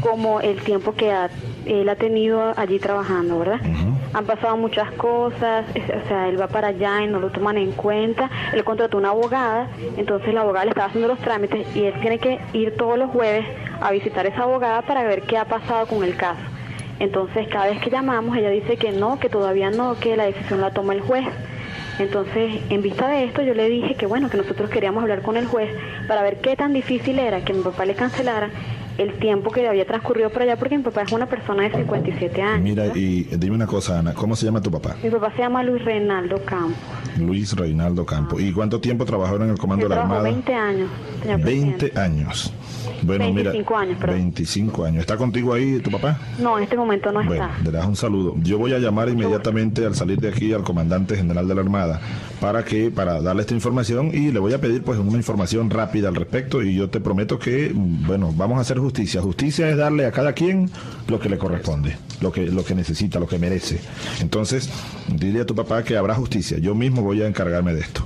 Como 0.00 0.40
el 0.40 0.56
tiempo 0.60 0.92
que 0.94 1.10
ha- 1.12 1.30
él 1.64 1.88
ha 1.88 1.96
tenido 1.96 2.52
allí 2.56 2.78
trabajando, 2.78 3.38
¿verdad? 3.38 3.60
Han 4.12 4.24
pasado 4.26 4.56
muchas 4.56 4.90
cosas, 4.92 5.64
es- 5.74 5.82
o 5.88 6.08
sea, 6.08 6.28
él 6.28 6.38
va 6.40 6.46
para 6.48 6.68
allá 6.68 7.02
y 7.02 7.06
no 7.08 7.18
lo 7.20 7.30
toman 7.30 7.56
en 7.58 7.72
cuenta. 7.72 8.30
Él 8.52 8.62
contrató 8.64 8.98
una 8.98 9.10
abogada, 9.10 9.68
entonces 9.96 10.32
la 10.34 10.42
abogada 10.42 10.64
le 10.66 10.70
estaba 10.70 10.88
haciendo 10.88 11.08
los 11.08 11.18
trámites 11.20 11.66
y 11.74 11.84
él 11.84 11.94
tiene 12.00 12.18
que 12.18 12.38
ir 12.52 12.76
todos 12.76 12.98
los 12.98 13.10
jueves 13.10 13.44
a 13.80 13.90
visitar 13.90 14.26
a 14.26 14.28
esa 14.28 14.42
abogada 14.42 14.82
para 14.82 15.02
ver 15.04 15.22
qué 15.22 15.38
ha 15.38 15.44
pasado 15.46 15.86
con 15.86 16.04
el 16.04 16.16
caso. 16.16 16.40
Entonces, 16.98 17.46
cada 17.48 17.66
vez 17.66 17.80
que 17.80 17.90
llamamos, 17.90 18.36
ella 18.36 18.48
dice 18.50 18.76
que 18.76 18.90
no, 18.92 19.18
que 19.18 19.28
todavía 19.28 19.70
no, 19.70 19.96
que 19.98 20.16
la 20.16 20.24
decisión 20.24 20.60
la 20.60 20.70
toma 20.70 20.94
el 20.94 21.00
juez. 21.00 21.26
Entonces, 21.98 22.60
en 22.68 22.82
vista 22.82 23.08
de 23.08 23.24
esto, 23.24 23.42
yo 23.42 23.54
le 23.54 23.68
dije 23.68 23.94
que 23.94 24.06
bueno, 24.06 24.28
que 24.28 24.36
nosotros 24.36 24.68
queríamos 24.70 25.02
hablar 25.02 25.22
con 25.22 25.36
el 25.36 25.46
juez 25.46 25.70
para 26.06 26.22
ver 26.22 26.40
qué 26.40 26.56
tan 26.56 26.72
difícil 26.72 27.18
era 27.18 27.44
que 27.44 27.52
mi 27.52 27.62
papá 27.62 27.84
le 27.86 27.94
cancelara 27.94 28.50
el 28.98 29.14
tiempo 29.18 29.50
que 29.50 29.66
había 29.68 29.86
transcurrido 29.86 30.30
por 30.30 30.42
allá, 30.42 30.56
porque 30.56 30.76
mi 30.76 30.82
papá 30.84 31.02
es 31.02 31.12
una 31.12 31.26
persona 31.26 31.64
de 31.64 31.70
57 31.70 32.40
años. 32.42 32.62
Mira, 32.62 32.84
¿verdad? 32.84 32.96
y 32.96 33.24
dime 33.36 33.56
una 33.56 33.66
cosa, 33.66 33.98
Ana, 33.98 34.14
¿cómo 34.14 34.34
se 34.36 34.46
llama 34.46 34.62
tu 34.62 34.70
papá? 34.70 34.96
Mi 35.02 35.10
papá 35.10 35.32
se 35.32 35.38
llama 35.42 35.62
Luis 35.62 35.84
Reinaldo 35.84 36.38
Campos. 36.44 36.78
Luis 37.18 37.54
Reinaldo 37.54 38.06
Campo. 38.06 38.40
¿Y 38.40 38.52
cuánto 38.52 38.80
tiempo 38.80 39.04
trabajó 39.04 39.36
en 39.36 39.50
el 39.50 39.58
Comando 39.58 39.84
Él 39.84 39.90
de 39.90 39.96
la 39.96 40.02
Armada? 40.02 40.22
20 40.22 40.54
años, 40.54 40.90
señor 41.22 41.40
20 41.40 41.76
presidente. 41.76 42.00
años. 42.00 42.52
Bueno, 43.06 43.24
25 43.32 43.70
mira, 43.70 43.80
años, 43.82 43.98
perdón. 43.98 44.16
25 44.16 44.84
años. 44.84 45.00
¿Está 45.00 45.16
contigo 45.16 45.54
ahí 45.54 45.78
tu 45.80 45.90
papá? 45.90 46.18
No, 46.38 46.58
en 46.58 46.64
este 46.64 46.76
momento 46.76 47.12
no 47.12 47.24
Bueno, 47.24 47.46
está. 47.46 47.62
le 47.64 47.70
das 47.70 47.86
un 47.86 47.96
saludo. 47.96 48.34
Yo 48.42 48.58
voy 48.58 48.72
a 48.72 48.78
llamar 48.78 49.08
inmediatamente 49.08 49.84
al 49.86 49.94
salir 49.94 50.18
de 50.20 50.28
aquí 50.28 50.52
al 50.52 50.62
comandante 50.62 51.16
general 51.16 51.46
de 51.48 51.54
la 51.54 51.60
Armada 51.60 52.00
para 52.40 52.64
que 52.64 52.90
para 52.90 53.20
darle 53.22 53.42
esta 53.42 53.54
información 53.54 54.10
y 54.12 54.30
le 54.32 54.38
voy 54.38 54.52
a 54.52 54.60
pedir 54.60 54.82
pues 54.82 54.98
una 54.98 55.16
información 55.16 55.70
rápida 55.70 56.08
al 56.08 56.14
respecto 56.14 56.62
y 56.62 56.74
yo 56.74 56.90
te 56.90 57.00
prometo 57.00 57.38
que 57.38 57.72
bueno, 57.74 58.32
vamos 58.36 58.58
a 58.58 58.60
hacer 58.62 58.78
justicia. 58.78 59.20
Justicia 59.22 59.68
es 59.70 59.76
darle 59.76 60.06
a 60.06 60.12
cada 60.12 60.32
quien 60.32 60.70
lo 61.08 61.18
que 61.20 61.28
le 61.28 61.38
corresponde, 61.38 61.96
lo 62.20 62.32
que 62.32 62.46
lo 62.46 62.64
que 62.64 62.74
necesita, 62.74 63.18
lo 63.18 63.26
que 63.26 63.38
merece. 63.38 63.80
Entonces, 64.20 64.70
dile 65.08 65.40
a 65.40 65.46
tu 65.46 65.54
papá 65.54 65.82
que 65.82 65.96
habrá 65.96 66.14
justicia. 66.14 66.58
Yo 66.58 66.74
mismo 66.74 67.02
voy 67.02 67.22
a 67.22 67.26
encargarme 67.26 67.72
de 67.74 67.80
esto. 67.80 68.04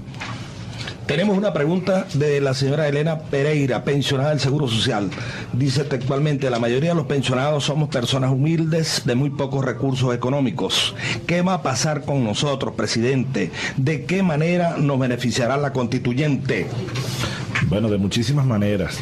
Tenemos 1.10 1.36
una 1.36 1.52
pregunta 1.52 2.06
de 2.14 2.40
la 2.40 2.54
señora 2.54 2.86
Elena 2.86 3.18
Pereira, 3.18 3.82
pensionada 3.82 4.30
del 4.30 4.38
Seguro 4.38 4.68
Social. 4.68 5.10
Dice 5.52 5.82
textualmente, 5.82 6.48
la 6.50 6.60
mayoría 6.60 6.90
de 6.90 6.94
los 6.94 7.06
pensionados 7.06 7.64
somos 7.64 7.88
personas 7.88 8.30
humildes 8.30 9.02
de 9.04 9.16
muy 9.16 9.30
pocos 9.30 9.64
recursos 9.64 10.14
económicos. 10.14 10.94
¿Qué 11.26 11.42
va 11.42 11.54
a 11.54 11.62
pasar 11.62 12.04
con 12.04 12.22
nosotros, 12.22 12.74
presidente? 12.74 13.50
¿De 13.76 14.04
qué 14.04 14.22
manera 14.22 14.76
nos 14.78 15.00
beneficiará 15.00 15.56
la 15.56 15.72
constituyente? 15.72 16.68
Bueno, 17.66 17.90
de 17.90 17.98
muchísimas 17.98 18.46
maneras. 18.46 19.00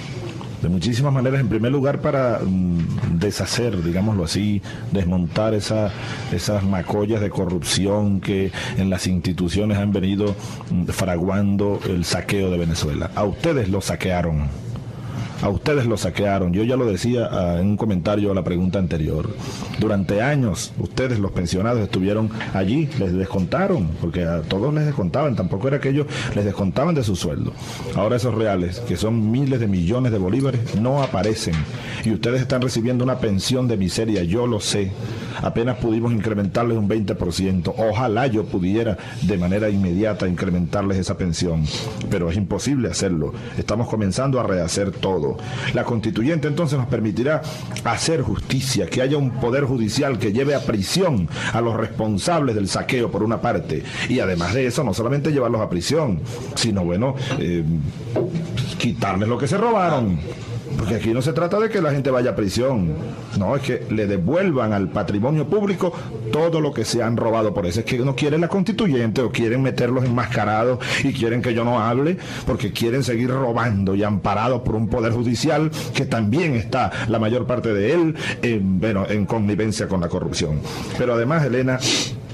De 0.63 0.69
muchísimas 0.69 1.13
maneras, 1.13 1.41
en 1.41 1.49
primer 1.49 1.71
lugar 1.71 2.01
para 2.01 2.41
mm, 2.41 3.19
deshacer, 3.19 3.81
digámoslo 3.83 4.25
así, 4.25 4.61
desmontar 4.91 5.55
esa, 5.55 5.93
esas 6.33 6.65
macollas 6.65 7.21
de 7.21 7.31
corrupción 7.31 8.21
que 8.21 8.51
en 8.77 8.91
las 8.91 9.07
instituciones 9.07 9.79
han 9.79 9.93
venido 9.93 10.35
mm, 10.71 10.87
fraguando 10.87 11.81
el 11.89 12.05
saqueo 12.05 12.51
de 12.51 12.59
Venezuela. 12.59 13.11
A 13.15 13.25
ustedes 13.25 13.69
lo 13.69 13.81
saquearon. 13.81 14.68
A 15.41 15.49
ustedes 15.49 15.87
lo 15.87 15.97
saquearon. 15.97 16.53
Yo 16.53 16.65
ya 16.65 16.77
lo 16.77 16.85
decía 16.85 17.29
ah, 17.31 17.59
en 17.61 17.69
un 17.69 17.77
comentario 17.77 18.33
a 18.33 18.35
la 18.35 18.43
pregunta 18.43 18.79
anterior. 18.79 19.31
Durante 19.79 20.21
años, 20.21 20.73
ustedes, 20.79 21.21
los 21.21 21.31
pensionados, 21.31 21.81
estuvieron 21.81 22.31
allí, 22.55 22.89
les 22.99 23.13
descontaron, 23.13 23.89
porque 24.01 24.25
a 24.25 24.43
todos 24.43 24.75
les 24.75 24.87
descontaban, 24.87 25.37
tampoco 25.37 25.69
era 25.69 25.81
que 25.81 25.91
ellos 25.91 26.07
les 26.35 26.45
descontaban 26.45 26.95
de 26.95 27.05
su 27.05 27.15
sueldo. 27.15 27.53
Ahora 27.95 28.17
esos 28.17 28.35
reales, 28.35 28.81
que 28.81 28.97
son 28.97 29.31
miles 29.31 29.61
de 29.61 29.69
millones 29.69 30.11
de 30.11 30.19
bolívares, 30.19 30.75
no 30.81 31.03
aparecen. 31.03 31.55
Y 32.05 32.11
ustedes 32.11 32.41
están 32.41 32.63
recibiendo 32.63 33.05
una 33.05 33.19
pensión 33.19 33.69
de 33.69 33.77
miseria, 33.77 34.25
yo 34.25 34.47
lo 34.47 34.59
sé. 34.59 34.91
Apenas 35.43 35.77
pudimos 35.77 36.13
incrementarles 36.13 36.77
un 36.77 36.89
20%. 36.89 37.75
Ojalá 37.77 38.27
yo 38.27 38.45
pudiera 38.45 38.99
de 39.23 39.39
manera 39.39 39.71
inmediata 39.71 40.27
incrementarles 40.27 40.99
esa 40.99 41.17
pensión, 41.17 41.65
pero 42.11 42.31
es 42.31 42.37
imposible 42.37 42.89
hacerlo. 42.89 43.33
Estamos 43.57 43.89
comenzando 43.89 44.41
a 44.41 44.43
rehacer 44.43 44.91
todo. 44.91 45.28
La 45.75 45.85
constituyente 45.85 46.49
entonces 46.49 46.79
nos 46.79 46.89
permitirá 46.89 47.43
hacer 47.85 48.23
justicia, 48.23 48.87
que 48.87 49.03
haya 49.03 49.17
un 49.17 49.31
poder 49.33 49.65
judicial 49.65 50.19
que 50.19 50.33
lleve 50.33 50.55
a 50.55 50.61
prisión 50.61 51.29
a 51.53 51.61
los 51.61 51.77
responsables 51.77 52.55
del 52.55 52.69
saqueo 52.69 53.11
por 53.11 53.23
una 53.23 53.41
parte. 53.41 53.83
Y 54.09 54.21
además 54.21 54.55
de 54.55 54.67
eso, 54.67 54.85
no 54.85 54.95
solamente 54.95 55.33
llevarlos 55.33 55.61
a 55.61 55.69
prisión, 55.69 56.21
sino 56.55 56.85
bueno, 56.85 57.15
eh, 57.39 57.65
quitarles 58.79 59.29
lo 59.29 59.39
que 59.39 59.47
se 59.47 59.59
robaron. 59.59 60.19
Porque 60.79 60.95
aquí 60.95 61.13
no 61.13 61.21
se 61.21 61.33
trata 61.33 61.59
de 61.59 61.69
que 61.69 61.83
la 61.83 61.91
gente 61.91 62.09
vaya 62.09 62.31
a 62.31 62.37
prisión, 62.37 62.95
no, 63.37 63.57
es 63.57 63.63
que 63.63 63.85
le 63.91 64.07
devuelvan 64.07 64.73
al 64.73 64.89
patrimonio 64.89 65.49
público 65.49 65.93
todo 66.31 66.61
lo 66.61 66.73
que 66.73 66.85
se 66.85 67.03
han 67.03 67.17
robado. 67.17 67.53
Por 67.53 67.67
eso 67.67 67.81
es 67.81 67.87
que 67.87 67.99
no 67.99 68.15
quieren 68.15 68.41
la 68.41 68.49
constituyente 68.49 69.21
o 69.21 69.33
quieren 69.33 69.61
meterlos 69.61 70.05
enmascarados 70.05 70.79
y 71.03 71.13
quieren 71.13 71.43
que 71.43 71.53
yo 71.53 71.65
no 71.65 71.81
hable, 71.81 72.17
porque 72.47 72.73
quieren 72.73 73.03
seguir 73.03 73.31
robando 73.31 73.97
y 73.97 74.05
amparados 74.05 74.63
por 74.63 74.77
un 74.77 74.89
poder 74.89 75.13
judicial 75.13 75.71
que 75.95 76.07
también 76.07 76.55
está, 76.55 76.93
la 77.09 77.19
mayor 77.19 77.45
parte 77.47 77.75
de 77.75 77.95
él, 77.95 78.15
en, 78.43 78.79
bueno, 78.79 79.05
en 79.09 79.27
connivencia 79.27 79.89
con 79.89 80.01
la 80.01 80.09
corrupción. 80.09 80.61
Pero 80.97 81.15
además, 81.15 81.45
Elena, 81.45 81.81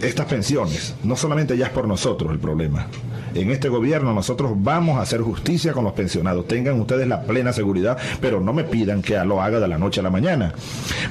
estas 0.02 0.26
pensiones, 0.26 0.94
no 1.04 1.16
solamente 1.16 1.56
ya 1.56 1.66
es 1.66 1.72
por 1.72 1.88
nosotros 1.88 2.32
el 2.32 2.38
problema. 2.38 2.86
En 3.34 3.50
este 3.50 3.68
gobierno 3.68 4.12
nosotros 4.12 4.52
vamos 4.54 4.96
a 4.98 5.02
hacer 5.02 5.20
justicia 5.20 5.72
con 5.72 5.82
los 5.82 5.92
pensionados. 5.92 6.46
Tengan 6.46 6.80
ustedes 6.80 7.08
la 7.08 7.22
plena 7.22 7.52
seguridad, 7.52 7.98
pero 8.20 8.40
no 8.40 8.52
me 8.52 8.62
pidan 8.62 9.02
que 9.02 9.16
lo 9.24 9.42
haga 9.42 9.58
de 9.58 9.66
la 9.66 9.78
noche 9.78 10.00
a 10.00 10.04
la 10.04 10.10
mañana. 10.10 10.52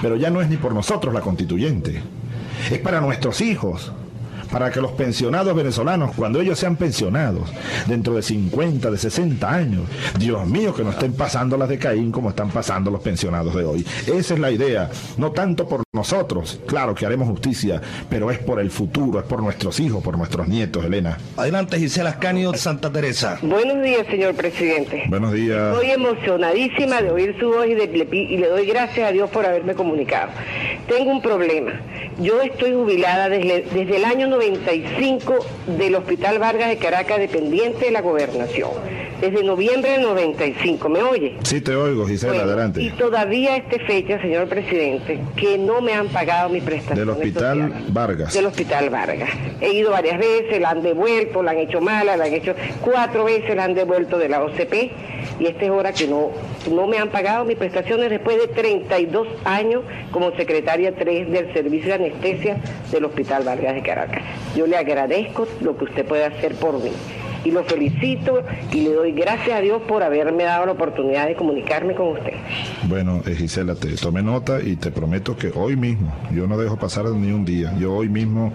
Pero 0.02 0.16
ya 0.16 0.30
no 0.30 0.42
es 0.42 0.48
ni 0.48 0.56
por 0.56 0.74
nosotros 0.74 1.14
la 1.14 1.20
constituyente. 1.20 2.02
Es 2.72 2.80
para 2.80 3.02
nuestros 3.02 3.42
hijos, 3.42 3.92
para 4.54 4.70
que 4.70 4.80
los 4.80 4.92
pensionados 4.92 5.56
venezolanos, 5.56 6.12
cuando 6.16 6.40
ellos 6.40 6.60
sean 6.60 6.76
pensionados, 6.76 7.52
dentro 7.88 8.14
de 8.14 8.22
50, 8.22 8.92
de 8.92 8.98
60 9.00 9.52
años, 9.52 9.90
Dios 10.20 10.46
mío, 10.48 10.76
que 10.76 10.84
no 10.84 10.92
estén 10.92 11.14
pasando 11.14 11.58
las 11.58 11.68
de 11.68 11.80
Caín 11.80 12.12
como 12.12 12.30
están 12.30 12.52
pasando 12.52 12.92
los 12.92 13.02
pensionados 13.02 13.56
de 13.56 13.66
hoy. 13.66 13.86
Esa 14.06 14.36
es 14.36 14.40
la 14.40 14.52
idea, 14.52 14.92
no 15.18 15.32
tanto 15.32 15.68
por 15.68 15.82
nosotros, 15.92 16.60
claro 16.68 16.94
que 16.94 17.06
haremos 17.06 17.28
justicia, 17.28 17.82
pero 18.10 18.30
es 18.30 18.38
por 18.38 18.60
el 18.60 18.70
futuro, 18.70 19.20
es 19.20 19.26
por 19.26 19.42
nuestros 19.42 19.80
hijos, 19.80 20.04
por 20.04 20.18
nuestros 20.20 20.48
nietos, 20.48 20.86
Elena. 20.86 21.18
Adelante, 21.36 21.80
Gisela 21.80 22.12
Ascanio 22.12 22.54
Santa 22.54 22.92
Teresa. 22.92 23.40
Buenos 23.42 23.82
días, 23.82 24.06
señor 24.06 24.36
presidente. 24.36 25.06
Buenos 25.08 25.34
días. 25.34 25.74
Estoy 25.74 25.92
emocionadísima 25.92 27.02
de 27.02 27.10
oír 27.10 27.36
su 27.40 27.48
voz 27.48 27.66
y, 27.66 27.74
de, 27.74 27.86
y 28.12 28.38
le 28.38 28.50
doy 28.50 28.68
gracias 28.68 29.10
a 29.10 29.12
Dios 29.12 29.32
por 29.32 29.48
haberme 29.48 29.74
comunicado. 29.74 30.32
Tengo 30.88 31.12
un 31.12 31.22
problema. 31.24 31.72
Yo 32.20 32.42
estoy 32.42 32.74
jubilada 32.74 33.30
desde, 33.30 33.64
desde 33.74 33.98
el 33.98 34.06
año 34.06 34.28
95 34.52 35.46
del 35.78 35.96
Hospital 35.96 36.38
Vargas 36.38 36.68
de 36.68 36.78
Caracas, 36.78 37.18
dependiente 37.18 37.86
de 37.86 37.92
la 37.92 38.02
gobernación. 38.02 38.72
Desde 39.24 39.42
noviembre 39.42 39.92
del 39.92 40.02
95, 40.02 40.90
¿me 40.90 41.02
oye? 41.02 41.38
Sí, 41.44 41.62
te 41.62 41.74
oigo, 41.74 42.06
Gisela, 42.06 42.34
Bueno, 42.34 42.50
adelante. 42.50 42.82
Y 42.82 42.90
todavía 42.90 43.54
a 43.54 43.56
esta 43.56 43.80
fecha, 43.86 44.22
señor 44.22 44.50
presidente, 44.50 45.18
que 45.38 45.58
no 45.58 45.80
me 45.80 45.94
han 45.94 46.10
pagado 46.10 46.50
mi 46.50 46.60
prestación. 46.60 46.98
Del 46.98 47.10
Hospital 47.10 47.74
Vargas. 47.88 48.34
Del 48.34 48.48
Hospital 48.48 48.90
Vargas. 48.90 49.30
He 49.62 49.76
ido 49.76 49.92
varias 49.92 50.20
veces, 50.20 50.60
la 50.60 50.72
han 50.72 50.84
devuelto, 50.84 51.42
la 51.42 51.52
han 51.52 51.60
hecho 51.60 51.80
mala, 51.80 52.18
la 52.18 52.26
han 52.26 52.34
hecho 52.34 52.54
cuatro 52.82 53.24
veces, 53.24 53.56
la 53.56 53.64
han 53.64 53.76
devuelto 53.76 54.18
de 54.18 54.28
la 54.28 54.44
OCP 54.44 54.92
y 55.40 55.46
esta 55.46 55.64
es 55.64 55.72
hora 55.72 55.94
que 55.94 56.06
no, 56.06 56.32
no 56.70 56.86
me 56.88 56.98
han 56.98 57.08
pagado 57.08 57.46
mis 57.46 57.56
prestaciones 57.56 58.10
después 58.10 58.38
de 58.38 58.50
32 58.50 59.26
años 59.46 59.84
como 60.12 60.36
secretaria 60.36 60.94
3 60.98 61.32
del 61.32 61.54
Servicio 61.54 61.88
de 61.88 61.94
Anestesia 61.94 62.58
del 62.92 63.06
Hospital 63.06 63.46
Vargas 63.46 63.74
de 63.74 63.84
Caracas. 63.84 64.22
Yo 64.54 64.68
le 64.68 64.76
agradezco 64.76 65.48
lo 65.62 65.78
que 65.78 65.86
usted 65.86 66.06
puede 66.06 66.26
hacer 66.26 66.56
por 66.56 66.74
mí 66.84 66.92
y 67.44 67.52
lo 67.52 67.64
felicito 67.64 68.44
y 68.72 68.82
le 68.82 68.94
doy 68.94 69.12
gracias 69.12 69.58
a 69.58 69.62
Dios 69.62 69.82
por 69.88 70.04
haberme 70.04 70.44
dado 70.44 70.66
la 70.66 70.72
oportunidad 70.74 71.28
de 71.28 71.36
comunicarme 71.36 71.96
con 71.96 72.18
usted. 72.18 72.34
Bueno, 72.88 73.22
eh, 73.26 73.36
Gisela, 73.36 73.76
te 73.76 73.96
tomé 73.96 74.24
nota 74.24 74.62
y 74.62 74.76
te 74.76 74.92
prometo 74.92 75.36
que 75.36 75.52
hoy 75.54 75.76
mismo, 75.76 76.14
yo 76.34 76.48
no 76.48 76.58
dejo 76.58 76.78
pasar 76.78 77.06
ni 77.06 77.32
un 77.32 77.46
día, 77.46 77.74
yo 77.80 77.94
hoy 77.94 78.10
mismo 78.10 78.54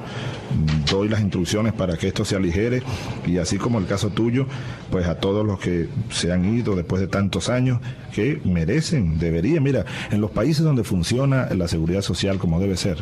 doy 0.90 1.08
las 1.08 1.20
instrucciones 1.20 1.72
para 1.72 1.96
que 1.96 2.08
esto 2.08 2.24
se 2.24 2.36
aligere 2.36 2.82
y 3.26 3.38
así 3.38 3.58
como 3.58 3.78
el 3.78 3.86
caso 3.86 4.10
tuyo, 4.10 4.46
pues 4.90 5.06
a 5.06 5.18
todos 5.18 5.46
los 5.46 5.58
que 5.58 5.88
se 6.10 6.32
han 6.32 6.44
ido 6.44 6.76
después 6.76 7.00
de 7.00 7.08
tantos 7.08 7.48
años, 7.48 7.80
que 8.14 8.40
merecen, 8.44 9.18
deberían, 9.18 9.62
mira, 9.62 9.84
en 10.10 10.20
los 10.20 10.30
países 10.30 10.64
donde 10.64 10.84
funciona 10.84 11.48
la 11.54 11.68
seguridad 11.68 12.02
social 12.02 12.38
como 12.38 12.60
debe 12.60 12.76
ser, 12.76 12.96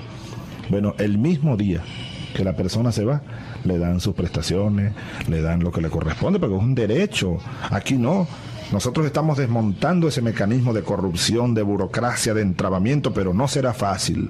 bueno, 0.68 0.94
el 0.98 1.18
mismo 1.18 1.56
día 1.56 1.82
que 2.36 2.44
la 2.44 2.54
persona 2.54 2.92
se 2.92 3.04
va, 3.04 3.22
le 3.64 3.78
dan 3.78 3.98
sus 3.98 4.14
prestaciones, 4.14 4.92
le 5.26 5.40
dan 5.40 5.62
lo 5.64 5.72
que 5.72 5.80
le 5.80 5.88
corresponde, 5.88 6.38
porque 6.38 6.54
es 6.54 6.62
un 6.62 6.74
derecho. 6.74 7.38
Aquí 7.70 7.94
no. 7.94 8.28
Nosotros 8.72 9.06
estamos 9.06 9.38
desmontando 9.38 10.08
ese 10.08 10.20
mecanismo 10.20 10.74
de 10.74 10.82
corrupción, 10.82 11.54
de 11.54 11.62
burocracia, 11.62 12.34
de 12.34 12.42
entrabamiento, 12.42 13.14
pero 13.14 13.32
no 13.32 13.48
será 13.48 13.72
fácil. 13.72 14.28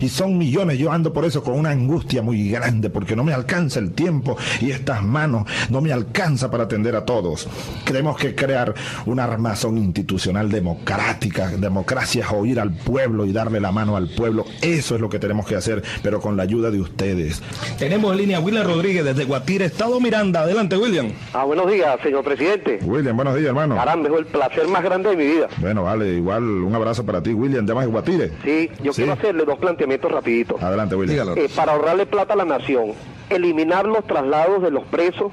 Y 0.00 0.08
son 0.08 0.38
millones, 0.38 0.78
yo 0.78 0.90
ando 0.92 1.12
por 1.12 1.24
eso 1.24 1.42
con 1.42 1.58
una 1.58 1.70
angustia 1.70 2.22
muy 2.22 2.48
grande, 2.50 2.90
porque 2.90 3.14
no 3.14 3.22
me 3.24 3.32
alcanza 3.32 3.78
el 3.80 3.92
tiempo 3.92 4.36
y 4.60 4.70
estas 4.70 5.02
manos 5.02 5.44
no 5.68 5.80
me 5.80 5.92
alcanza 5.92 6.50
para 6.50 6.64
atender 6.64 6.96
a 6.96 7.04
todos. 7.04 7.48
Tenemos 7.84 8.16
que 8.16 8.34
crear 8.34 8.74
una 9.06 9.24
armazón 9.24 9.76
institucional 9.78 10.50
democrática. 10.50 11.48
Democracia 11.48 12.24
es 12.24 12.32
oír 12.32 12.58
al 12.60 12.72
pueblo 12.72 13.26
y 13.26 13.32
darle 13.32 13.60
la 13.60 13.72
mano 13.72 13.96
al 13.96 14.08
pueblo. 14.08 14.44
Eso 14.62 14.94
es 14.94 15.00
lo 15.00 15.10
que 15.10 15.18
tenemos 15.18 15.46
que 15.46 15.56
hacer, 15.56 15.82
pero 16.02 16.20
con 16.20 16.36
la 16.36 16.44
ayuda 16.44 16.70
de 16.70 16.80
ustedes. 16.80 17.42
Tenemos 17.78 18.12
en 18.12 18.18
línea 18.18 18.38
a 18.38 18.40
William 18.40 18.66
Rodríguez 18.66 19.04
desde 19.04 19.24
Guatire, 19.24 19.66
Estado 19.66 20.00
Miranda. 20.00 20.40
Adelante, 20.40 20.76
William. 20.78 21.12
Ah, 21.34 21.44
buenos 21.44 21.70
días, 21.70 22.00
señor 22.02 22.24
presidente. 22.24 22.78
William, 22.82 23.14
buenos 23.16 23.34
días, 23.36 23.48
hermano. 23.48 23.74
Caramba, 23.76 24.08
es 24.08 24.14
el 24.16 24.26
placer 24.26 24.66
más 24.68 24.82
grande 24.82 25.10
de 25.10 25.16
mi 25.16 25.26
vida. 25.26 25.48
Bueno, 25.58 25.82
vale, 25.84 26.14
igual 26.14 26.42
un 26.44 26.74
abrazo 26.74 27.04
para 27.04 27.22
ti, 27.22 27.34
William. 27.34 27.66
¿Llamas 27.66 27.84
de 27.84 27.90
Guatire? 27.90 28.32
Sí, 28.44 28.70
yo 28.82 28.92
Sí. 28.94 29.02
quiero 29.02 29.12
hacerle 29.12 29.44
dos 29.44 29.58
planteamientos 29.58 29.89
rapiditos. 29.98 30.62
Adelante, 30.62 30.94
William. 30.94 31.36
Eh, 31.36 31.48
para 31.54 31.72
ahorrarle 31.72 32.06
plata 32.06 32.34
a 32.34 32.36
la 32.36 32.44
nación, 32.44 32.92
eliminar 33.28 33.86
los 33.86 34.06
traslados 34.06 34.62
de 34.62 34.70
los 34.70 34.84
presos 34.84 35.32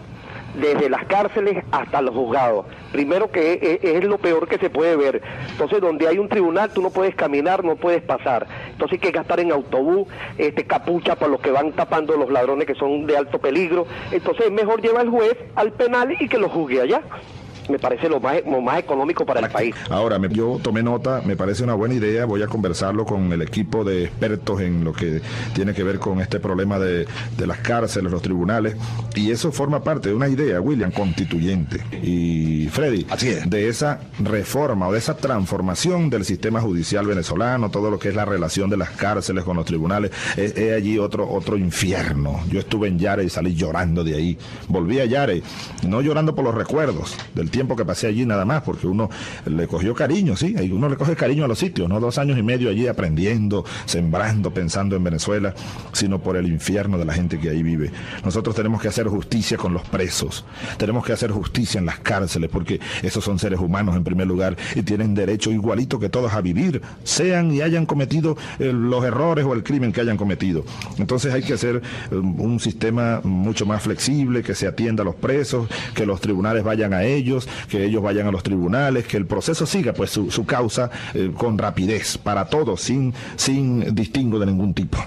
desde 0.55 0.89
las 0.89 1.05
cárceles 1.05 1.63
hasta 1.71 2.01
los 2.01 2.15
juzgados. 2.15 2.65
Primero 2.91 3.31
que 3.31 3.79
es, 3.81 3.83
es 3.83 4.03
lo 4.03 4.17
peor 4.17 4.47
que 4.47 4.57
se 4.57 4.69
puede 4.69 4.95
ver. 4.95 5.21
Entonces, 5.51 5.79
donde 5.81 6.07
hay 6.07 6.17
un 6.17 6.29
tribunal, 6.29 6.71
tú 6.71 6.81
no 6.81 6.89
puedes 6.89 7.15
caminar, 7.15 7.63
no 7.63 7.75
puedes 7.75 8.01
pasar. 8.01 8.47
Entonces 8.71 8.93
hay 8.93 8.99
que 8.99 9.11
gastar 9.11 9.39
en 9.39 9.51
autobús, 9.51 10.07
este 10.37 10.65
capucha 10.65 11.15
para 11.15 11.31
los 11.31 11.41
que 11.41 11.51
van 11.51 11.73
tapando 11.73 12.15
los 12.17 12.31
ladrones 12.31 12.65
que 12.65 12.75
son 12.75 13.05
de 13.05 13.17
alto 13.17 13.39
peligro. 13.39 13.85
Entonces 14.11 14.47
es 14.47 14.51
mejor 14.51 14.81
llevar 14.81 15.01
al 15.01 15.09
juez 15.09 15.37
al 15.55 15.73
penal 15.73 16.15
y 16.19 16.27
que 16.27 16.37
lo 16.37 16.49
juzgue 16.49 16.81
allá. 16.81 17.01
Me 17.69 17.79
parece 17.79 18.07
lo 18.09 18.19
más, 18.19 18.37
lo 18.45 18.61
más 18.61 18.79
económico 18.79 19.25
para 19.25 19.39
el 19.41 19.49
país. 19.49 19.75
Ahora, 19.89 20.17
me- 20.19 20.29
yo 20.29 20.59
tomé 20.61 20.83
nota, 20.83 21.21
me 21.25 21.35
parece 21.35 21.63
una 21.63 21.73
buena 21.73 21.95
idea, 21.95 22.25
voy 22.25 22.41
a 22.43 22.47
conversarlo 22.47 23.05
con 23.05 23.31
el 23.33 23.41
equipo 23.41 23.83
de 23.83 24.05
expertos 24.05 24.61
en 24.61 24.83
lo 24.83 24.93
que 24.93 25.21
tiene 25.53 25.73
que 25.73 25.83
ver 25.83 25.99
con 25.99 26.19
este 26.21 26.39
problema 26.39 26.79
de, 26.79 27.05
de 27.37 27.47
las 27.47 27.57
cárceles, 27.59 28.11
los 28.11 28.21
tribunales, 28.21 28.75
y 29.15 29.31
eso 29.31 29.51
forma 29.51 29.83
parte 29.83 30.09
de 30.09 30.15
una 30.15 30.27
idea, 30.29 30.61
William, 30.61 30.91
constituyente. 30.91 31.81
Y 32.03 32.67
Freddy, 32.69 33.05
Así 33.09 33.29
es. 33.29 33.49
de 33.49 33.67
esa 33.67 33.99
reforma 34.19 34.87
o 34.87 34.91
de 34.93 34.99
esa 34.99 35.17
transformación 35.17 36.09
del 36.09 36.25
sistema 36.25 36.61
judicial 36.61 37.05
venezolano, 37.05 37.69
todo 37.69 37.89
lo 37.91 37.99
que 37.99 38.09
es 38.09 38.15
la 38.15 38.25
relación 38.25 38.69
de 38.69 38.77
las 38.77 38.91
cárceles 38.91 39.43
con 39.43 39.57
los 39.57 39.65
tribunales, 39.65 40.11
es, 40.35 40.55
es 40.57 40.73
allí 40.73 40.97
otro, 40.99 41.29
otro 41.29 41.57
infierno. 41.57 42.39
Yo 42.49 42.59
estuve 42.59 42.87
en 42.87 42.99
Yare 42.99 43.23
y 43.23 43.29
salí 43.29 43.55
llorando 43.55 44.03
de 44.03 44.15
ahí. 44.15 44.37
Volví 44.67 44.99
a 44.99 45.05
Yare, 45.05 45.41
no 45.87 46.01
llorando 46.01 46.33
por 46.35 46.45
los 46.45 46.55
recuerdos 46.55 47.15
del 47.35 47.49
tiempo 47.49 47.56
que 47.75 47.85
pasé 47.85 48.07
allí 48.07 48.25
nada 48.25 48.45
más, 48.45 48.63
porque 48.63 48.87
uno 48.87 49.09
le 49.45 49.67
cogió 49.67 49.93
cariño, 49.93 50.35
sí, 50.35 50.55
uno 50.71 50.89
le 50.89 50.95
coge 50.95 51.15
cariño 51.15 51.45
a 51.45 51.47
los 51.47 51.59
sitios, 51.59 51.89
no 51.89 51.99
dos 51.99 52.17
años 52.17 52.37
y 52.37 52.43
medio 52.43 52.69
allí 52.69 52.87
aprendiendo, 52.87 53.65
sembrando, 53.85 54.51
pensando 54.51 54.95
en 54.95 55.03
Venezuela, 55.03 55.53
sino 55.93 56.19
por 56.19 56.37
el 56.37 56.47
infierno 56.47 56.97
de 56.97 57.05
la 57.05 57.13
gente 57.13 57.39
que 57.39 57.49
ahí 57.49 57.63
vive. 57.63 57.91
Nosotros 58.23 58.55
tenemos 58.55 58.81
que 58.81 58.87
hacer 58.87 59.07
justicia 59.07 59.57
con 59.57 59.73
los 59.73 59.83
presos, 59.83 60.45
tenemos 60.77 61.05
que 61.05 61.13
hacer 61.13 61.31
justicia 61.31 61.79
en 61.79 61.85
las 61.85 61.99
cárceles, 61.99 62.49
porque 62.49 62.79
esos 63.01 63.23
son 63.23 63.39
seres 63.39 63.59
humanos 63.59 63.95
en 63.95 64.03
primer 64.03 64.27
lugar 64.27 64.57
y 64.75 64.83
tienen 64.83 65.15
derecho 65.15 65.51
igualito 65.51 65.99
que 65.99 66.09
todos 66.09 66.33
a 66.33 66.41
vivir, 66.41 66.81
sean 67.03 67.51
y 67.51 67.61
hayan 67.61 67.85
cometido 67.85 68.37
eh, 68.59 68.71
los 68.73 69.03
errores 69.03 69.45
o 69.45 69.53
el 69.53 69.63
crimen 69.63 69.91
que 69.91 70.01
hayan 70.01 70.17
cometido. 70.17 70.63
Entonces 70.97 71.33
hay 71.33 71.43
que 71.43 71.53
hacer 71.53 71.81
eh, 72.11 72.15
un 72.15 72.59
sistema 72.59 73.21
mucho 73.23 73.65
más 73.65 73.83
flexible, 73.83 74.43
que 74.43 74.55
se 74.55 74.67
atienda 74.67 75.03
a 75.03 75.05
los 75.05 75.15
presos, 75.15 75.67
que 75.93 76.05
los 76.05 76.21
tribunales 76.21 76.63
vayan 76.63 76.93
a 76.93 77.03
ellos, 77.03 77.46
que 77.69 77.83
ellos 77.85 78.01
vayan 78.01 78.27
a 78.27 78.31
los 78.31 78.43
tribunales, 78.43 79.05
que 79.07 79.17
el 79.17 79.25
proceso 79.25 79.65
siga 79.65 79.93
pues 79.93 80.11
su, 80.11 80.31
su 80.31 80.45
causa 80.45 80.89
eh, 81.13 81.31
con 81.35 81.57
rapidez 81.57 82.17
para 82.17 82.45
todos, 82.45 82.81
sin, 82.81 83.13
sin 83.35 83.93
distingo 83.95 84.39
de 84.39 84.45
ningún 84.45 84.73
tipo. 84.73 84.97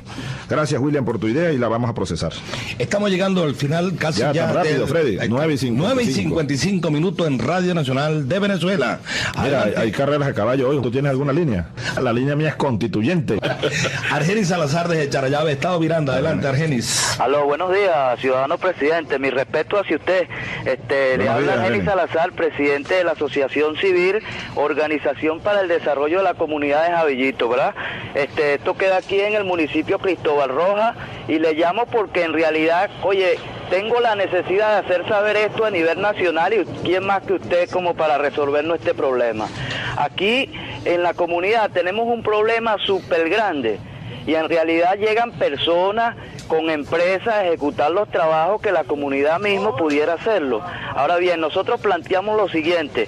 Gracias 0.49 0.81
William 0.81 1.05
por 1.05 1.19
tu 1.19 1.29
idea 1.29 1.53
y 1.53 1.59
la 1.59 1.69
vamos 1.69 1.91
a 1.91 1.95
procesar. 1.95 2.33
Estamos 2.79 3.11
llegando 3.11 3.45
al 3.45 3.55
final 3.55 3.95
casi 3.97 4.21
Ya, 4.21 4.33
ya. 4.33 4.47
tan 4.47 4.57
rápido, 4.57 4.87
Freddy. 4.87 5.19
Ay, 5.21 5.29
9 5.29 5.55
y 5.55 5.59
55. 5.59 5.95
9 5.95 6.03
y 6.03 6.13
55 6.15 6.91
minutos 6.91 7.27
en 7.27 7.39
Radio 7.39 7.75
Nacional 7.75 8.29
de 8.29 8.39
Venezuela. 8.39 9.01
Mira, 9.43 9.67
hay, 9.77 9.91
carreras 9.93 10.29
a 10.29 10.35
caballo 10.35 10.69
hoy. 10.69 10.81
¿Tú 10.83 10.91
tienes 10.91 11.11
alguna 11.11 11.33
línea? 11.33 11.69
La 12.01 12.13
línea 12.13 12.37
mía 12.37 12.49
es 12.49 12.55
constituyente. 12.57 13.39
Argenis 14.11 14.49
Salazar 14.49 14.89
desde 14.89 15.09
Charallave, 15.09 15.53
Estado 15.53 15.79
Miranda. 15.81 16.15
Adelante, 16.15 16.47
Argenis. 16.49 17.19
Aló, 17.21 17.45
buenos 17.45 17.73
días, 17.73 18.19
ciudadano 18.21 18.59
presidente. 18.59 19.19
Mi 19.19 19.31
respeto 19.31 19.79
hacia 19.79 19.97
usted. 19.97 20.27
Este, 20.65 21.17
le 21.19 21.29
habla 21.29 21.41
días, 21.41 21.59
Argenis 21.59 21.89
Argenis. 21.89 21.89
Presidente 22.33 22.95
de 22.95 23.05
la 23.05 23.13
Asociación 23.13 23.77
Civil, 23.77 24.19
Organización 24.55 25.41
para 25.41 25.61
el 25.61 25.69
Desarrollo 25.69 26.19
de 26.19 26.25
la 26.25 26.35
Comunidad 26.35 26.87
de 26.87 26.93
Javillito, 26.93 27.49
¿verdad? 27.49 27.75
Este, 28.15 28.55
esto 28.55 28.77
queda 28.77 28.99
aquí 28.99 29.21
en 29.21 29.35
el 29.35 29.45
municipio 29.45 29.99
Cristóbal 29.99 30.51
Roja 30.51 30.95
y 31.29 31.39
le 31.39 31.55
llamo 31.55 31.87
porque 31.87 32.25
en 32.25 32.33
realidad, 32.33 32.91
oye, 33.03 33.39
tengo 33.71 34.01
la 34.01 34.17
necesidad 34.17 34.83
de 34.83 34.87
hacer 34.87 35.09
saber 35.09 35.37
esto 35.37 35.65
a 35.65 35.71
nivel 35.71 36.01
nacional 36.01 36.53
y 36.53 36.65
quién 36.83 37.05
más 37.05 37.23
que 37.23 37.35
usted 37.35 37.71
como 37.71 37.95
para 37.95 38.19
resolvernos 38.19 38.79
este 38.79 38.95
problema. 38.95 39.49
Aquí 39.97 40.51
en 40.85 41.03
la 41.03 41.15
comunidad 41.15 41.71
tenemos 41.71 42.07
un 42.07 42.23
problema 42.23 42.77
súper 42.79 43.29
grande 43.29 43.79
y 44.27 44.35
en 44.35 44.49
realidad 44.49 44.97
llegan 44.97 45.33
personas 45.33 46.17
con 46.49 46.71
empresas 46.71 47.35
a 47.35 47.47
ejecutar 47.47 47.91
los 47.91 48.09
trabajos 48.09 48.61
que 48.61 48.73
la 48.73 48.85
comunidad 48.85 49.41
mismo 49.41 49.77
pudiera 49.77 50.15
hacerlo. 50.15 50.63
Ahora 50.95 51.17
bien, 51.17 51.41
nosotros 51.41 51.81
planteamos 51.81 52.37
lo 52.37 52.49
siguiente, 52.49 53.07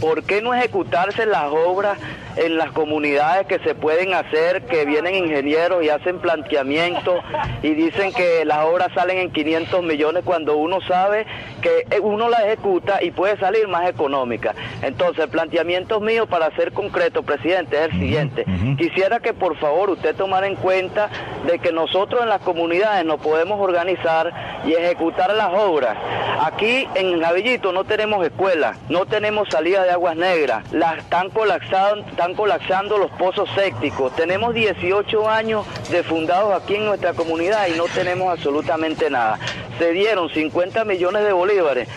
¿por 0.00 0.24
qué 0.24 0.42
no 0.42 0.54
ejecutarse 0.54 1.26
las 1.26 1.52
obras 1.52 1.98
en 2.36 2.56
las 2.56 2.72
comunidades 2.72 3.46
que 3.46 3.58
se 3.60 3.74
pueden 3.74 4.14
hacer, 4.14 4.62
que 4.66 4.84
vienen 4.84 5.14
ingenieros 5.14 5.84
y 5.84 5.88
hacen 5.88 6.18
planteamientos 6.18 7.22
y 7.62 7.70
dicen 7.74 8.12
que 8.12 8.44
las 8.44 8.64
obras 8.64 8.88
salen 8.94 9.18
en 9.18 9.30
500 9.30 9.82
millones 9.82 10.22
cuando 10.24 10.56
uno 10.56 10.80
sabe 10.80 11.26
que 11.60 12.00
uno 12.00 12.28
la 12.28 12.44
ejecuta 12.46 13.02
y 13.02 13.10
puede 13.10 13.38
salir 13.38 13.68
más 13.68 13.88
económica. 13.88 14.54
Entonces, 14.82 15.24
el 15.24 15.30
planteamiento 15.30 16.00
mío 16.00 16.26
para 16.26 16.54
ser 16.56 16.72
concreto, 16.72 17.22
presidente, 17.22 17.76
es 17.76 17.92
el 17.92 17.98
siguiente. 17.98 18.44
Quisiera 18.78 19.20
que 19.20 19.32
por 19.32 19.56
favor 19.58 19.90
usted 19.90 20.14
tomara 20.16 20.46
en 20.46 20.56
cuenta 20.56 21.08
de 21.46 21.58
que 21.58 21.72
nosotros 21.72 22.22
en 22.22 22.28
las 22.28 22.40
comunidades 22.40 23.04
nos 23.04 23.20
podemos 23.20 23.60
organizar 23.60 24.32
y 24.66 24.72
ejecutar 24.72 25.34
las 25.34 25.52
obras. 25.54 25.96
Aquí 26.40 26.88
en 26.94 27.20
Navillito 27.20 27.72
no 27.72 27.84
tenemos 27.84 28.24
escuela, 28.24 28.76
no 28.88 29.06
tenemos 29.06 29.48
salida 29.48 29.84
de 29.84 29.90
aguas 29.90 30.16
negras, 30.16 30.70
las 30.72 30.98
están 30.98 31.30
colapsando, 31.30 32.04
están 32.22 32.36
colapsando 32.36 32.98
los 32.98 33.10
pozos 33.10 33.50
sépticos. 33.52 34.14
Tenemos 34.14 34.54
18 34.54 35.28
años 35.28 35.66
de 35.90 36.04
fundados 36.04 36.54
aquí 36.54 36.76
en 36.76 36.84
nuestra 36.84 37.14
comunidad 37.14 37.66
y 37.66 37.76
no 37.76 37.86
tenemos 37.86 38.30
absolutamente 38.30 39.10
nada. 39.10 39.40
Se 39.76 39.90
dieron 39.90 40.28
50 40.28 40.84
millones 40.84 41.24
de 41.24 41.32
bolívares 41.32 41.88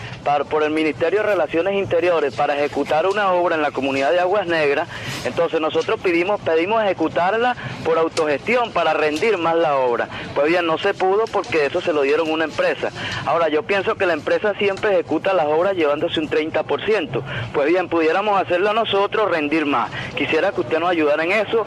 por 0.50 0.64
el 0.64 0.70
Ministerio 0.70 1.20
de 1.20 1.26
Relaciones 1.26 1.74
Interiores 1.74 2.34
para 2.34 2.56
ejecutar 2.56 3.06
una 3.06 3.30
obra 3.30 3.54
en 3.54 3.62
la 3.62 3.70
comunidad 3.70 4.10
de 4.10 4.18
Aguas 4.18 4.48
Negras, 4.48 4.88
entonces 5.24 5.60
nosotros 5.60 6.00
pedimos, 6.00 6.40
pedimos 6.40 6.82
ejecutarla 6.82 7.56
por 7.84 7.96
autogestión 7.96 8.72
para 8.72 8.92
rendir 8.92 9.38
más 9.38 9.54
la 9.54 9.76
obra. 9.76 10.08
Pues 10.34 10.48
bien, 10.48 10.66
no 10.66 10.78
se 10.78 10.94
pudo 10.94 11.26
porque 11.30 11.66
eso 11.66 11.80
se 11.80 11.92
lo 11.92 12.02
dieron 12.02 12.28
una 12.28 12.44
empresa. 12.44 12.90
Ahora, 13.24 13.48
yo 13.48 13.62
pienso 13.62 13.94
que 13.94 14.04
la 14.04 14.14
empresa 14.14 14.52
siempre 14.58 14.94
ejecuta 14.94 15.32
las 15.32 15.46
obras 15.46 15.76
llevándose 15.76 16.18
un 16.18 16.28
30%. 16.28 17.22
Pues 17.54 17.68
bien, 17.68 17.88
pudiéramos 17.88 18.40
hacerlo 18.42 18.72
nosotros, 18.72 19.30
rendir 19.30 19.64
más. 19.64 19.92
Quisiera 20.16 20.50
que 20.52 20.62
usted 20.62 20.78
nos 20.78 20.90
ayudara 20.90 21.24
en 21.24 21.32
eso. 21.32 21.66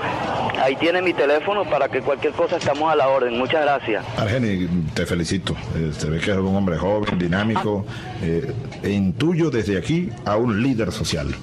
Ahí 0.61 0.75
tiene 0.75 1.01
mi 1.01 1.13
teléfono 1.13 1.63
para 1.69 1.87
que 1.87 2.01
cualquier 2.01 2.33
cosa 2.33 2.57
estamos 2.57 2.91
a 2.91 2.95
la 2.95 3.07
orden. 3.07 3.37
Muchas 3.37 3.61
gracias. 3.61 4.03
Argeni, 4.17 4.67
te 4.93 5.05
felicito. 5.05 5.55
Eh, 5.75 5.91
se 5.95 6.09
ve 6.09 6.19
que 6.19 6.31
eres 6.31 6.43
un 6.43 6.55
hombre 6.55 6.77
joven, 6.77 7.17
dinámico. 7.17 7.85
Eh, 8.21 8.53
e 8.83 8.89
intuyo 8.89 9.49
desde 9.49 9.77
aquí 9.77 10.09
a 10.25 10.35
un 10.35 10.61
líder 10.61 10.91
social. 10.91 11.33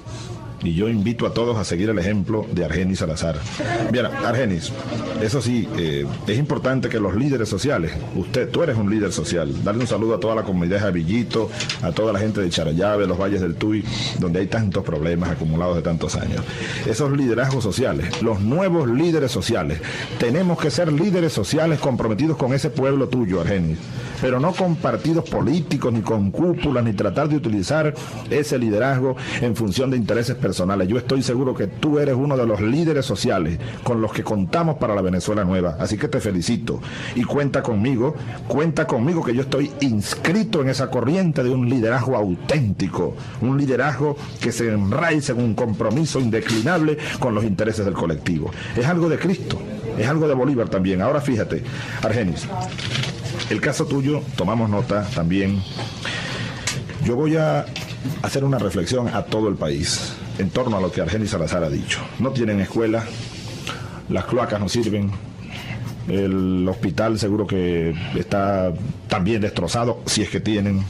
Y 0.66 0.74
yo 0.74 0.88
invito 0.88 1.26
a 1.26 1.32
todos 1.32 1.56
a 1.56 1.64
seguir 1.64 1.90
el 1.90 1.98
ejemplo 2.00 2.44
de 2.50 2.64
Argenis 2.64 2.98
Salazar. 2.98 3.38
Bien, 3.92 4.06
Argenis, 4.06 4.72
eso 5.22 5.40
sí, 5.40 5.68
eh, 5.78 6.04
es 6.26 6.38
importante 6.38 6.88
que 6.88 6.98
los 6.98 7.14
líderes 7.14 7.48
sociales, 7.48 7.92
usted, 8.16 8.50
tú 8.50 8.64
eres 8.64 8.76
un 8.76 8.90
líder 8.90 9.12
social, 9.12 9.62
darle 9.62 9.82
un 9.82 9.86
saludo 9.86 10.16
a 10.16 10.20
toda 10.20 10.34
la 10.34 10.42
comunidad 10.42 10.78
de 10.78 10.82
Javillito, 10.82 11.48
a 11.82 11.92
toda 11.92 12.12
la 12.12 12.18
gente 12.18 12.40
de 12.40 12.50
Charallave, 12.50 13.06
los 13.06 13.16
valles 13.16 13.42
del 13.42 13.54
Tuy, 13.54 13.84
donde 14.18 14.40
hay 14.40 14.48
tantos 14.48 14.82
problemas 14.82 15.30
acumulados 15.30 15.76
de 15.76 15.82
tantos 15.82 16.16
años. 16.16 16.42
Esos 16.84 17.16
liderazgos 17.16 17.62
sociales, 17.62 18.20
los 18.20 18.40
nuevos 18.40 18.88
líderes 18.88 19.30
sociales, 19.30 19.80
tenemos 20.18 20.58
que 20.58 20.72
ser 20.72 20.92
líderes 20.92 21.32
sociales 21.32 21.78
comprometidos 21.78 22.36
con 22.36 22.52
ese 22.52 22.70
pueblo 22.70 23.08
tuyo, 23.08 23.40
Argenis 23.40 23.78
pero 24.20 24.40
no 24.40 24.52
con 24.52 24.76
partidos 24.76 25.28
políticos, 25.28 25.92
ni 25.92 26.00
con 26.00 26.30
cúpulas, 26.30 26.84
ni 26.84 26.92
tratar 26.92 27.28
de 27.28 27.36
utilizar 27.36 27.94
ese 28.30 28.58
liderazgo 28.58 29.16
en 29.40 29.56
función 29.56 29.90
de 29.90 29.96
intereses 29.96 30.36
personales. 30.36 30.88
Yo 30.88 30.98
estoy 30.98 31.22
seguro 31.22 31.54
que 31.54 31.66
tú 31.66 31.98
eres 31.98 32.14
uno 32.14 32.36
de 32.36 32.46
los 32.46 32.60
líderes 32.60 33.04
sociales 33.04 33.58
con 33.82 34.00
los 34.00 34.12
que 34.12 34.22
contamos 34.22 34.76
para 34.76 34.94
la 34.94 35.02
Venezuela 35.02 35.44
nueva. 35.44 35.76
Así 35.78 35.96
que 35.96 36.08
te 36.08 36.20
felicito 36.20 36.80
y 37.14 37.24
cuenta 37.24 37.62
conmigo, 37.62 38.14
cuenta 38.48 38.86
conmigo 38.86 39.24
que 39.24 39.34
yo 39.34 39.42
estoy 39.42 39.70
inscrito 39.80 40.62
en 40.62 40.68
esa 40.68 40.90
corriente 40.90 41.42
de 41.42 41.50
un 41.50 41.68
liderazgo 41.68 42.16
auténtico, 42.16 43.14
un 43.40 43.58
liderazgo 43.58 44.16
que 44.40 44.52
se 44.52 44.72
enraiza 44.72 45.32
en 45.32 45.40
un 45.40 45.54
compromiso 45.54 46.20
indeclinable 46.20 46.98
con 47.18 47.34
los 47.34 47.44
intereses 47.44 47.84
del 47.84 47.94
colectivo. 47.94 48.50
Es 48.76 48.86
algo 48.86 49.08
de 49.08 49.18
Cristo, 49.18 49.58
es 49.98 50.06
algo 50.06 50.28
de 50.28 50.34
Bolívar 50.34 50.68
también. 50.68 51.02
Ahora 51.02 51.20
fíjate, 51.20 51.62
Argenis, 52.02 52.46
el 53.50 53.60
caso 53.60 53.86
tuyo, 53.86 54.22
tomamos 54.36 54.68
nota 54.70 55.06
también. 55.14 55.62
Yo 57.04 57.16
voy 57.16 57.36
a 57.36 57.66
hacer 58.22 58.44
una 58.44 58.58
reflexión 58.58 59.08
a 59.08 59.24
todo 59.24 59.48
el 59.48 59.54
país 59.54 60.12
en 60.38 60.50
torno 60.50 60.76
a 60.76 60.80
lo 60.80 60.90
que 60.90 61.00
Argenis 61.00 61.30
Salazar 61.30 61.64
ha 61.64 61.70
dicho. 61.70 62.00
No 62.18 62.30
tienen 62.30 62.60
escuela, 62.60 63.04
las 64.08 64.24
cloacas 64.24 64.60
no 64.60 64.68
sirven, 64.68 65.10
el 66.08 66.66
hospital 66.68 67.18
seguro 67.18 67.46
que 67.46 67.94
está 68.16 68.72
también 69.08 69.40
destrozado, 69.40 70.02
si 70.06 70.22
es 70.22 70.30
que 70.30 70.40
tienen. 70.40 70.84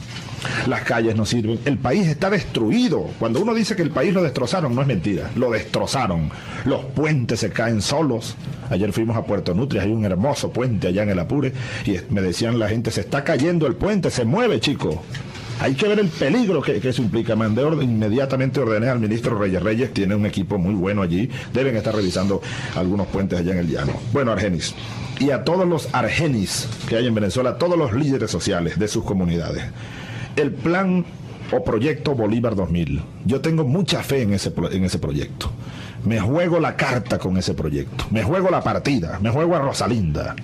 Las 0.67 0.81
calles 0.81 1.15
no 1.15 1.25
sirven. 1.25 1.59
El 1.65 1.77
país 1.77 2.07
está 2.07 2.29
destruido. 2.29 3.07
Cuando 3.19 3.41
uno 3.41 3.53
dice 3.53 3.75
que 3.75 3.81
el 3.81 3.91
país 3.91 4.13
lo 4.13 4.23
destrozaron, 4.23 4.75
no 4.75 4.81
es 4.81 4.87
mentira. 4.87 5.29
Lo 5.35 5.51
destrozaron. 5.51 6.29
Los 6.65 6.85
puentes 6.85 7.39
se 7.39 7.49
caen 7.49 7.81
solos. 7.81 8.35
Ayer 8.69 8.91
fuimos 8.91 9.15
a 9.15 9.23
Puerto 9.23 9.53
Nutria, 9.53 9.83
hay 9.83 9.91
un 9.91 10.03
hermoso 10.03 10.51
puente 10.51 10.87
allá 10.87 11.03
en 11.03 11.09
el 11.09 11.19
Apure. 11.19 11.53
Y 11.85 11.97
me 12.09 12.21
decían 12.21 12.59
la 12.59 12.69
gente, 12.69 12.91
se 12.91 13.01
está 13.01 13.23
cayendo 13.23 13.67
el 13.67 13.75
puente, 13.75 14.11
se 14.11 14.25
mueve, 14.25 14.59
chico. 14.59 15.01
Hay 15.59 15.73
que 15.73 15.87
ver 15.87 15.99
el 15.99 16.09
peligro 16.09 16.61
que, 16.61 16.77
eso 16.77 17.01
implica. 17.01 17.35
Mandé 17.35 17.63
inmediatamente 17.81 18.59
ordené 18.59 18.89
al 18.89 18.99
ministro 18.99 19.37
Reyes 19.37 19.61
Reyes, 19.61 19.93
tiene 19.93 20.15
un 20.15 20.25
equipo 20.25 20.57
muy 20.57 20.75
bueno 20.75 21.01
allí. 21.01 21.29
Deben 21.53 21.75
estar 21.75 21.95
revisando 21.95 22.41
algunos 22.75 23.07
puentes 23.07 23.39
allá 23.39 23.53
en 23.53 23.59
el 23.59 23.69
llano. 23.69 23.93
Bueno, 24.13 24.31
Argenis. 24.31 24.75
Y 25.19 25.31
a 25.31 25.43
todos 25.43 25.67
los 25.67 25.89
argenis 25.93 26.69
que 26.87 26.95
hay 26.95 27.07
en 27.07 27.15
Venezuela, 27.15 27.57
todos 27.57 27.75
los 27.75 27.93
líderes 27.93 28.29
sociales 28.29 28.77
de 28.77 28.87
sus 28.87 29.03
comunidades 29.03 29.63
el 30.37 30.51
plan 30.53 31.05
o 31.51 31.63
proyecto 31.63 32.15
Bolívar 32.15 32.55
2000. 32.55 33.01
Yo 33.25 33.41
tengo 33.41 33.63
mucha 33.63 34.03
fe 34.03 34.21
en 34.21 34.33
ese, 34.33 34.53
en 34.71 34.83
ese 34.83 34.99
proyecto. 34.99 35.49
Me 36.05 36.19
juego 36.19 36.59
la 36.59 36.75
carta 36.75 37.17
con 37.17 37.37
ese 37.37 37.53
proyecto. 37.53 38.05
Me 38.11 38.23
juego 38.23 38.49
la 38.49 38.61
partida. 38.61 39.19
Me 39.21 39.29
juego 39.29 39.55
a 39.55 39.59
Rosalinda. 39.59 40.35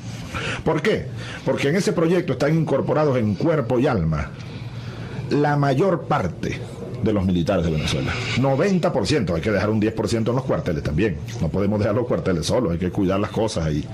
¿Por 0.66 0.82
qué? 0.82 1.08
Porque 1.46 1.70
en 1.70 1.76
ese 1.76 1.94
proyecto 1.94 2.34
están 2.34 2.56
incorporados 2.56 3.18
en 3.18 3.36
cuerpo 3.36 3.80
y 3.80 3.88
alma 3.88 4.32
la 5.30 5.58
mayor 5.58 6.04
parte 6.04 6.60
de 7.04 7.14
los 7.14 7.26
militares 7.26 7.66
de 7.66 7.72
Venezuela. 7.72 8.12
90%, 8.38 9.36
hay 9.36 9.42
que 9.42 9.52
dejar 9.52 9.70
un 9.70 9.82
10% 9.82 10.30
en 10.30 10.36
los 10.36 10.44
cuarteles 10.44 10.84
también. 10.84 11.18
No 11.42 11.50
podemos 11.50 11.80
dejar 11.80 11.96
los 11.96 12.08
cuarteles 12.08 12.46
solos, 12.46 12.72
hay 12.72 12.78
que 12.78 12.92
cuidar 12.92 13.20
las 13.20 13.32
cosas 13.32 13.66
ahí. 13.66 13.86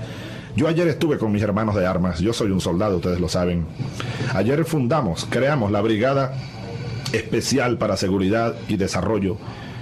Yo 0.60 0.68
ayer 0.68 0.88
estuve 0.88 1.16
con 1.16 1.32
mis 1.32 1.40
hermanos 1.40 1.74
de 1.74 1.86
armas, 1.86 2.20
yo 2.20 2.34
soy 2.34 2.50
un 2.50 2.60
soldado, 2.60 2.96
ustedes 2.96 3.18
lo 3.18 3.30
saben. 3.30 3.64
Ayer 4.34 4.66
fundamos, 4.66 5.26
creamos 5.30 5.72
la 5.72 5.80
Brigada 5.80 6.34
Especial 7.14 7.78
para 7.78 7.96
Seguridad 7.96 8.54
y 8.68 8.76
Desarrollo 8.76 9.38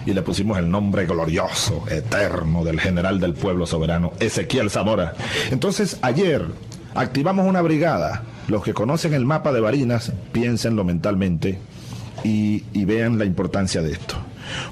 y 0.06 0.12
le 0.12 0.22
pusimos 0.22 0.56
el 0.56 0.70
nombre 0.70 1.04
glorioso, 1.04 1.82
eterno 1.90 2.62
del 2.62 2.78
general 2.78 3.18
del 3.18 3.34
pueblo 3.34 3.66
soberano, 3.66 4.12
Ezequiel 4.20 4.70
Zamora. 4.70 5.14
Entonces 5.50 5.98
ayer 6.00 6.46
activamos 6.94 7.48
una 7.48 7.60
brigada. 7.60 8.22
Los 8.46 8.62
que 8.62 8.72
conocen 8.72 9.14
el 9.14 9.24
mapa 9.24 9.50
de 9.50 9.58
Barinas, 9.58 10.12
piénsenlo 10.30 10.84
mentalmente 10.84 11.58
y, 12.22 12.62
y 12.72 12.84
vean 12.84 13.18
la 13.18 13.24
importancia 13.24 13.82
de 13.82 13.90
esto. 13.90 14.14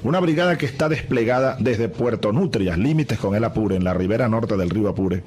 Una 0.03 0.19
brigada 0.19 0.57
que 0.57 0.65
está 0.65 0.89
desplegada 0.89 1.57
desde 1.59 1.89
Puerto 1.89 2.31
Nutrias, 2.31 2.77
límites 2.77 3.19
con 3.19 3.35
el 3.35 3.43
Apure, 3.43 3.75
en 3.75 3.83
la 3.83 3.93
ribera 3.93 4.27
norte 4.27 4.57
del 4.57 4.69
río 4.69 4.89
Apure, 4.89 5.23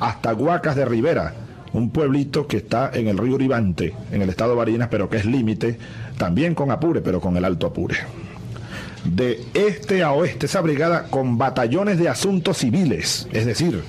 hasta 0.00 0.34
Huacas 0.34 0.76
de 0.76 0.84
Rivera, 0.84 1.34
un 1.72 1.90
pueblito 1.90 2.46
que 2.46 2.58
está 2.58 2.90
en 2.92 3.08
el 3.08 3.18
río 3.18 3.34
Uribante, 3.34 3.94
en 4.10 4.22
el 4.22 4.30
estado 4.30 4.50
de 4.50 4.56
Barinas, 4.56 4.88
pero 4.90 5.08
que 5.08 5.18
es 5.18 5.24
límite 5.24 5.78
también 6.16 6.54
con 6.54 6.70
Apure, 6.70 7.00
pero 7.00 7.20
con 7.20 7.36
el 7.36 7.44
Alto 7.44 7.66
Apure. 7.66 7.96
De 9.04 9.44
este 9.54 10.02
a 10.02 10.12
oeste, 10.12 10.46
esa 10.46 10.60
brigada 10.60 11.04
con 11.04 11.38
batallones 11.38 11.98
de 11.98 12.08
asuntos 12.08 12.58
civiles, 12.58 13.28
es 13.32 13.46
decir, 13.46 13.82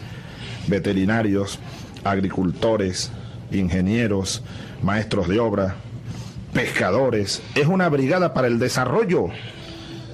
veterinarios, 0.68 1.60
agricultores, 2.04 3.12
ingenieros, 3.52 4.44
maestros 4.84 5.28
de 5.28 5.40
obra, 5.40 5.76
pescadores, 6.54 7.42
es 7.56 7.68
una 7.68 7.90
brigada 7.90 8.34
para 8.34 8.48
el 8.48 8.60
desarrollo 8.60 9.30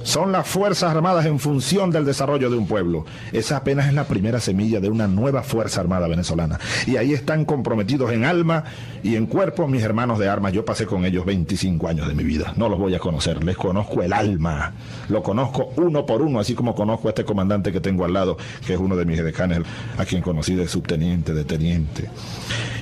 son 0.05 0.31
las 0.31 0.47
Fuerzas 0.47 0.91
Armadas 0.91 1.25
en 1.25 1.39
función 1.39 1.89
del 1.89 2.05
desarrollo 2.05 2.51
de 2.51 2.55
un 2.55 2.67
pueblo. 2.67 3.05
Esa 3.33 3.57
apenas 3.57 3.87
es 3.87 3.93
la 3.93 4.05
primera 4.05 4.39
semilla 4.39 4.79
de 4.79 4.87
una 4.87 5.07
nueva 5.07 5.41
Fuerza 5.41 5.81
Armada 5.81 6.07
venezolana. 6.07 6.59
Y 6.85 6.97
ahí 6.97 7.11
están 7.11 7.43
comprometidos 7.43 8.11
en 8.11 8.23
alma 8.23 8.65
y 9.01 9.15
en 9.15 9.25
cuerpo 9.25 9.67
mis 9.67 9.81
hermanos 9.81 10.19
de 10.19 10.29
armas. 10.29 10.53
Yo 10.53 10.63
pasé 10.63 10.85
con 10.85 11.05
ellos 11.05 11.25
25 11.25 11.87
años 11.87 12.07
de 12.07 12.13
mi 12.13 12.23
vida. 12.23 12.53
No 12.55 12.69
los 12.69 12.77
voy 12.77 12.93
a 12.93 12.99
conocer, 12.99 13.43
les 13.43 13.57
conozco 13.57 14.03
el 14.03 14.13
alma. 14.13 14.73
Lo 15.09 15.23
conozco 15.23 15.73
uno 15.75 16.05
por 16.05 16.21
uno, 16.21 16.39
así 16.39 16.53
como 16.53 16.75
conozco 16.75 17.07
a 17.07 17.11
este 17.11 17.25
comandante 17.25 17.71
que 17.71 17.81
tengo 17.81 18.05
al 18.05 18.13
lado, 18.13 18.37
que 18.65 18.75
es 18.75 18.79
uno 18.79 18.95
de 18.95 19.05
mis 19.05 19.23
decanes, 19.23 19.61
a 19.97 20.05
quien 20.05 20.21
conocí 20.21 20.53
de 20.53 20.67
subteniente, 20.67 21.33
de 21.33 21.45
teniente. 21.45 22.09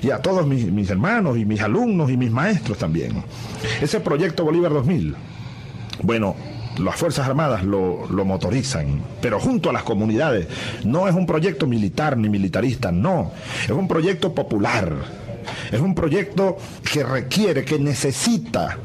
Y 0.01 0.11
a 0.11 0.17
todos 0.17 0.45
mis, 0.45 0.69
mis 0.69 0.89
hermanos 0.89 1.37
y 1.37 1.45
mis 1.45 1.61
alumnos 1.61 2.11
y 2.11 2.17
mis 2.17 2.31
maestros 2.31 2.77
también. 2.77 3.23
Ese 3.81 4.01
proyecto 4.01 4.43
Bolívar 4.43 4.73
2000. 4.73 5.15
Bueno, 6.01 6.35
las 6.77 6.95
Fuerzas 6.95 7.27
Armadas 7.27 7.63
lo, 7.63 8.07
motorizan, 8.25 9.01
pero 9.21 9.39
junto 9.39 9.69
a 9.69 9.73
las 9.73 9.83
comunidades. 9.83 10.47
No 10.83 11.07
es 11.07 11.15
un 11.15 11.25
proyecto 11.25 11.67
militar 11.67 12.17
ni 12.17 12.29
militarista, 12.29 12.91
no. 12.91 13.31
Es 13.63 13.71
un 13.71 13.87
proyecto 13.87 14.33
popular. 14.33 14.93
Es 15.71 15.79
un 15.79 15.93
proyecto 15.93 16.57
que 16.91 17.03
requiere, 17.03 17.65
que 17.65 17.79
necesita 17.79 18.77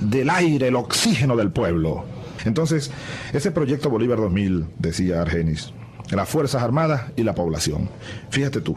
del 0.00 0.30
aire, 0.30 0.68
el 0.68 0.76
oxígeno 0.76 1.36
del 1.36 1.50
pueblo. 1.50 2.04
Entonces, 2.44 2.90
ese 3.32 3.50
proyecto 3.50 3.90
Bolívar 3.90 4.18
2000, 4.18 4.66
decía 4.78 5.20
Argenis, 5.20 5.72
las 6.10 6.28
Fuerzas 6.28 6.62
Armadas 6.62 7.12
y 7.16 7.22
la 7.22 7.34
población. 7.34 7.88
Fíjate 8.30 8.60
tú, 8.60 8.76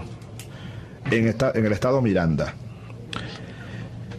en, 1.10 1.28
el 1.66 1.72
estado 1.72 2.02
Miranda, 2.02 2.54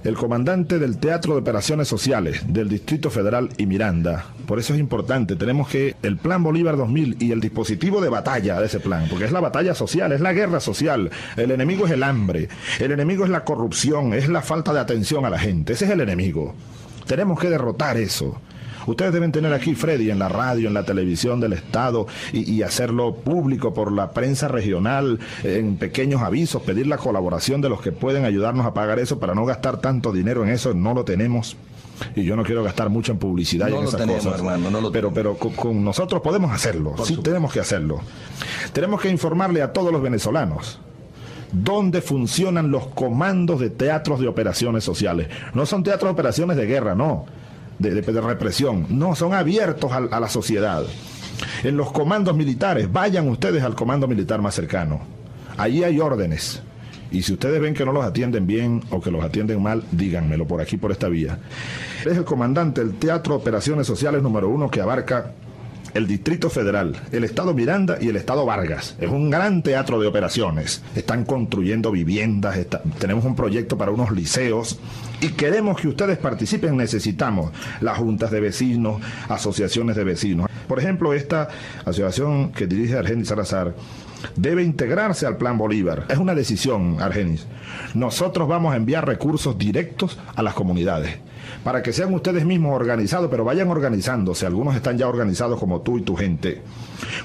el 0.04 0.16
comandante 0.16 0.78
del 0.78 0.98
Teatro 0.98 1.32
de 1.32 1.40
Operaciones 1.40 1.88
Sociales 1.88 2.42
del 2.46 2.68
Distrito 2.68 3.10
Federal 3.10 3.48
y 3.56 3.64
Miranda. 3.64 4.26
Por 4.46 4.58
eso 4.58 4.74
es 4.74 4.80
importante, 4.80 5.34
tenemos 5.34 5.68
que 5.68 5.96
el 6.02 6.18
Plan 6.18 6.42
Bolívar 6.42 6.76
2000 6.76 7.16
y 7.20 7.32
el 7.32 7.40
dispositivo 7.40 8.02
de 8.02 8.10
batalla 8.10 8.60
de 8.60 8.66
ese 8.66 8.80
plan, 8.80 9.06
porque 9.08 9.24
es 9.24 9.32
la 9.32 9.40
batalla 9.40 9.74
social, 9.74 10.12
es 10.12 10.20
la 10.20 10.34
guerra 10.34 10.60
social, 10.60 11.10
el 11.36 11.50
enemigo 11.50 11.86
es 11.86 11.92
el 11.92 12.02
hambre, 12.02 12.48
el 12.78 12.92
enemigo 12.92 13.24
es 13.24 13.30
la 13.30 13.44
corrupción, 13.44 14.12
es 14.12 14.28
la 14.28 14.42
falta 14.42 14.74
de 14.74 14.80
atención 14.80 15.24
a 15.24 15.30
la 15.30 15.38
gente, 15.38 15.72
ese 15.72 15.86
es 15.86 15.90
el 15.90 16.00
enemigo. 16.02 16.54
Tenemos 17.06 17.40
que 17.40 17.48
derrotar 17.48 17.96
eso. 17.96 18.38
Ustedes 18.86 19.12
deben 19.12 19.32
tener 19.32 19.52
aquí, 19.52 19.74
Freddy, 19.74 20.10
en 20.10 20.18
la 20.18 20.28
radio, 20.28 20.68
en 20.68 20.74
la 20.74 20.84
televisión 20.84 21.40
del 21.40 21.52
Estado 21.52 22.06
y, 22.32 22.62
hacerlo 22.62 23.14
público 23.16 23.74
por 23.74 23.92
la 23.92 24.12
prensa 24.12 24.48
regional, 24.48 25.18
en 25.42 25.76
pequeños 25.76 26.22
avisos, 26.22 26.62
pedir 26.62 26.86
la 26.86 26.96
colaboración 26.96 27.60
de 27.60 27.68
los 27.68 27.80
que 27.80 27.92
pueden 27.92 28.24
ayudarnos 28.24 28.64
a 28.64 28.72
pagar 28.72 28.98
eso 28.98 29.18
para 29.18 29.34
no 29.34 29.44
gastar 29.44 29.80
tanto 29.80 30.12
dinero 30.12 30.44
en 30.44 30.50
eso, 30.50 30.72
no 30.72 30.94
lo 30.94 31.04
tenemos. 31.04 31.56
Y 32.16 32.24
yo 32.24 32.34
no 32.36 32.42
quiero 32.42 32.64
gastar 32.64 32.88
mucho 32.90 33.12
en 33.12 33.18
publicidad 33.18 33.68
y 33.68 33.74
en 33.74 33.84
esas 33.84 34.02
cosas. 34.06 34.42
pero, 34.92 35.12
pero 35.12 35.36
con, 35.36 35.84
nosotros 35.84 36.22
podemos 36.22 36.50
hacerlo, 36.52 36.94
sí 37.04 37.16
tenemos 37.18 37.52
que 37.52 37.60
hacerlo. 37.60 38.00
Tenemos 38.72 39.00
que 39.00 39.10
informarle 39.10 39.62
a 39.62 39.72
todos 39.72 39.92
los 39.92 40.02
venezolanos 40.02 40.80
dónde 41.52 42.02
funcionan 42.02 42.72
los 42.72 42.88
comandos 42.88 43.60
de 43.60 43.70
teatros 43.70 44.18
de 44.18 44.26
operaciones 44.26 44.82
sociales. 44.82 45.28
No 45.54 45.66
son 45.66 45.84
teatros 45.84 46.08
de 46.08 46.12
operaciones 46.12 46.56
de 46.56 46.66
guerra, 46.66 46.96
no 46.96 47.26
de, 47.78 48.00
represión. 48.20 48.86
No, 48.90 49.14
son 49.14 49.34
abiertos 49.34 49.92
a, 49.92 49.96
a 49.96 50.20
la 50.20 50.28
sociedad. 50.28 50.84
En 51.62 51.76
los 51.76 51.92
comandos 51.92 52.36
militares, 52.36 52.90
vayan 52.92 53.28
ustedes 53.28 53.62
al 53.62 53.74
comando 53.74 54.06
militar 54.06 54.40
más 54.40 54.54
cercano. 54.54 55.00
Allí 55.56 55.84
hay 55.84 56.00
órdenes. 56.00 56.62
Y 57.10 57.22
si 57.22 57.32
ustedes 57.32 57.60
ven 57.60 57.74
que 57.74 57.84
no 57.84 57.92
los 57.92 58.04
atienden 58.04 58.46
bien 58.46 58.82
o 58.90 59.00
que 59.00 59.10
los 59.10 59.22
atienden 59.22 59.62
mal, 59.62 59.84
díganmelo 59.92 60.46
por 60.46 60.60
aquí, 60.60 60.76
por 60.76 60.90
esta 60.90 61.08
vía. 61.08 61.38
Es 62.00 62.16
el 62.16 62.24
comandante 62.24 62.84
del 62.84 62.94
Teatro 62.94 63.36
Operaciones 63.36 63.86
Sociales 63.86 64.22
número 64.22 64.48
uno 64.48 64.68
que 64.68 64.80
abarca 64.80 65.32
el 65.94 66.08
Distrito 66.08 66.50
Federal, 66.50 66.94
el 67.12 67.24
Estado 67.24 67.54
Miranda 67.54 67.96
y 68.00 68.08
el 68.08 68.16
Estado 68.16 68.44
Vargas. 68.44 68.96
Es 69.00 69.08
un 69.08 69.30
gran 69.30 69.62
teatro 69.62 70.00
de 70.00 70.08
operaciones. 70.08 70.82
Están 70.96 71.24
construyendo 71.24 71.92
viviendas, 71.92 72.58
tenemos 72.98 73.24
un 73.24 73.36
proyecto 73.36 73.78
para 73.78 73.92
unos 73.92 74.10
liceos 74.10 74.80
y 75.20 75.28
queremos 75.28 75.80
que 75.80 75.88
ustedes 75.88 76.18
participen. 76.18 76.76
Necesitamos 76.76 77.52
las 77.80 77.96
juntas 77.98 78.32
de 78.32 78.40
vecinos, 78.40 79.00
asociaciones 79.28 79.94
de 79.96 80.04
vecinos. 80.04 80.48
Por 80.66 80.80
ejemplo, 80.80 81.14
esta 81.14 81.48
asociación 81.84 82.52
que 82.52 82.66
dirige 82.66 82.98
Argenis 82.98 83.28
Salazar 83.28 83.74
debe 84.36 84.64
integrarse 84.64 85.26
al 85.26 85.36
Plan 85.36 85.58
Bolívar. 85.58 86.06
Es 86.08 86.18
una 86.18 86.34
decisión, 86.34 87.00
Argenis. 87.00 87.46
Nosotros 87.94 88.48
vamos 88.48 88.72
a 88.74 88.76
enviar 88.76 89.06
recursos 89.06 89.56
directos 89.56 90.18
a 90.34 90.42
las 90.42 90.54
comunidades 90.54 91.18
para 91.62 91.82
que 91.82 91.92
sean 91.92 92.12
ustedes 92.14 92.44
mismos 92.44 92.74
organizados, 92.74 93.30
pero 93.30 93.44
vayan 93.44 93.68
organizándose. 93.68 94.46
Algunos 94.46 94.74
están 94.76 94.98
ya 94.98 95.08
organizados 95.08 95.58
como 95.58 95.80
tú 95.80 95.98
y 95.98 96.02
tu 96.02 96.16
gente. 96.16 96.62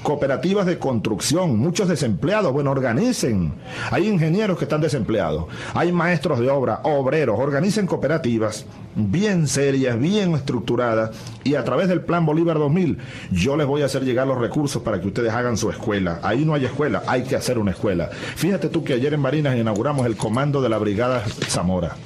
Cooperativas 0.02 0.66
de 0.66 0.78
construcción, 0.78 1.58
muchos 1.58 1.88
desempleados, 1.88 2.52
bueno, 2.52 2.70
organicen. 2.70 3.52
Hay 3.90 4.08
ingenieros 4.08 4.58
que 4.58 4.64
están 4.64 4.80
desempleados, 4.80 5.46
hay 5.74 5.92
maestros 5.92 6.40
de 6.40 6.50
obra, 6.50 6.80
obreros, 6.84 7.38
organicen 7.38 7.86
cooperativas 7.86 8.66
bien 8.94 9.46
serias, 9.46 9.98
bien 9.98 10.34
estructuradas 10.34 11.10
y 11.44 11.54
a 11.54 11.64
través 11.64 11.88
del 11.88 12.02
Plan 12.02 12.26
Bolívar 12.26 12.58
2000 12.58 12.98
yo 13.30 13.56
les 13.56 13.66
voy 13.66 13.82
a 13.82 13.86
hacer 13.86 14.04
llegar 14.04 14.26
los 14.26 14.38
recursos 14.38 14.82
para 14.82 15.00
que 15.00 15.08
ustedes 15.08 15.32
hagan 15.32 15.56
su 15.56 15.70
escuela. 15.70 16.20
Ahí 16.22 16.44
no 16.44 16.54
hay 16.54 16.64
escuela, 16.64 17.02
hay 17.06 17.22
que 17.22 17.36
hacer 17.36 17.58
una 17.58 17.70
escuela. 17.70 18.08
Fíjate 18.08 18.68
tú 18.68 18.84
que 18.84 18.94
ayer 18.94 19.14
en 19.14 19.22
Barinas 19.22 19.56
inauguramos 19.56 20.06
el 20.06 20.16
comando 20.16 20.60
de 20.60 20.68
la 20.68 20.78
Brigada 20.78 21.22
Zamora. 21.48 21.96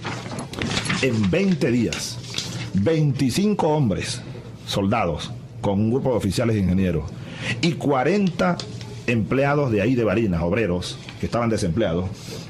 En 1.05 1.31
20 1.31 1.71
días 1.71 2.17
25 2.73 3.69
hombres, 3.69 4.23
soldados, 4.67 5.33
con 5.61 5.79
un 5.79 5.91
grupo 5.91 6.13
de 6.13 6.17
oficiales 6.17 6.57
e 6.57 6.61
ingenieros, 6.61 7.05
y 7.61 7.73
40 7.73 8.57
empleados 9.07 9.71
de 9.71 9.83
ahí 9.83 9.97
de 9.97 10.05
Barinas, 10.05 10.41
obreros, 10.41 10.99
que 11.21 11.27
estaban 11.27 11.51
desempleados, 11.51 12.07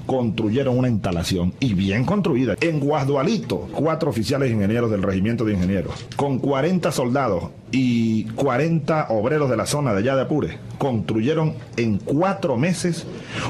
construyeron 0.06 0.78
una 0.78 0.88
instalación 0.88 1.52
y 1.58 1.74
bien 1.74 2.04
construida. 2.04 2.54
En 2.60 2.78
Guasdualito, 2.78 3.68
cuatro 3.74 4.08
oficiales 4.08 4.52
ingenieros 4.52 4.88
del 4.88 5.02
regimiento 5.02 5.44
de 5.44 5.54
ingenieros, 5.54 6.06
con 6.14 6.38
40 6.38 6.92
soldados 6.92 7.50
y 7.72 8.22
40 8.36 9.08
obreros 9.08 9.50
de 9.50 9.56
la 9.56 9.66
zona 9.66 9.94
de 9.94 9.98
allá 9.98 10.14
de 10.14 10.22
Apure, 10.22 10.58
construyeron 10.78 11.54
en 11.76 11.98
cuatro 11.98 12.56
meses 12.56 13.04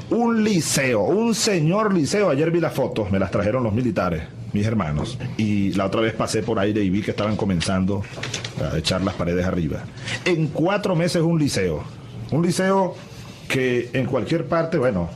un 0.09 0.43
liceo, 0.43 1.03
un 1.03 1.35
señor 1.35 1.93
liceo. 1.93 2.31
Ayer 2.31 2.51
vi 2.51 2.61
las 2.61 2.73
fotos, 2.73 3.13
me 3.13 3.19
las 3.19 3.31
trajeron 3.31 3.65
los 3.65 3.75
militares 3.75 4.23
mis 4.55 4.67
hermanos. 4.67 5.19
Y 5.37 5.73
la 5.73 5.85
otra 5.85 6.01
vez 6.01 6.15
pasé 6.15 6.43
por 6.43 6.59
aire 6.59 6.83
y 6.83 6.89
vi 6.89 7.03
que 7.03 7.11
estaban 7.11 7.37
comenzando 7.37 8.03
a 8.63 8.79
echar 8.79 9.03
las 9.03 9.15
paredes 9.15 9.45
arriba. 9.45 9.81
En 10.25 10.47
cuatro 10.47 10.97
meses 10.97 11.23
un 11.23 11.39
liceo. 11.39 11.83
Un 12.31 12.47
liceo 12.47 12.95
que 13.49 13.91
en 13.93 14.07
cualquier 14.07 14.47
parte, 14.47 14.79
bueno, 14.79 15.11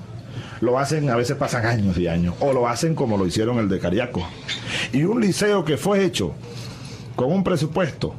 lo 0.60 0.78
hacen, 0.78 1.08
a 1.08 1.16
veces 1.16 1.36
pasan 1.36 1.64
años 1.64 1.96
y 1.96 2.08
años, 2.08 2.34
o 2.40 2.52
lo 2.52 2.68
hacen 2.68 2.94
como 2.94 3.16
lo 3.16 3.26
hicieron 3.26 3.58
el 3.58 3.68
de 3.68 3.78
Cariaco. 3.78 4.28
Y 4.92 5.04
un 5.04 5.20
liceo 5.20 5.64
que 5.64 5.76
fue 5.76 6.04
hecho 6.04 6.34
con 7.16 7.32
un 7.32 7.44
presupuesto 7.44 8.14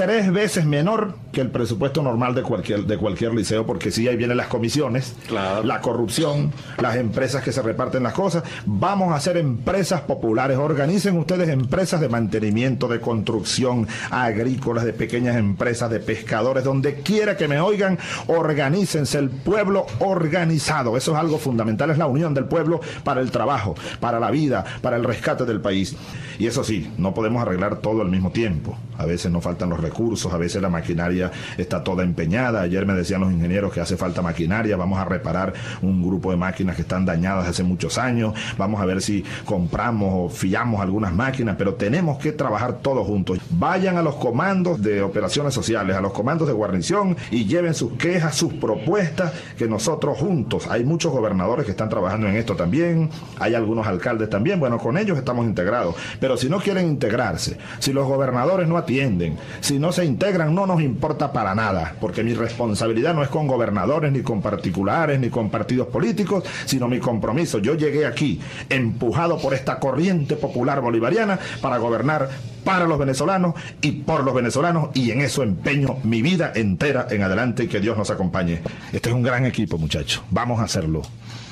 tres 0.00 0.32
veces 0.32 0.64
menor 0.64 1.12
que 1.30 1.42
el 1.42 1.50
presupuesto 1.50 2.02
normal 2.02 2.34
de 2.34 2.40
cualquier, 2.40 2.86
de 2.86 2.96
cualquier 2.96 3.34
liceo, 3.34 3.66
porque 3.66 3.90
si 3.90 4.08
ahí 4.08 4.16
vienen 4.16 4.38
las 4.38 4.46
comisiones, 4.46 5.14
la 5.30 5.80
corrupción, 5.82 6.54
las 6.78 6.96
empresas 6.96 7.42
que 7.42 7.52
se 7.52 7.60
reparten 7.60 8.02
las 8.02 8.14
cosas. 8.14 8.42
Vamos 8.64 9.12
a 9.12 9.16
hacer 9.16 9.36
empresas 9.36 10.00
populares. 10.00 10.56
Organicen 10.56 11.18
ustedes 11.18 11.50
empresas 11.50 12.00
de 12.00 12.08
mantenimiento, 12.08 12.88
de 12.88 12.98
construcción, 12.98 13.86
agrícolas, 14.10 14.84
de 14.84 14.94
pequeñas 14.94 15.36
empresas, 15.36 15.90
de 15.90 16.00
pescadores, 16.00 16.64
donde 16.64 17.02
quiera 17.02 17.36
que 17.36 17.46
me 17.46 17.60
oigan, 17.60 17.98
organícense 18.26 19.18
el 19.18 19.28
pueblo 19.28 19.84
organizado. 19.98 20.96
Eso 20.96 21.12
es 21.12 21.18
algo 21.18 21.36
fundamental, 21.36 21.90
es 21.90 21.98
la 21.98 22.06
unión 22.06 22.32
del 22.32 22.46
pueblo 22.46 22.80
para 23.04 23.20
el 23.20 23.30
trabajo, 23.30 23.74
para 24.00 24.18
la 24.18 24.30
vida, 24.30 24.64
para 24.80 24.96
el 24.96 25.04
rescate 25.04 25.44
del 25.44 25.60
país. 25.60 25.94
Y 26.38 26.46
eso 26.46 26.64
sí, 26.64 26.90
no 26.96 27.12
podemos 27.12 27.42
arreglar 27.42 27.80
todo 27.80 28.00
al 28.00 28.08
mismo 28.08 28.30
tiempo. 28.30 28.78
A 28.96 29.04
veces 29.04 29.30
nos 29.30 29.44
faltan 29.44 29.68
los 29.68 29.80
recursos, 29.80 29.89
a 30.32 30.36
veces 30.36 30.62
la 30.62 30.68
maquinaria 30.68 31.30
está 31.56 31.84
toda 31.84 32.02
empeñada. 32.02 32.62
Ayer 32.62 32.86
me 32.86 32.94
decían 32.94 33.20
los 33.20 33.32
ingenieros 33.32 33.72
que 33.72 33.80
hace 33.80 33.96
falta 33.96 34.22
maquinaria, 34.22 34.76
vamos 34.76 34.98
a 34.98 35.04
reparar 35.04 35.52
un 35.82 36.02
grupo 36.02 36.30
de 36.30 36.36
máquinas 36.36 36.76
que 36.76 36.82
están 36.82 37.04
dañadas 37.04 37.48
hace 37.48 37.62
muchos 37.62 37.98
años, 37.98 38.34
vamos 38.56 38.80
a 38.80 38.86
ver 38.86 39.02
si 39.02 39.24
compramos 39.44 40.12
o 40.12 40.28
fiamos 40.28 40.80
algunas 40.80 41.12
máquinas, 41.12 41.56
pero 41.58 41.74
tenemos 41.74 42.18
que 42.18 42.32
trabajar 42.32 42.78
todos 42.82 43.06
juntos. 43.06 43.38
Vayan 43.50 43.96
a 43.96 44.02
los 44.02 44.16
comandos 44.16 44.80
de 44.80 45.02
operaciones 45.02 45.54
sociales, 45.54 45.96
a 45.96 46.00
los 46.00 46.12
comandos 46.12 46.48
de 46.48 46.54
guarnición 46.54 47.16
y 47.30 47.44
lleven 47.46 47.74
sus 47.74 47.92
quejas, 47.92 48.34
sus 48.34 48.54
propuestas, 48.54 49.32
que 49.58 49.68
nosotros 49.68 50.18
juntos, 50.18 50.66
hay 50.68 50.84
muchos 50.84 51.12
gobernadores 51.12 51.64
que 51.64 51.72
están 51.72 51.88
trabajando 51.88 52.28
en 52.28 52.36
esto 52.36 52.56
también, 52.56 53.10
hay 53.38 53.54
algunos 53.54 53.86
alcaldes 53.86 54.30
también, 54.30 54.60
bueno, 54.60 54.78
con 54.78 54.96
ellos 54.96 55.18
estamos 55.18 55.46
integrados, 55.46 55.96
pero 56.20 56.36
si 56.36 56.48
no 56.48 56.58
quieren 56.58 56.86
integrarse, 56.86 57.58
si 57.78 57.92
los 57.92 58.06
gobernadores 58.06 58.68
no 58.68 58.76
atienden, 58.76 59.36
si 59.60 59.78
no 59.80 59.92
se 59.92 60.04
integran, 60.04 60.54
no 60.54 60.66
nos 60.66 60.82
importa 60.82 61.32
para 61.32 61.54
nada, 61.54 61.96
porque 62.00 62.22
mi 62.22 62.34
responsabilidad 62.34 63.14
no 63.14 63.22
es 63.22 63.28
con 63.28 63.46
gobernadores, 63.46 64.12
ni 64.12 64.20
con 64.20 64.42
particulares, 64.42 65.18
ni 65.18 65.30
con 65.30 65.50
partidos 65.50 65.88
políticos, 65.88 66.44
sino 66.66 66.86
mi 66.86 67.00
compromiso. 67.00 67.58
Yo 67.58 67.74
llegué 67.74 68.06
aquí 68.06 68.40
empujado 68.68 69.38
por 69.38 69.54
esta 69.54 69.78
corriente 69.78 70.36
popular 70.36 70.80
bolivariana 70.80 71.38
para 71.60 71.78
gobernar 71.78 72.28
para 72.64 72.86
los 72.86 72.98
venezolanos 72.98 73.54
y 73.80 73.92
por 73.92 74.24
los 74.24 74.34
venezolanos 74.34 74.90
y 74.94 75.10
en 75.10 75.20
eso 75.20 75.42
empeño 75.42 75.96
mi 76.02 76.22
vida 76.22 76.52
entera 76.54 77.06
en 77.10 77.22
adelante 77.22 77.64
y 77.64 77.68
que 77.68 77.80
Dios 77.80 77.96
nos 77.96 78.10
acompañe. 78.10 78.60
Este 78.92 79.08
es 79.08 79.14
un 79.14 79.22
gran 79.22 79.46
equipo, 79.46 79.78
muchachos. 79.78 80.22
Vamos 80.30 80.60
a 80.60 80.64
hacerlo. 80.64 81.02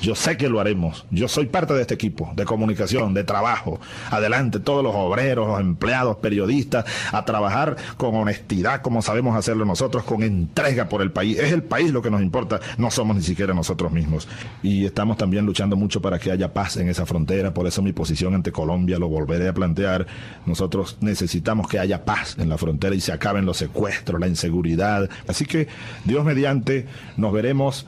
Yo 0.01 0.15
sé 0.15 0.37
que 0.37 0.47
lo 0.47 0.61
haremos. 0.61 1.05
Yo 1.11 1.27
soy 1.27 1.47
parte 1.47 1.73
de 1.73 1.81
este 1.81 1.93
equipo 1.93 2.31
de 2.35 2.45
comunicación, 2.45 3.13
de 3.13 3.25
trabajo. 3.25 3.79
Adelante, 4.09 4.59
todos 4.59 4.81
los 4.81 4.95
obreros, 4.95 5.47
los 5.47 5.59
empleados, 5.59 6.17
periodistas, 6.17 6.85
a 7.11 7.25
trabajar 7.25 7.75
con 7.97 8.15
honestidad, 8.15 8.81
como 8.81 9.01
sabemos 9.01 9.35
hacerlo 9.35 9.65
nosotros, 9.65 10.03
con 10.03 10.23
entrega 10.23 10.87
por 10.87 11.01
el 11.01 11.11
país. 11.11 11.37
Es 11.37 11.51
el 11.51 11.63
país 11.63 11.91
lo 11.91 12.01
que 12.01 12.09
nos 12.09 12.21
importa, 12.21 12.61
no 12.77 12.91
somos 12.91 13.17
ni 13.17 13.23
siquiera 13.23 13.53
nosotros 13.53 13.91
mismos. 13.91 14.27
Y 14.63 14.85
estamos 14.85 15.17
también 15.17 15.45
luchando 15.45 15.75
mucho 15.75 16.01
para 16.01 16.17
que 16.17 16.31
haya 16.31 16.53
paz 16.53 16.77
en 16.77 16.87
esa 16.87 17.05
frontera. 17.05 17.53
Por 17.53 17.67
eso 17.67 17.81
mi 17.81 17.91
posición 17.91 18.33
ante 18.35 18.53
Colombia 18.53 18.97
lo 18.99 19.09
volveré 19.09 19.49
a 19.49 19.53
plantear. 19.53 20.07
Nosotros 20.45 20.97
necesitamos 21.09 21.67
que 21.67 21.79
haya 21.79 22.05
paz 22.05 22.35
en 22.39 22.49
la 22.49 22.57
frontera 22.57 22.95
y 22.95 23.01
se 23.01 23.11
acaben 23.11 23.45
los 23.45 23.57
secuestros, 23.57 24.19
la 24.19 24.27
inseguridad. 24.27 25.09
Así 25.27 25.45
que, 25.45 25.67
Dios 26.05 26.23
mediante, 26.23 26.85
nos 27.17 27.33
veremos 27.33 27.85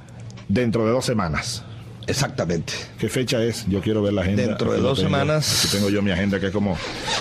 dentro 0.47 0.85
de 0.85 0.91
dos 0.91 1.05
semanas 1.05 1.63
Exactamente. 2.07 2.73
¿Qué 2.99 3.09
fecha 3.09 3.43
es? 3.43 3.65
Yo 3.67 3.81
quiero 3.81 4.01
ver 4.01 4.13
la 4.13 4.21
agenda. 4.21 4.43
Dentro 4.43 4.71
de 4.73 4.79
dos 4.79 4.97
tengo. 4.99 5.09
semanas. 5.09 5.65
Aquí 5.65 5.75
tengo 5.77 5.89
yo 5.89 6.01
mi 6.01 6.11
agenda 6.11 6.39
que 6.39 6.47
es 6.47 6.51
como 6.51 6.77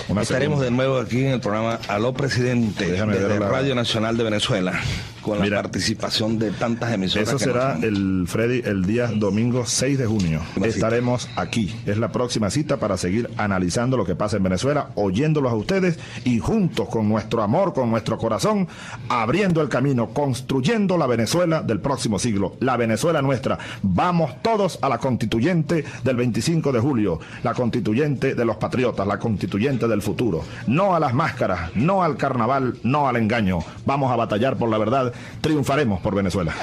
una 0.09 0.21
Estaremos 0.21 0.59
segunda. 0.59 0.65
de 0.65 0.71
nuevo 0.71 0.99
aquí 0.99 1.19
en 1.25 1.33
el 1.33 1.39
programa 1.39 1.79
Aló 1.87 2.13
Presidente 2.13 2.85
desde 2.91 3.39
la- 3.39 3.47
Radio 3.49 3.75
Nacional 3.75 4.17
de 4.17 4.23
Venezuela 4.23 4.73
con 5.21 5.39
Mira. 5.39 5.57
la 5.57 5.61
participación 5.61 6.39
de 6.39 6.49
tantas 6.51 6.91
emisoras. 6.93 7.27
Eso 7.29 7.37
será 7.37 7.77
el 7.81 8.25
Freddy 8.27 8.63
el 8.65 8.83
día 8.85 9.07
domingo 9.13 9.65
6 9.67 9.99
de 9.99 10.07
junio. 10.07 10.41
Una 10.55 10.65
cita. 10.65 10.67
Estaremos 10.67 11.29
aquí. 11.35 11.75
Es 11.85 11.97
la 11.99 12.11
próxima 12.11 12.49
cita 12.49 12.77
para 12.77 12.97
seguir 12.97 13.29
analizando 13.37 13.97
lo 13.97 14.05
que 14.05 14.15
pasa 14.15 14.37
en 14.37 14.43
Venezuela, 14.43 14.89
oyéndolos 14.95 15.51
a 15.51 15.55
ustedes 15.55 15.99
y 16.25 16.39
juntos 16.39 16.89
con 16.89 17.07
nuestro 17.07 17.43
amor, 17.43 17.73
con 17.73 17.91
nuestro 17.91 18.17
corazón, 18.17 18.67
abriendo 19.09 19.61
el 19.61 19.69
camino, 19.69 20.09
construyendo 20.09 20.97
la 20.97 21.05
Venezuela 21.05 21.61
del 21.61 21.79
próximo 21.79 22.17
siglo, 22.17 22.55
la 22.59 22.75
Venezuela 22.77 23.21
nuestra. 23.21 23.59
Vamos 23.83 24.31
todos 24.41 24.70
a 24.81 24.89
la 24.89 24.97
constituyente 24.97 25.83
del 26.03 26.15
25 26.15 26.71
de 26.71 26.79
julio, 26.79 27.19
la 27.43 27.53
constituyente 27.53 28.35
de 28.35 28.45
los 28.45 28.57
patriotas, 28.57 29.07
la 29.07 29.19
constituyente 29.19 29.87
del 29.87 30.01
futuro. 30.01 30.43
No 30.67 30.95
a 30.95 30.99
las 30.99 31.13
máscaras, 31.13 31.71
no 31.75 32.03
al 32.03 32.17
carnaval, 32.17 32.75
no 32.83 33.07
al 33.07 33.15
engaño. 33.15 33.59
Vamos 33.85 34.11
a 34.11 34.15
batallar 34.15 34.57
por 34.57 34.69
la 34.69 34.77
verdad, 34.77 35.13
triunfaremos 35.41 36.01
por 36.01 36.15
Venezuela. 36.15 36.53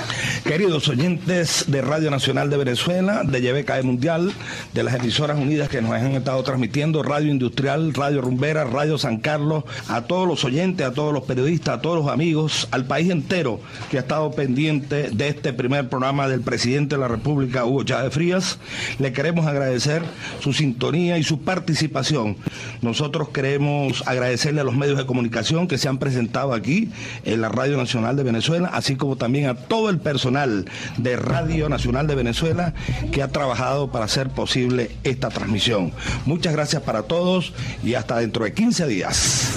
Queridos 0.44 0.88
oyentes 0.88 1.64
de 1.68 1.82
Radio 1.82 2.10
Nacional 2.10 2.50
de 2.50 2.56
Venezuela, 2.56 3.22
de 3.24 3.40
YBKE 3.40 3.82
Mundial, 3.82 4.32
de 4.72 4.82
las 4.82 4.94
emisoras 4.94 5.38
unidas 5.38 5.68
que 5.68 5.82
nos 5.82 5.92
han 5.92 6.12
estado 6.12 6.42
transmitiendo, 6.42 7.02
Radio 7.02 7.30
Industrial, 7.30 7.92
Radio 7.94 8.20
Rumbera, 8.20 8.64
Radio 8.64 8.98
San 8.98 9.18
Carlos, 9.18 9.64
a 9.88 10.02
todos 10.02 10.26
los 10.26 10.44
oyentes, 10.44 10.86
a 10.86 10.92
todos 10.92 11.12
los 11.12 11.24
periodistas, 11.24 11.78
a 11.78 11.80
todos 11.80 12.04
los 12.04 12.12
amigos, 12.12 12.68
al 12.70 12.86
país 12.86 13.10
entero 13.10 13.60
que 13.90 13.98
ha 13.98 14.00
estado 14.00 14.30
pendiente 14.30 15.10
de 15.10 15.28
este 15.28 15.52
primer 15.52 15.88
programa 15.88 16.28
del 16.28 16.40
presidente 16.40 16.96
de 16.96 17.00
la 17.00 17.08
República, 17.08 17.64
Hugo 17.64 17.84
Chávez 17.84 17.97
Frías, 18.10 18.58
le 18.98 19.12
queremos 19.12 19.46
agradecer 19.46 20.02
su 20.40 20.52
sintonía 20.52 21.18
y 21.18 21.24
su 21.24 21.40
participación. 21.40 22.36
Nosotros 22.82 23.28
queremos 23.30 24.02
agradecerle 24.06 24.60
a 24.60 24.64
los 24.64 24.76
medios 24.76 24.98
de 24.98 25.06
comunicación 25.06 25.68
que 25.68 25.78
se 25.78 25.88
han 25.88 25.98
presentado 25.98 26.52
aquí 26.52 26.90
en 27.24 27.40
la 27.40 27.48
Radio 27.48 27.76
Nacional 27.76 28.16
de 28.16 28.22
Venezuela, 28.22 28.70
así 28.72 28.96
como 28.96 29.16
también 29.16 29.48
a 29.48 29.54
todo 29.54 29.90
el 29.90 29.98
personal 29.98 30.66
de 30.96 31.16
Radio 31.16 31.68
Nacional 31.68 32.06
de 32.06 32.14
Venezuela 32.14 32.74
que 33.12 33.22
ha 33.22 33.28
trabajado 33.28 33.90
para 33.90 34.04
hacer 34.06 34.30
posible 34.30 34.90
esta 35.04 35.28
transmisión. 35.28 35.92
Muchas 36.26 36.52
gracias 36.52 36.82
para 36.82 37.02
todos 37.02 37.52
y 37.82 37.94
hasta 37.94 38.18
dentro 38.18 38.44
de 38.44 38.52
15 38.52 38.86
días. 38.86 39.52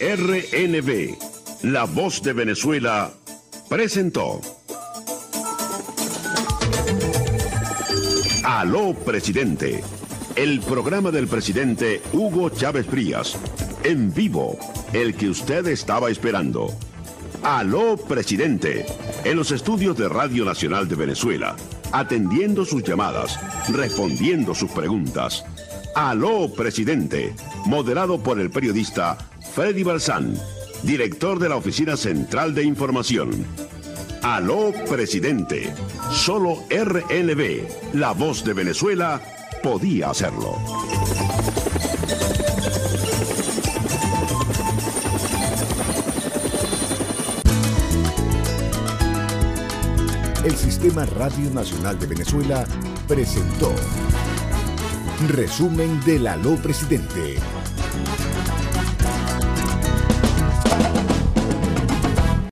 RNB, 0.00 1.16
La 1.62 1.84
Voz 1.84 2.22
de 2.22 2.32
Venezuela, 2.32 3.12
presentó. 3.68 4.40
Aló, 8.52 8.94
presidente. 8.94 9.80
El 10.34 10.58
programa 10.58 11.12
del 11.12 11.28
presidente 11.28 12.02
Hugo 12.12 12.50
Chávez 12.50 12.84
Frías. 12.84 13.38
En 13.84 14.12
vivo, 14.12 14.58
el 14.92 15.14
que 15.14 15.28
usted 15.30 15.68
estaba 15.68 16.10
esperando. 16.10 16.76
Aló, 17.44 17.96
presidente. 17.96 18.86
En 19.22 19.36
los 19.36 19.52
estudios 19.52 19.96
de 19.96 20.08
Radio 20.08 20.44
Nacional 20.44 20.88
de 20.88 20.96
Venezuela. 20.96 21.54
Atendiendo 21.92 22.64
sus 22.64 22.82
llamadas, 22.82 23.38
respondiendo 23.68 24.52
sus 24.52 24.72
preguntas. 24.72 25.44
Aló, 25.94 26.52
presidente. 26.52 27.32
Moderado 27.66 28.20
por 28.20 28.40
el 28.40 28.50
periodista 28.50 29.16
Freddy 29.54 29.84
Balsán, 29.84 30.34
director 30.82 31.38
de 31.38 31.50
la 31.50 31.56
Oficina 31.56 31.96
Central 31.96 32.52
de 32.52 32.64
Información. 32.64 33.46
Aló, 34.22 34.70
presidente. 34.86 35.72
Solo 36.12 36.64
RNB, 36.68 37.94
la 37.94 38.12
voz 38.12 38.44
de 38.44 38.52
Venezuela, 38.52 39.18
podía 39.62 40.10
hacerlo. 40.10 40.56
El 50.44 50.56
Sistema 50.56 51.06
Radio 51.06 51.50
Nacional 51.50 51.98
de 51.98 52.06
Venezuela 52.06 52.66
presentó 53.08 53.72
Resumen 55.28 55.98
del 56.04 56.26
Aló 56.26 56.56
Presidente 56.56 57.38